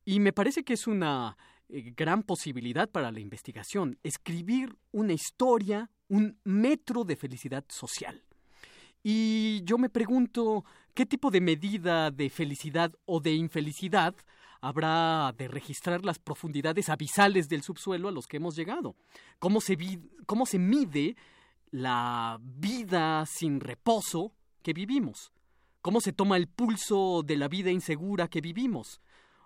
[0.10, 1.38] Y me parece que es una
[1.68, 8.23] eh, gran posibilidad para la investigación, escribir una historia, un metro de felicidad social.
[9.03, 10.65] Y yo me pregunto,
[10.95, 14.15] ¿qué tipo de medida de felicidad o de infelicidad
[14.61, 18.95] habrá de registrar las profundidades abisales del subsuelo a los que hemos llegado?
[19.38, 19.77] ¿Cómo se,
[20.26, 21.18] cómo se mide
[21.69, 24.34] la vida sin reposo
[24.64, 25.31] que vivimos?
[25.84, 29.02] ¿Cómo se toma el pulso de la vida insegura que vivimos?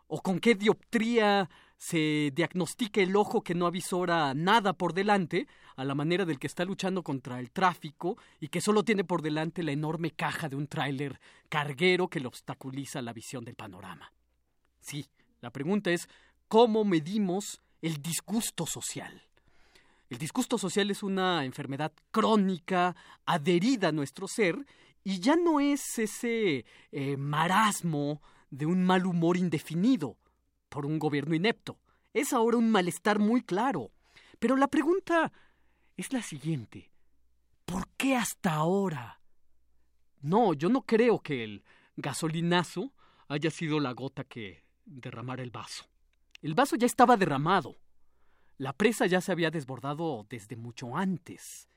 [0.07, 5.83] ¿O con qué dioptría se diagnostica el ojo que no avisora nada por delante, a
[5.83, 9.63] la manera del que está luchando contra el tráfico y que solo tiene por delante
[9.63, 11.19] la enorme caja de un tráiler
[11.49, 14.13] carguero que le obstaculiza la visión del panorama.
[14.79, 15.05] Sí,
[15.41, 16.07] la pregunta es
[16.47, 19.21] ¿cómo medimos el disgusto social?
[20.09, 24.55] El disgusto social es una enfermedad crónica, adherida a nuestro ser,
[25.03, 28.21] y ya no es ese eh, marasmo
[28.53, 30.15] de un mal humor indefinido,
[30.69, 31.79] por un gobierno inepto.
[32.13, 33.91] Es ahora un malestar muy claro.
[34.37, 35.31] Pero la pregunta
[35.97, 36.91] es la siguiente.
[37.65, 39.19] ¿Por qué hasta ahora?
[40.21, 41.63] No, yo no creo que el
[41.95, 42.93] gasolinazo
[43.27, 45.85] haya sido la gota que derramara el vaso.
[46.43, 47.79] El vaso ya estaba derramado.
[48.59, 51.67] La presa ya se había desbordado desde mucho antes.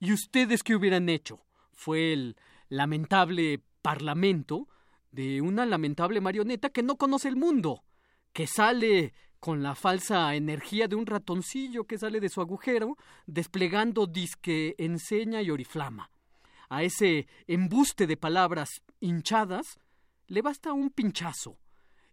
[0.00, 1.44] ¿Y ustedes qué hubieran hecho?
[1.72, 2.36] Fue el
[2.70, 4.68] lamentable parlamento
[5.14, 7.84] de una lamentable marioneta que no conoce el mundo
[8.32, 12.96] que sale con la falsa energía de un ratoncillo que sale de su agujero,
[13.26, 16.10] desplegando disque enseña y oriflama.
[16.68, 19.78] A ese embuste de palabras hinchadas
[20.26, 21.58] le basta un pinchazo.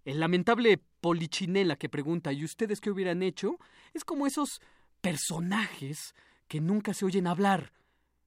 [0.06, 3.58] El lamentable polichinela que pregunta ¿y ustedes qué hubieran hecho?
[3.96, 4.62] es como esos
[5.00, 6.14] personajes
[6.48, 7.74] que nunca se oyen hablar.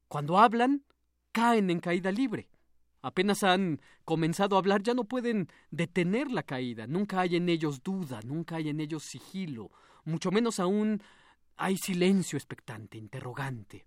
[0.09, 0.85] Cuando hablan,
[1.31, 2.49] caen en caída libre
[3.05, 6.87] apenas han comenzado a hablar, ya no pueden detener la caída.
[6.87, 9.71] Nunca hay en ellos duda, nunca hay en ellos sigilo,
[10.05, 11.03] mucho menos aún
[11.59, 13.87] hay silencio expectante, interrogante.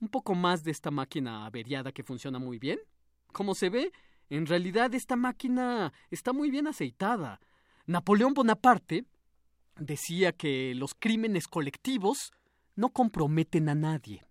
[0.00, 2.78] Un poco más de esta máquina averiada que funciona muy bien.
[3.32, 3.92] Como se ve,
[4.28, 7.40] en realidad esta máquina está muy bien aceitada.
[7.86, 9.06] Napoleón Bonaparte
[9.76, 12.32] decía que los crímenes colectivos
[12.76, 14.24] no comprometen a nadie.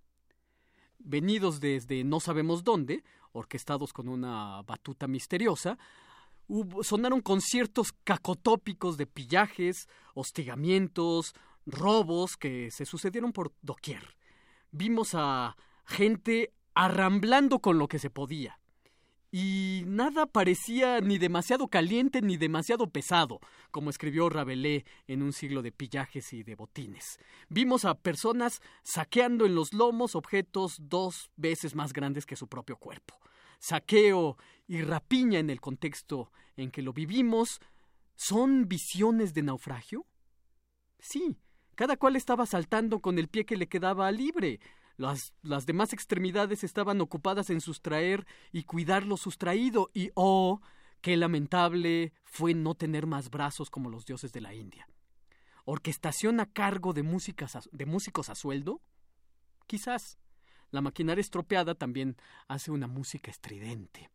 [1.00, 3.04] Venidos desde no sabemos dónde,
[3.40, 5.78] orquestados con una batuta misteriosa,
[6.82, 11.34] sonaron conciertos cacotópicos de pillajes, hostigamientos,
[11.66, 14.16] robos que se sucedieron por doquier.
[14.72, 15.56] Vimos a
[15.86, 18.59] gente arramblando con lo que se podía.
[19.32, 23.40] Y nada parecía ni demasiado caliente ni demasiado pesado,
[23.70, 27.20] como escribió Rabelais en un siglo de pillajes y de botines.
[27.48, 32.78] Vimos a personas saqueando en los lomos objetos dos veces más grandes que su propio
[32.78, 33.20] cuerpo.
[33.60, 34.38] Saqueo
[34.68, 37.60] y rapiña en el contexto en que lo vivimos,
[38.16, 40.08] ¿son visiones de naufragio?
[40.98, 41.38] Sí,
[41.76, 44.60] cada cual estaba saltando con el pie que le quedaba libre,
[45.00, 50.60] las, las demás extremidades estaban ocupadas en sustraer y cuidar lo sustraído, y oh,
[51.00, 54.90] qué lamentable fue no tener más brazos como los dioses de la India.
[55.64, 58.82] ¿Orquestación a cargo de, músicas de músicos a sueldo?
[59.68, 60.20] Quizás.
[60.70, 62.18] La maquinaria estropeada también
[62.50, 64.12] hace una música estridente.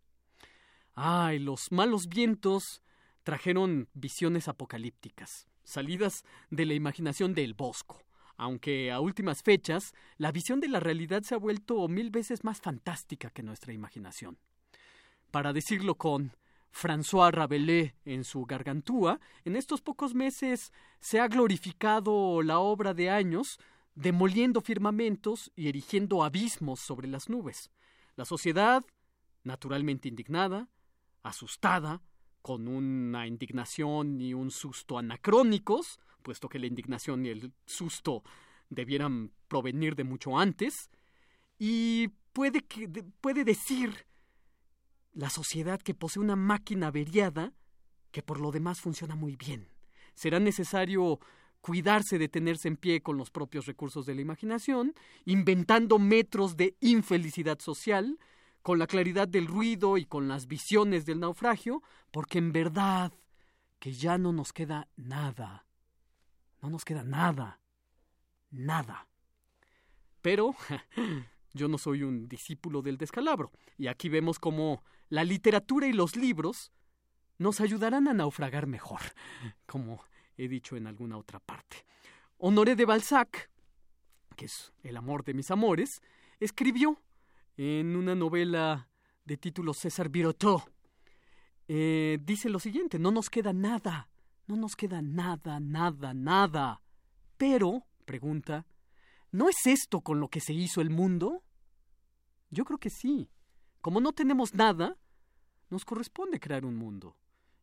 [0.94, 2.82] Ay, los malos vientos
[3.22, 8.04] trajeron visiones apocalípticas, salidas de la imaginación del bosco
[8.36, 12.60] aunque a últimas fechas la visión de la realidad se ha vuelto mil veces más
[12.60, 14.38] fantástica que nuestra imaginación.
[15.30, 16.32] Para decirlo con
[16.72, 23.10] François Rabelais en su Gargantúa, en estos pocos meses se ha glorificado la obra de
[23.10, 23.58] años,
[23.94, 27.70] demoliendo firmamentos y erigiendo abismos sobre las nubes.
[28.16, 28.84] La sociedad,
[29.44, 30.68] naturalmente indignada,
[31.22, 32.02] asustada,
[32.42, 38.24] con una indignación y un susto anacrónicos, puesto que la indignación y el susto
[38.70, 40.90] debieran provenir de mucho antes,
[41.58, 42.88] y puede, que,
[43.20, 44.06] puede decir
[45.12, 47.52] la sociedad que posee una máquina averiada
[48.10, 49.68] que por lo demás funciona muy bien.
[50.14, 51.20] Será necesario
[51.60, 54.94] cuidarse de tenerse en pie con los propios recursos de la imaginación,
[55.24, 58.18] inventando metros de infelicidad social,
[58.62, 63.12] con la claridad del ruido y con las visiones del naufragio, porque en verdad
[63.78, 65.63] que ya no nos queda nada
[66.64, 67.60] no nos queda nada.
[68.50, 69.06] Nada.
[70.22, 70.54] Pero
[71.52, 76.16] yo no soy un discípulo del descalabro, y aquí vemos cómo la literatura y los
[76.16, 76.72] libros
[77.36, 79.00] nos ayudarán a naufragar mejor,
[79.66, 80.02] como
[80.38, 81.84] he dicho en alguna otra parte.
[82.38, 83.50] Honoré de Balzac,
[84.34, 86.00] que es el amor de mis amores,
[86.40, 87.02] escribió
[87.58, 88.88] en una novela
[89.26, 90.62] de título César Birotteau.
[91.68, 94.08] Eh, dice lo siguiente, no nos queda nada,
[94.46, 96.82] no nos queda nada, nada, nada.
[97.36, 98.66] Pero, pregunta,
[99.30, 101.42] ¿no es esto con lo que se hizo el mundo?
[102.50, 103.30] Yo creo que sí.
[103.80, 104.96] Como no tenemos nada,
[105.70, 107.16] nos corresponde crear un mundo.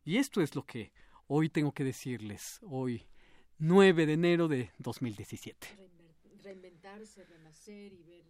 [0.04, 0.92] Y esto es lo que
[1.26, 3.06] hoy tengo que decirles, hoy
[3.58, 5.78] 9 de enero de 2017.
[6.42, 8.24] Reinventarse, renacer y ver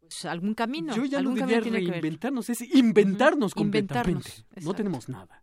[0.00, 0.94] pues, algún camino.
[0.94, 4.30] Yo ya no diría reinventarnos, es inventarnos completamente.
[4.62, 5.42] no tenemos nada.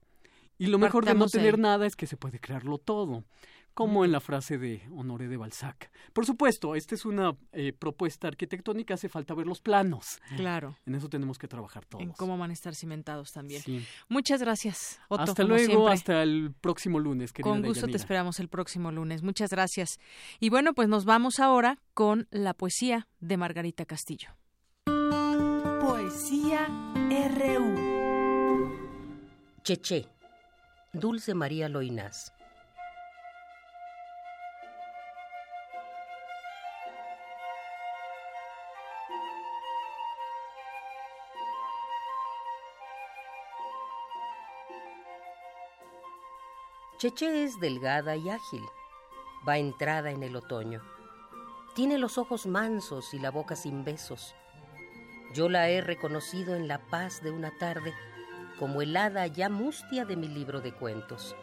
[0.57, 3.25] Y lo mejor de no tener nada es que se puede crearlo todo,
[3.73, 5.91] como en la frase de Honoré de Balzac.
[6.13, 10.19] Por supuesto, esta es una eh, propuesta arquitectónica, hace falta ver los planos.
[10.37, 10.77] Claro.
[10.85, 12.01] En eso tenemos que trabajar todos.
[12.01, 13.61] En cómo van a estar cimentados también.
[14.07, 15.23] Muchas gracias, Otto.
[15.23, 19.23] Hasta luego, hasta el próximo lunes, querida Con gusto te esperamos el próximo lunes.
[19.23, 19.99] Muchas gracias.
[20.39, 24.29] Y bueno, pues nos vamos ahora con la poesía de Margarita Castillo.
[25.81, 26.67] Poesía
[27.09, 27.75] RU.
[29.63, 30.14] Cheche
[30.97, 32.31] Dulce María Loinás.
[46.97, 48.63] Cheche es delgada y ágil.
[49.45, 50.81] Va entrada en el otoño.
[51.75, 54.33] Tiene los ojos mansos y la boca sin besos.
[55.33, 57.93] Yo la he reconocido en la paz de una tarde
[58.59, 61.35] como el hada ya mustia de mi libro de cuentos.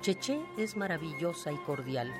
[0.00, 2.12] Cheche es maravillosa y cordial.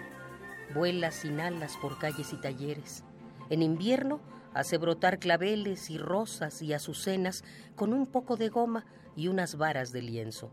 [0.74, 3.04] Vuela sin alas por calles y talleres.
[3.50, 4.20] En invierno
[4.54, 7.44] hace brotar claveles y rosas y azucenas
[7.76, 8.84] con un poco de goma
[9.14, 10.50] y unas varas de lienzo.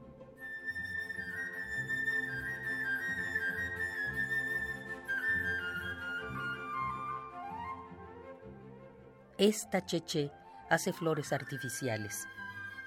[9.40, 10.32] Esta Cheche
[10.74, 12.28] hace flores artificiales.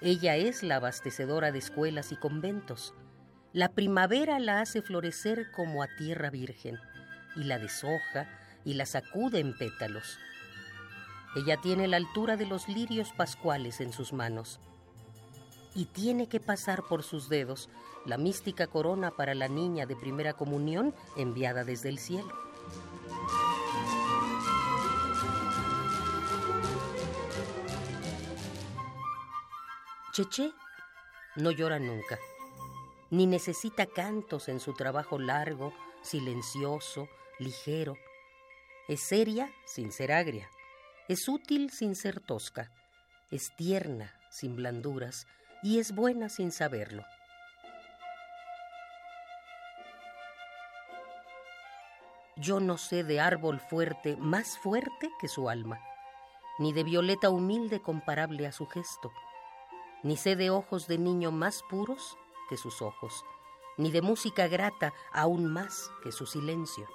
[0.00, 2.94] Ella es la abastecedora de escuelas y conventos.
[3.52, 6.78] La primavera la hace florecer como a tierra virgen
[7.34, 8.28] y la deshoja
[8.64, 10.18] y la sacude en pétalos.
[11.36, 14.60] Ella tiene la altura de los lirios pascuales en sus manos
[15.74, 17.68] y tiene que pasar por sus dedos
[18.06, 22.45] la mística corona para la niña de primera comunión enviada desde el cielo.
[30.16, 30.50] Cheche
[31.34, 32.18] no llora nunca,
[33.10, 37.98] ni necesita cantos en su trabajo largo, silencioso, ligero.
[38.88, 40.48] Es seria sin ser agria.
[41.06, 42.72] Es útil sin ser tosca.
[43.30, 45.26] Es tierna sin blanduras
[45.62, 47.04] y es buena sin saberlo.
[52.36, 55.78] Yo no sé de árbol fuerte más fuerte que su alma,
[56.58, 59.12] ni de violeta humilde comparable a su gesto,
[60.06, 62.16] ni sé de ojos de niño más puros
[62.48, 63.24] que sus ojos,
[63.76, 66.86] ni de música grata aún más que su silencio.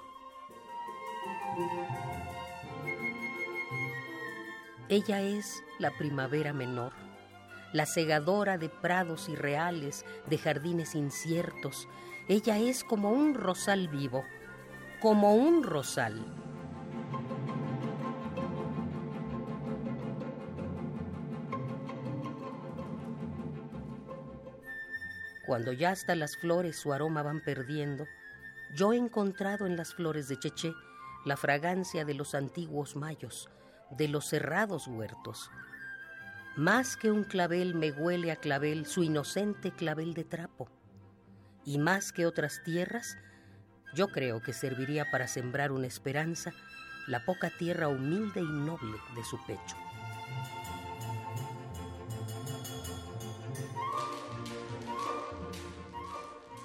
[4.88, 6.94] Ella es la primavera menor,
[7.74, 11.88] la segadora de prados irreales, de jardines inciertos.
[12.28, 14.24] Ella es como un rosal vivo,
[15.02, 16.41] como un rosal.
[25.52, 28.06] Cuando ya hasta las flores su aroma van perdiendo,
[28.74, 30.72] yo he encontrado en las flores de Cheché
[31.26, 33.50] la fragancia de los antiguos mayos,
[33.90, 35.50] de los cerrados huertos.
[36.56, 40.70] Más que un clavel me huele a clavel su inocente clavel de trapo.
[41.66, 43.18] Y más que otras tierras,
[43.94, 46.54] yo creo que serviría para sembrar una esperanza
[47.08, 49.76] la poca tierra humilde y noble de su pecho.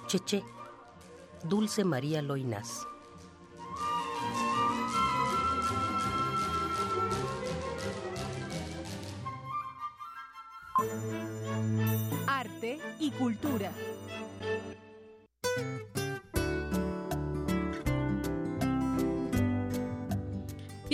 [0.07, 0.41] Cheche,
[1.43, 2.88] Dulce María Loinás.
[12.25, 13.47] Arte y cultura.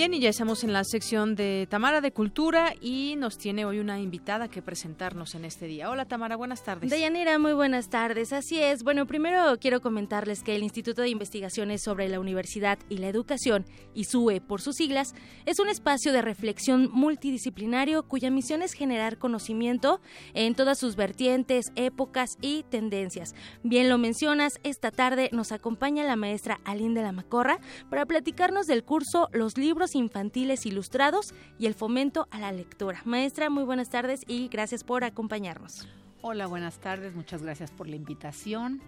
[0.04, 3.80] Bien, y ya estamos en la sección de Tamara de Cultura y nos tiene hoy
[3.80, 5.90] una invitada que presentarnos en este día.
[5.90, 6.92] Hola Tamara, buenas tardes.
[6.92, 8.34] Deyanira, muy buenas tardes.
[8.34, 8.84] Así es.
[8.84, 13.66] Bueno, primero quiero comentarles que el Instituto de Investigaciones sobre la Universidad y la Educación,
[13.94, 15.16] ISUE por sus siglas,
[15.46, 20.02] es un espacio de reflexión multidisciplinario cuya misión es generar conocimiento
[20.34, 23.36] en todas sus vertientes, épocas y tendencias.
[23.64, 28.68] Bien lo mencionas, esta tarde nos acompaña la maestra Aline de la Macorra para platicarnos
[28.68, 33.02] del curso Los libros infantiles ilustrados y el fomento a la lectura.
[33.06, 35.88] Maestra, muy buenas tardes y gracias por acompañarnos.
[36.22, 38.82] Hola, buenas tardes, muchas gracias por la invitación.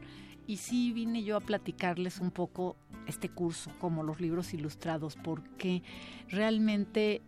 [0.47, 2.77] Y sí, vine yo a platicarles un poco
[3.07, 5.83] este curso, como los libros ilustrados, porque
[6.29, 7.21] realmente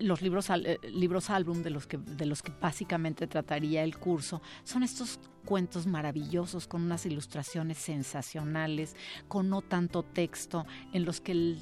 [0.00, 4.40] los libros eh, libros álbum de los que de los que básicamente trataría el curso
[4.62, 8.94] son estos cuentos maravillosos con unas ilustraciones sensacionales,
[9.28, 11.58] con no tanto texto, en los que el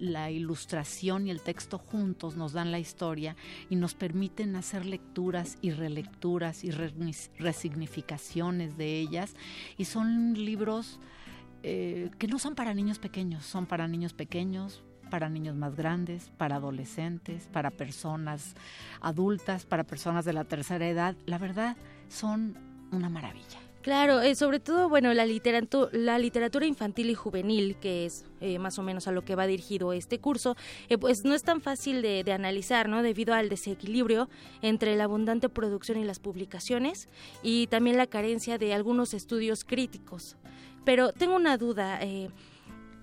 [0.00, 3.36] la ilustración y el texto juntos nos dan la historia
[3.68, 9.34] y nos permiten hacer lecturas y relecturas y resignificaciones de ellas.
[9.76, 10.98] Y son libros
[11.62, 16.30] eh, que no son para niños pequeños, son para niños pequeños, para niños más grandes,
[16.38, 18.54] para adolescentes, para personas
[19.00, 21.16] adultas, para personas de la tercera edad.
[21.26, 21.76] La verdad,
[22.08, 22.56] son
[22.90, 23.69] una maravilla.
[23.82, 28.58] Claro, eh, sobre todo, bueno, la, literatura, la literatura infantil y juvenil, que es eh,
[28.58, 30.54] más o menos a lo que va dirigido este curso,
[30.90, 33.02] eh, pues no es tan fácil de, analizar, ¿no?
[33.02, 34.28] Debido al desequilibrio
[34.60, 37.08] entre la abundante producción y las publicaciones
[37.42, 40.36] y también la carencia de algunos estudios críticos.
[40.84, 42.30] Pero tengo una duda, ¿el,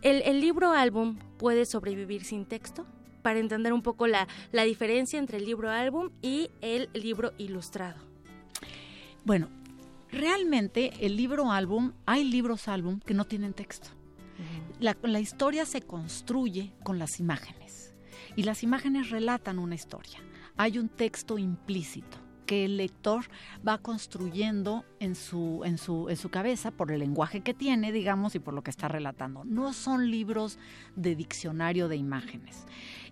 [0.02, 2.86] ¿el libro álbum puede sobrevivir sin texto?
[3.24, 8.00] Para entender un poco la, la diferencia entre el libro álbum y el libro ilustrado.
[9.26, 9.50] Bueno,
[10.12, 13.90] realmente el libro álbum, hay libros álbum que no tienen texto.
[14.80, 17.96] la, la, historia se construye con las imágenes
[18.36, 20.20] y las imágenes relatan una historia.
[20.56, 22.18] Hay un texto implícito
[22.48, 23.26] que el lector
[23.68, 28.34] va construyendo en su, en su, en su cabeza por el lenguaje que tiene, digamos,
[28.34, 29.44] y por lo que está relatando.
[29.44, 30.58] No son libros
[30.96, 32.66] de diccionario de imágenes.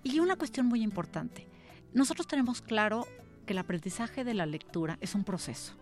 [0.04, 1.48] Y una cuestión muy importante,
[1.94, 3.06] nosotros tenemos claro
[3.46, 5.76] que el aprendizaje de la lectura es un proceso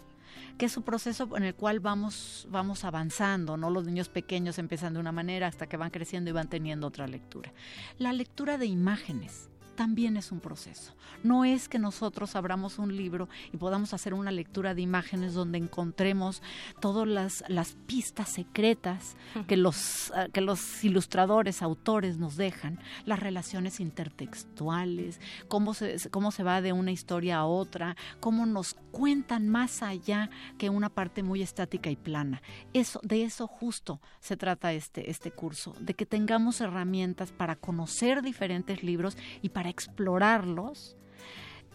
[0.58, 3.70] que es un proceso en el cual vamos, vamos avanzando, ¿no?
[3.70, 7.08] Los niños pequeños empiezan de una manera hasta que van creciendo y van teniendo otra
[7.08, 7.54] lectura.
[7.98, 10.94] La lectura de imágenes también es un proceso.
[11.24, 15.58] No es que nosotros abramos un libro y podamos hacer una lectura de imágenes donde
[15.58, 16.42] encontremos
[16.80, 19.16] todas las, las pistas secretas
[19.48, 26.32] que los, ah, que los ilustradores, autores nos dejan, las relaciones intertextuales, cómo se, cómo
[26.32, 31.24] se va de una historia a otra, cómo nos cuentan más allá que una parte
[31.24, 32.42] muy estática y plana.
[32.74, 38.22] Eso, de eso justo se trata este, este curso, de que tengamos herramientas para conocer
[38.22, 40.96] diferentes libros y para explorarlos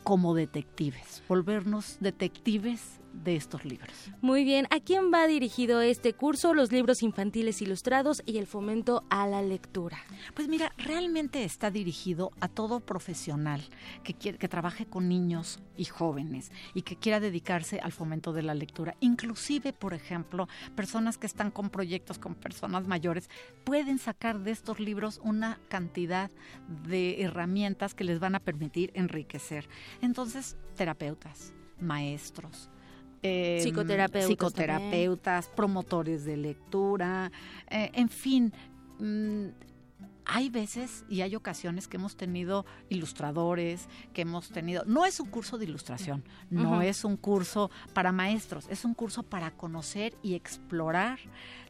[0.03, 4.11] como detectives, volvernos detectives de estos libros.
[4.21, 6.55] Muy bien, ¿a quién va dirigido este curso?
[6.55, 9.99] Los libros infantiles ilustrados y el fomento a la lectura.
[10.35, 13.63] Pues mira, realmente está dirigido a todo profesional
[14.05, 18.43] que quiere, que trabaje con niños y jóvenes y que quiera dedicarse al fomento de
[18.43, 18.97] la lectura.
[19.01, 23.29] Inclusive, por ejemplo, personas que están con proyectos con personas mayores
[23.65, 26.31] pueden sacar de estos libros una cantidad
[26.87, 29.69] de herramientas que les van a permitir enriquecer.
[30.01, 32.71] Entonces, terapeutas, maestros,
[33.23, 37.31] eh, psicoterapeutas, psicoterapeutas promotores de lectura,
[37.69, 38.53] eh, en fin.
[38.99, 39.49] Mm,
[40.31, 44.85] hay veces y hay ocasiones que hemos tenido ilustradores, que hemos tenido...
[44.85, 49.23] No es un curso de ilustración, no es un curso para maestros, es un curso
[49.23, 51.19] para conocer y explorar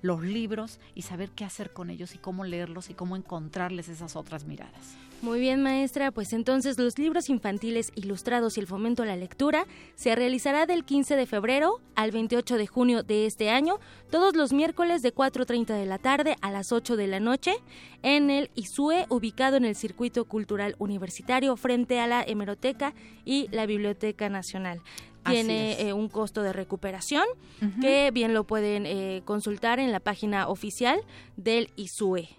[0.02, 4.16] los libros y saber qué hacer con ellos y cómo leerlos y cómo encontrarles esas
[4.16, 4.96] otras miradas.
[5.20, 6.12] Muy bien, maestra.
[6.12, 9.66] Pues entonces los libros infantiles ilustrados y el fomento a la lectura
[9.96, 13.80] se realizará del 15 de febrero al 28 de junio de este año,
[14.10, 17.56] todos los miércoles de 4.30 de la tarde a las 8 de la noche,
[18.04, 23.66] en el ISUE, ubicado en el Circuito Cultural Universitario, frente a la Hemeroteca y la
[23.66, 24.80] Biblioteca Nacional
[25.28, 27.24] tiene eh, un costo de recuperación
[27.82, 31.00] que bien lo pueden eh, consultar en la página oficial
[31.36, 32.30] del ISUE.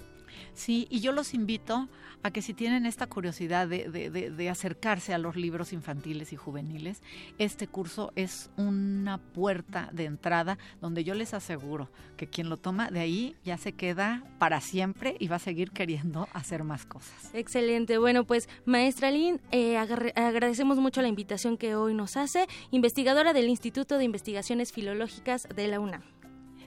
[0.53, 1.87] Sí, y yo los invito
[2.23, 7.01] a que si tienen esta curiosidad de, acercarse a los libros infantiles y juveniles,
[7.37, 12.89] este curso es una puerta de entrada donde yo les aseguro que quien lo toma
[12.89, 17.29] de ahí ya se queda para siempre y va a seguir queriendo hacer más cosas.
[17.33, 17.97] Excelente.
[17.97, 23.47] Bueno, pues maestra Lynn, eh, agradecemos mucho la invitación que hoy nos hace, investigadora del
[23.49, 26.18] Instituto de Investigaciones Filológicas de la UNAM.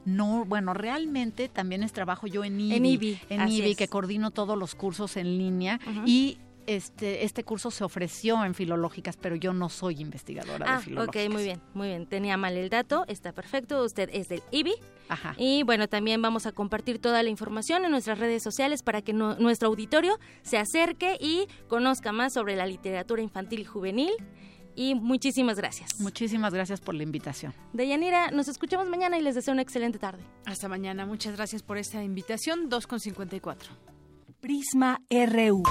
[0.04, 4.74] No, bueno, realmente también es trabajo yo en IBI, en IBI, que coordino todos los
[4.74, 10.00] cursos en línea y este, este curso se ofreció en filológicas, pero yo no soy
[10.00, 11.26] investigadora de ah, filológicas.
[11.26, 12.06] Ok, muy bien, muy bien.
[12.06, 13.82] Tenía mal el dato, está perfecto.
[13.84, 14.74] Usted es del IBI.
[15.08, 15.34] Ajá.
[15.36, 19.12] Y bueno, también vamos a compartir toda la información en nuestras redes sociales para que
[19.12, 24.12] nuestro auditorio se acerque y conozca más sobre la literatura infantil y juvenil
[24.74, 26.00] y muchísimas gracias.
[26.00, 27.52] Muchísimas gracias por la invitación.
[27.72, 30.22] Deyanira, nos escuchamos mañana y les deseo una excelente tarde.
[30.44, 33.56] Hasta mañana, muchas gracias por esta invitación, 2.54.
[34.40, 35.62] Prisma RU.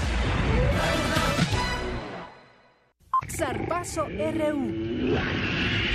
[3.38, 5.91] Zarpazo RU.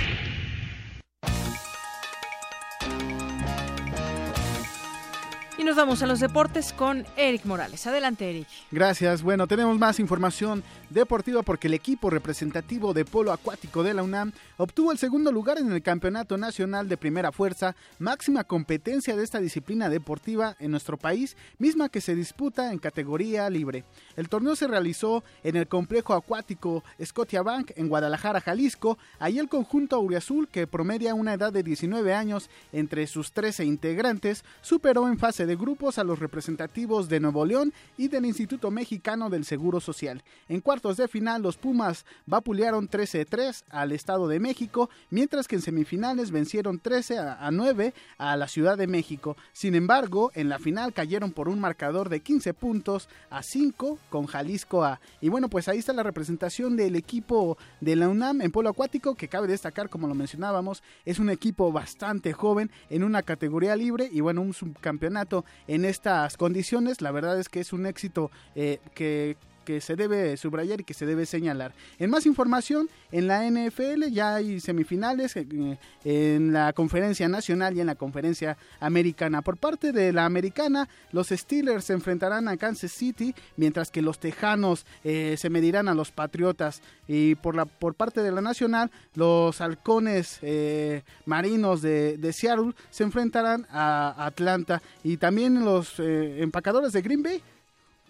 [5.59, 7.87] Y nos vamos a los deportes con Eric Morales.
[7.87, 8.47] Adelante, Eric.
[8.69, 9.23] Gracias.
[9.23, 14.33] Bueno, tenemos más información deportiva porque el equipo representativo de polo acuático de la UNAM
[14.57, 19.39] obtuvo el segundo lugar en el Campeonato Nacional de Primera Fuerza, máxima competencia de esta
[19.39, 23.83] disciplina deportiva en nuestro país, misma que se disputa en categoría libre.
[24.15, 28.99] El torneo se realizó en el complejo acuático Scotiabank en Guadalajara, Jalisco.
[29.17, 34.45] Ahí el conjunto Auriazul, que promedia una edad de 19 años entre sus 13 integrantes,
[34.61, 39.31] superó en fase de grupos a los representativos de Nuevo León y del Instituto Mexicano
[39.31, 40.23] del Seguro Social.
[40.47, 45.61] En cuartos de final, los Pumas vapulearon 13-3 al Estado de México, mientras que en
[45.63, 49.35] semifinales vencieron 13 a 9 a la Ciudad de México.
[49.53, 54.27] Sin embargo, en la final cayeron por un marcador de 15 puntos a 5 con
[54.27, 54.99] Jalisco A.
[55.21, 59.15] Y bueno, pues ahí está la representación del equipo de la UNAM en polo acuático,
[59.15, 64.09] que cabe destacar, como lo mencionábamos, es un equipo bastante joven en una categoría libre
[64.11, 65.36] y bueno, un subcampeonato
[65.67, 67.01] en estas condiciones.
[67.01, 69.37] La verdad es que es un éxito eh, que
[69.67, 71.73] que se debe subrayar y que se debe señalar.
[71.99, 77.81] En más información, en la NFL ya hay semifinales eh, en la conferencia nacional y
[77.81, 79.41] en la conferencia americana.
[79.41, 84.19] Por parte de la americana, los Steelers se enfrentarán a Kansas City, mientras que los
[84.19, 86.81] Tejanos eh, se medirán a los Patriotas.
[87.05, 92.71] Y por, la, por parte de la nacional, los halcones eh, marinos de, de, Seattle
[92.89, 94.81] se enfrentarán a Atlanta.
[95.03, 97.43] Y también los empacadores de Green Bay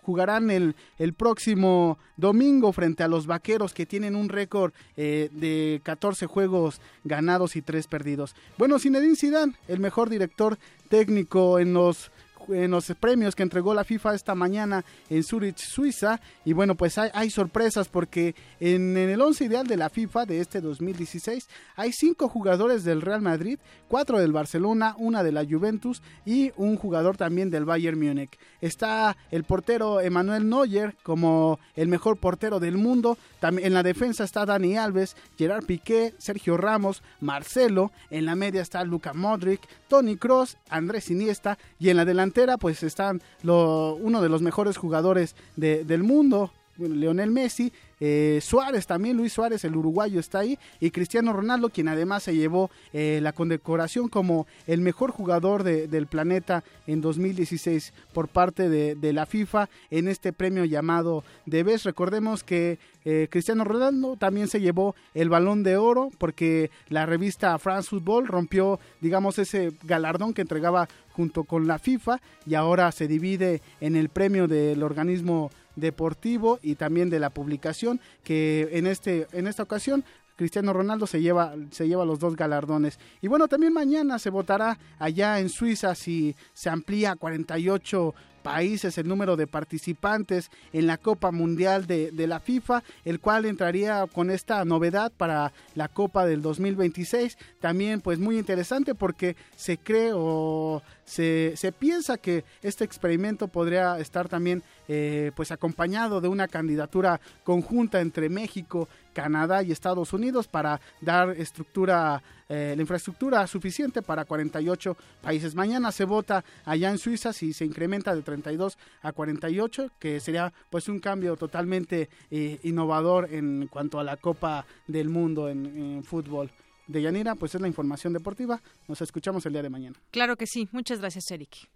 [0.08, 5.82] jugarán el, el próximo domingo frente a los Vaqueros que tienen un récord eh, de
[5.84, 8.34] 14 juegos ganados y 3 perdidos.
[8.58, 10.58] Bueno, Zinedine Zidane, el mejor director
[10.88, 12.10] técnico en los
[12.50, 16.20] en los premios que entregó la FIFA esta mañana en Zurich, Suiza.
[16.46, 20.62] Y bueno, pues hay, sorpresas porque en, el 11 ideal de la FIFA de este
[20.62, 26.52] 2016 hay cinco jugadores del Real Madrid, cuatro del Barcelona, una de la Juventus y
[26.58, 28.38] un jugador también del Bayern Múnich.
[28.62, 33.18] Está el portero Emmanuel Neuer como el mejor portero del mundo.
[33.40, 37.92] También en la defensa está Dani Alves, Gerard Piqué, Sergio Ramos, Marcelo.
[38.10, 42.84] En la media está Luka Modric, Tony Cross, Andrés Iniesta y en la delantera pues
[42.84, 49.64] están uno de los mejores jugadores del mundo, Leonel Messi, eh, Suárez también, Luis Suárez,
[49.64, 54.48] el uruguayo está ahí, y Cristiano Ronaldo, quien además se llevó eh, la condecoración como
[54.68, 60.66] el mejor jugador del planeta en 2016 por parte de, la FIFA en este premio
[60.66, 61.84] llamado Debes.
[61.84, 67.58] Recordemos que eh, Cristiano Ronaldo también se llevó el balón de oro porque la revista
[67.58, 73.08] France Football rompió, digamos, ese galardón que entregaba junto con la FIFA y ahora se
[73.08, 79.28] divide en el premio del organismo deportivo y también de la publicación que en este
[79.32, 80.04] en esta ocasión
[80.38, 83.00] Cristiano Ronaldo se lleva, se lleva los dos galardones.
[83.22, 88.14] Y bueno, también mañana se votará allá en Suiza si se amplía a 48
[88.44, 94.06] países el número de participantes en la Copa Mundial de, la FIFA, el cual entraría
[94.08, 97.38] con esta novedad para la Copa del 2026.
[97.60, 103.98] También pues muy interesante porque se cree o se, se piensa que este experimento podría
[103.98, 110.50] estar también eh, pues acompañado de una candidatura conjunta entre México, Canadá y Estados Unidos
[110.50, 115.56] para dar estructura, eh, la infraestructura suficiente para 48 países.
[115.56, 120.52] Mañana se vota allá en Suiza si se incrementa de 32 a 48, que sería
[120.70, 126.04] pues un cambio totalmente eh, innovador en cuanto a la Copa del Mundo en, en
[126.04, 126.52] fútbol
[126.88, 128.62] de Yanira, pues es la información deportiva.
[128.88, 129.96] Nos escuchamos el día de mañana.
[130.12, 130.68] Claro que sí.
[130.72, 131.68] Muchas gracias, Eric.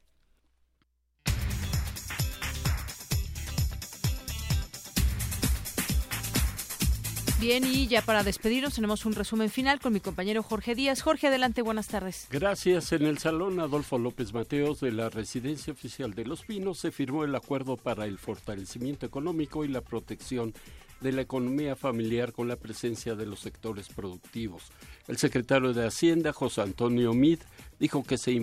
[7.41, 11.01] Bien, y ya para despedirnos tenemos un resumen final con mi compañero Jorge Díaz.
[11.01, 12.27] Jorge, adelante, buenas tardes.
[12.29, 12.91] Gracias.
[12.91, 17.23] En el Salón Adolfo López Mateos de la Residencia Oficial de Los Pinos se firmó
[17.23, 20.53] el acuerdo para el fortalecimiento económico y la protección
[20.99, 24.65] de la economía familiar con la presencia de los sectores productivos.
[25.07, 27.39] El secretario de Hacienda, José Antonio Mid,
[27.79, 28.39] dijo que se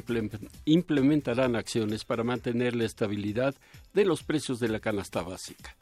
[0.64, 3.54] implementarán acciones para mantener la estabilidad
[3.94, 5.76] de los precios de la canasta básica.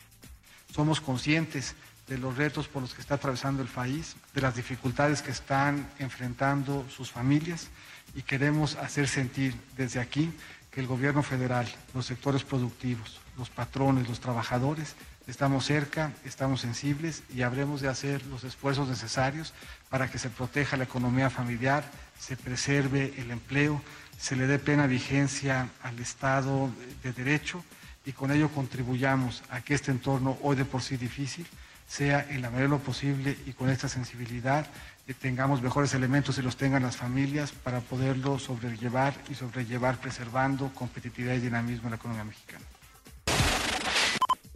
[0.74, 1.74] Somos conscientes
[2.09, 5.89] de los retos por los que está atravesando el país, de las dificultades que están
[5.99, 7.69] enfrentando sus familias
[8.15, 10.33] y queremos hacer sentir desde aquí
[10.70, 14.95] que el gobierno federal, los sectores productivos, los patrones, los trabajadores,
[15.27, 19.53] estamos cerca, estamos sensibles y habremos de hacer los esfuerzos necesarios
[19.89, 23.83] para que se proteja la economía familiar, se preserve el empleo,
[24.19, 26.70] se le dé plena vigencia al Estado
[27.03, 27.65] de Derecho
[28.05, 31.47] y con ello contribuyamos a que este entorno hoy de por sí difícil
[31.87, 34.67] sea en la medida de lo posible y con esta sensibilidad
[35.07, 40.73] que tengamos mejores elementos y los tengan las familias para poderlo sobrellevar y sobrellevar preservando
[40.75, 42.65] competitividad y dinamismo en la economía mexicana.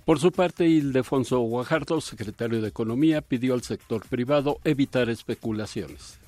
[0.05, 6.19] Por su parte, Ildefonso Guajardo, secretario de Economía, pidió al sector privado evitar especulaciones.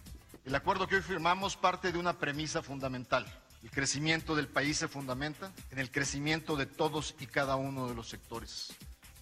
[0.45, 3.27] El acuerdo que hoy firmamos parte de una premisa fundamental.
[3.65, 7.95] El crecimiento del país se fundamenta en el crecimiento de todos y cada uno de
[7.95, 8.73] los sectores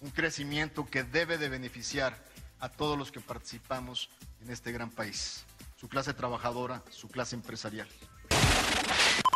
[0.01, 2.17] un crecimiento que debe de beneficiar
[2.59, 4.09] a todos los que participamos
[4.43, 5.45] en este gran país,
[5.79, 7.87] su clase trabajadora, su clase empresarial.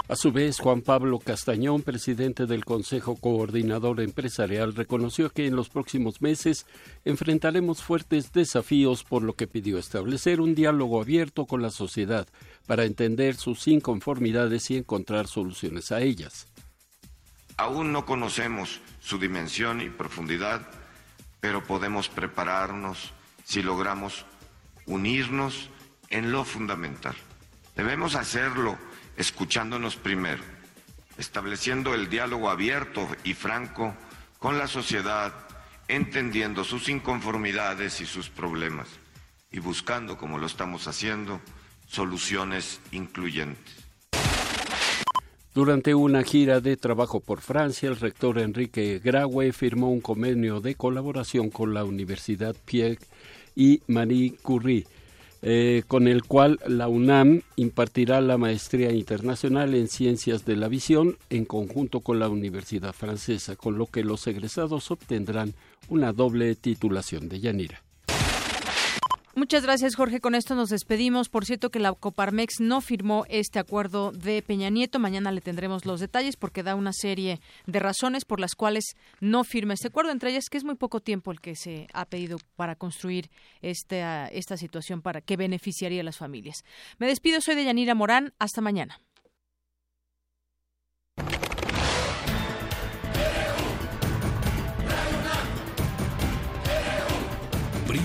[0.08, 5.70] A su vez, Juan Pablo Castañón, presidente del Consejo Coordinador Empresarial, reconoció que en los
[5.70, 6.68] próximos meses
[7.06, 12.28] enfrentaremos fuertes desafíos, por lo que pidió establecer un diálogo abierto con la sociedad
[12.68, 16.48] para entender sus inconformidades y encontrar soluciones a ellas.
[17.57, 20.68] Aún no conocemos su dimensión y profundidad,
[21.40, 23.14] pero podemos prepararnos
[23.44, 24.26] si logramos
[24.86, 25.69] unirnos
[26.10, 27.15] en lo fundamental.
[27.76, 28.77] Debemos hacerlo
[29.15, 30.44] escuchándonos primero,
[31.18, 33.95] estableciendo el diálogo abierto y franco
[34.40, 35.34] con la sociedad,
[35.88, 38.88] entendiendo sus inconformidades y sus problemas
[39.52, 41.40] y buscando, como lo estamos haciendo,
[41.88, 43.85] soluciones incluyentes.
[45.56, 50.76] Durante una gira de trabajo por Francia, el rector Enrique Graue firmó un convenio de
[50.76, 52.99] colaboración con la Universidad Pierre
[53.56, 54.86] y Marie Curie,
[55.41, 61.18] eh, con el cual la UNAM impartirá la maestría internacional en ciencias de la visión
[61.30, 65.53] en conjunto con la Universidad Francesa, con lo que los egresados obtendrán
[65.88, 67.82] una doble titulación de Yanira.
[69.38, 70.22] Muchas gracias, Jorge.
[70.22, 71.28] Con esto nos despedimos.
[71.28, 74.98] Por cierto que la Coparmex no firmó este acuerdo de Peña Nieto.
[74.98, 79.44] Mañana le tendremos los detalles porque da una serie de razones por las cuales no
[79.44, 80.12] firma este acuerdo.
[80.12, 83.30] Entre ellas que es muy poco tiempo el que se ha pedido para construir
[83.62, 86.64] esta, esta situación para que beneficiaría a las familias.
[86.98, 87.41] Me despido.
[87.41, 88.34] Soy de Yanira Morán.
[88.40, 89.02] Hasta mañana.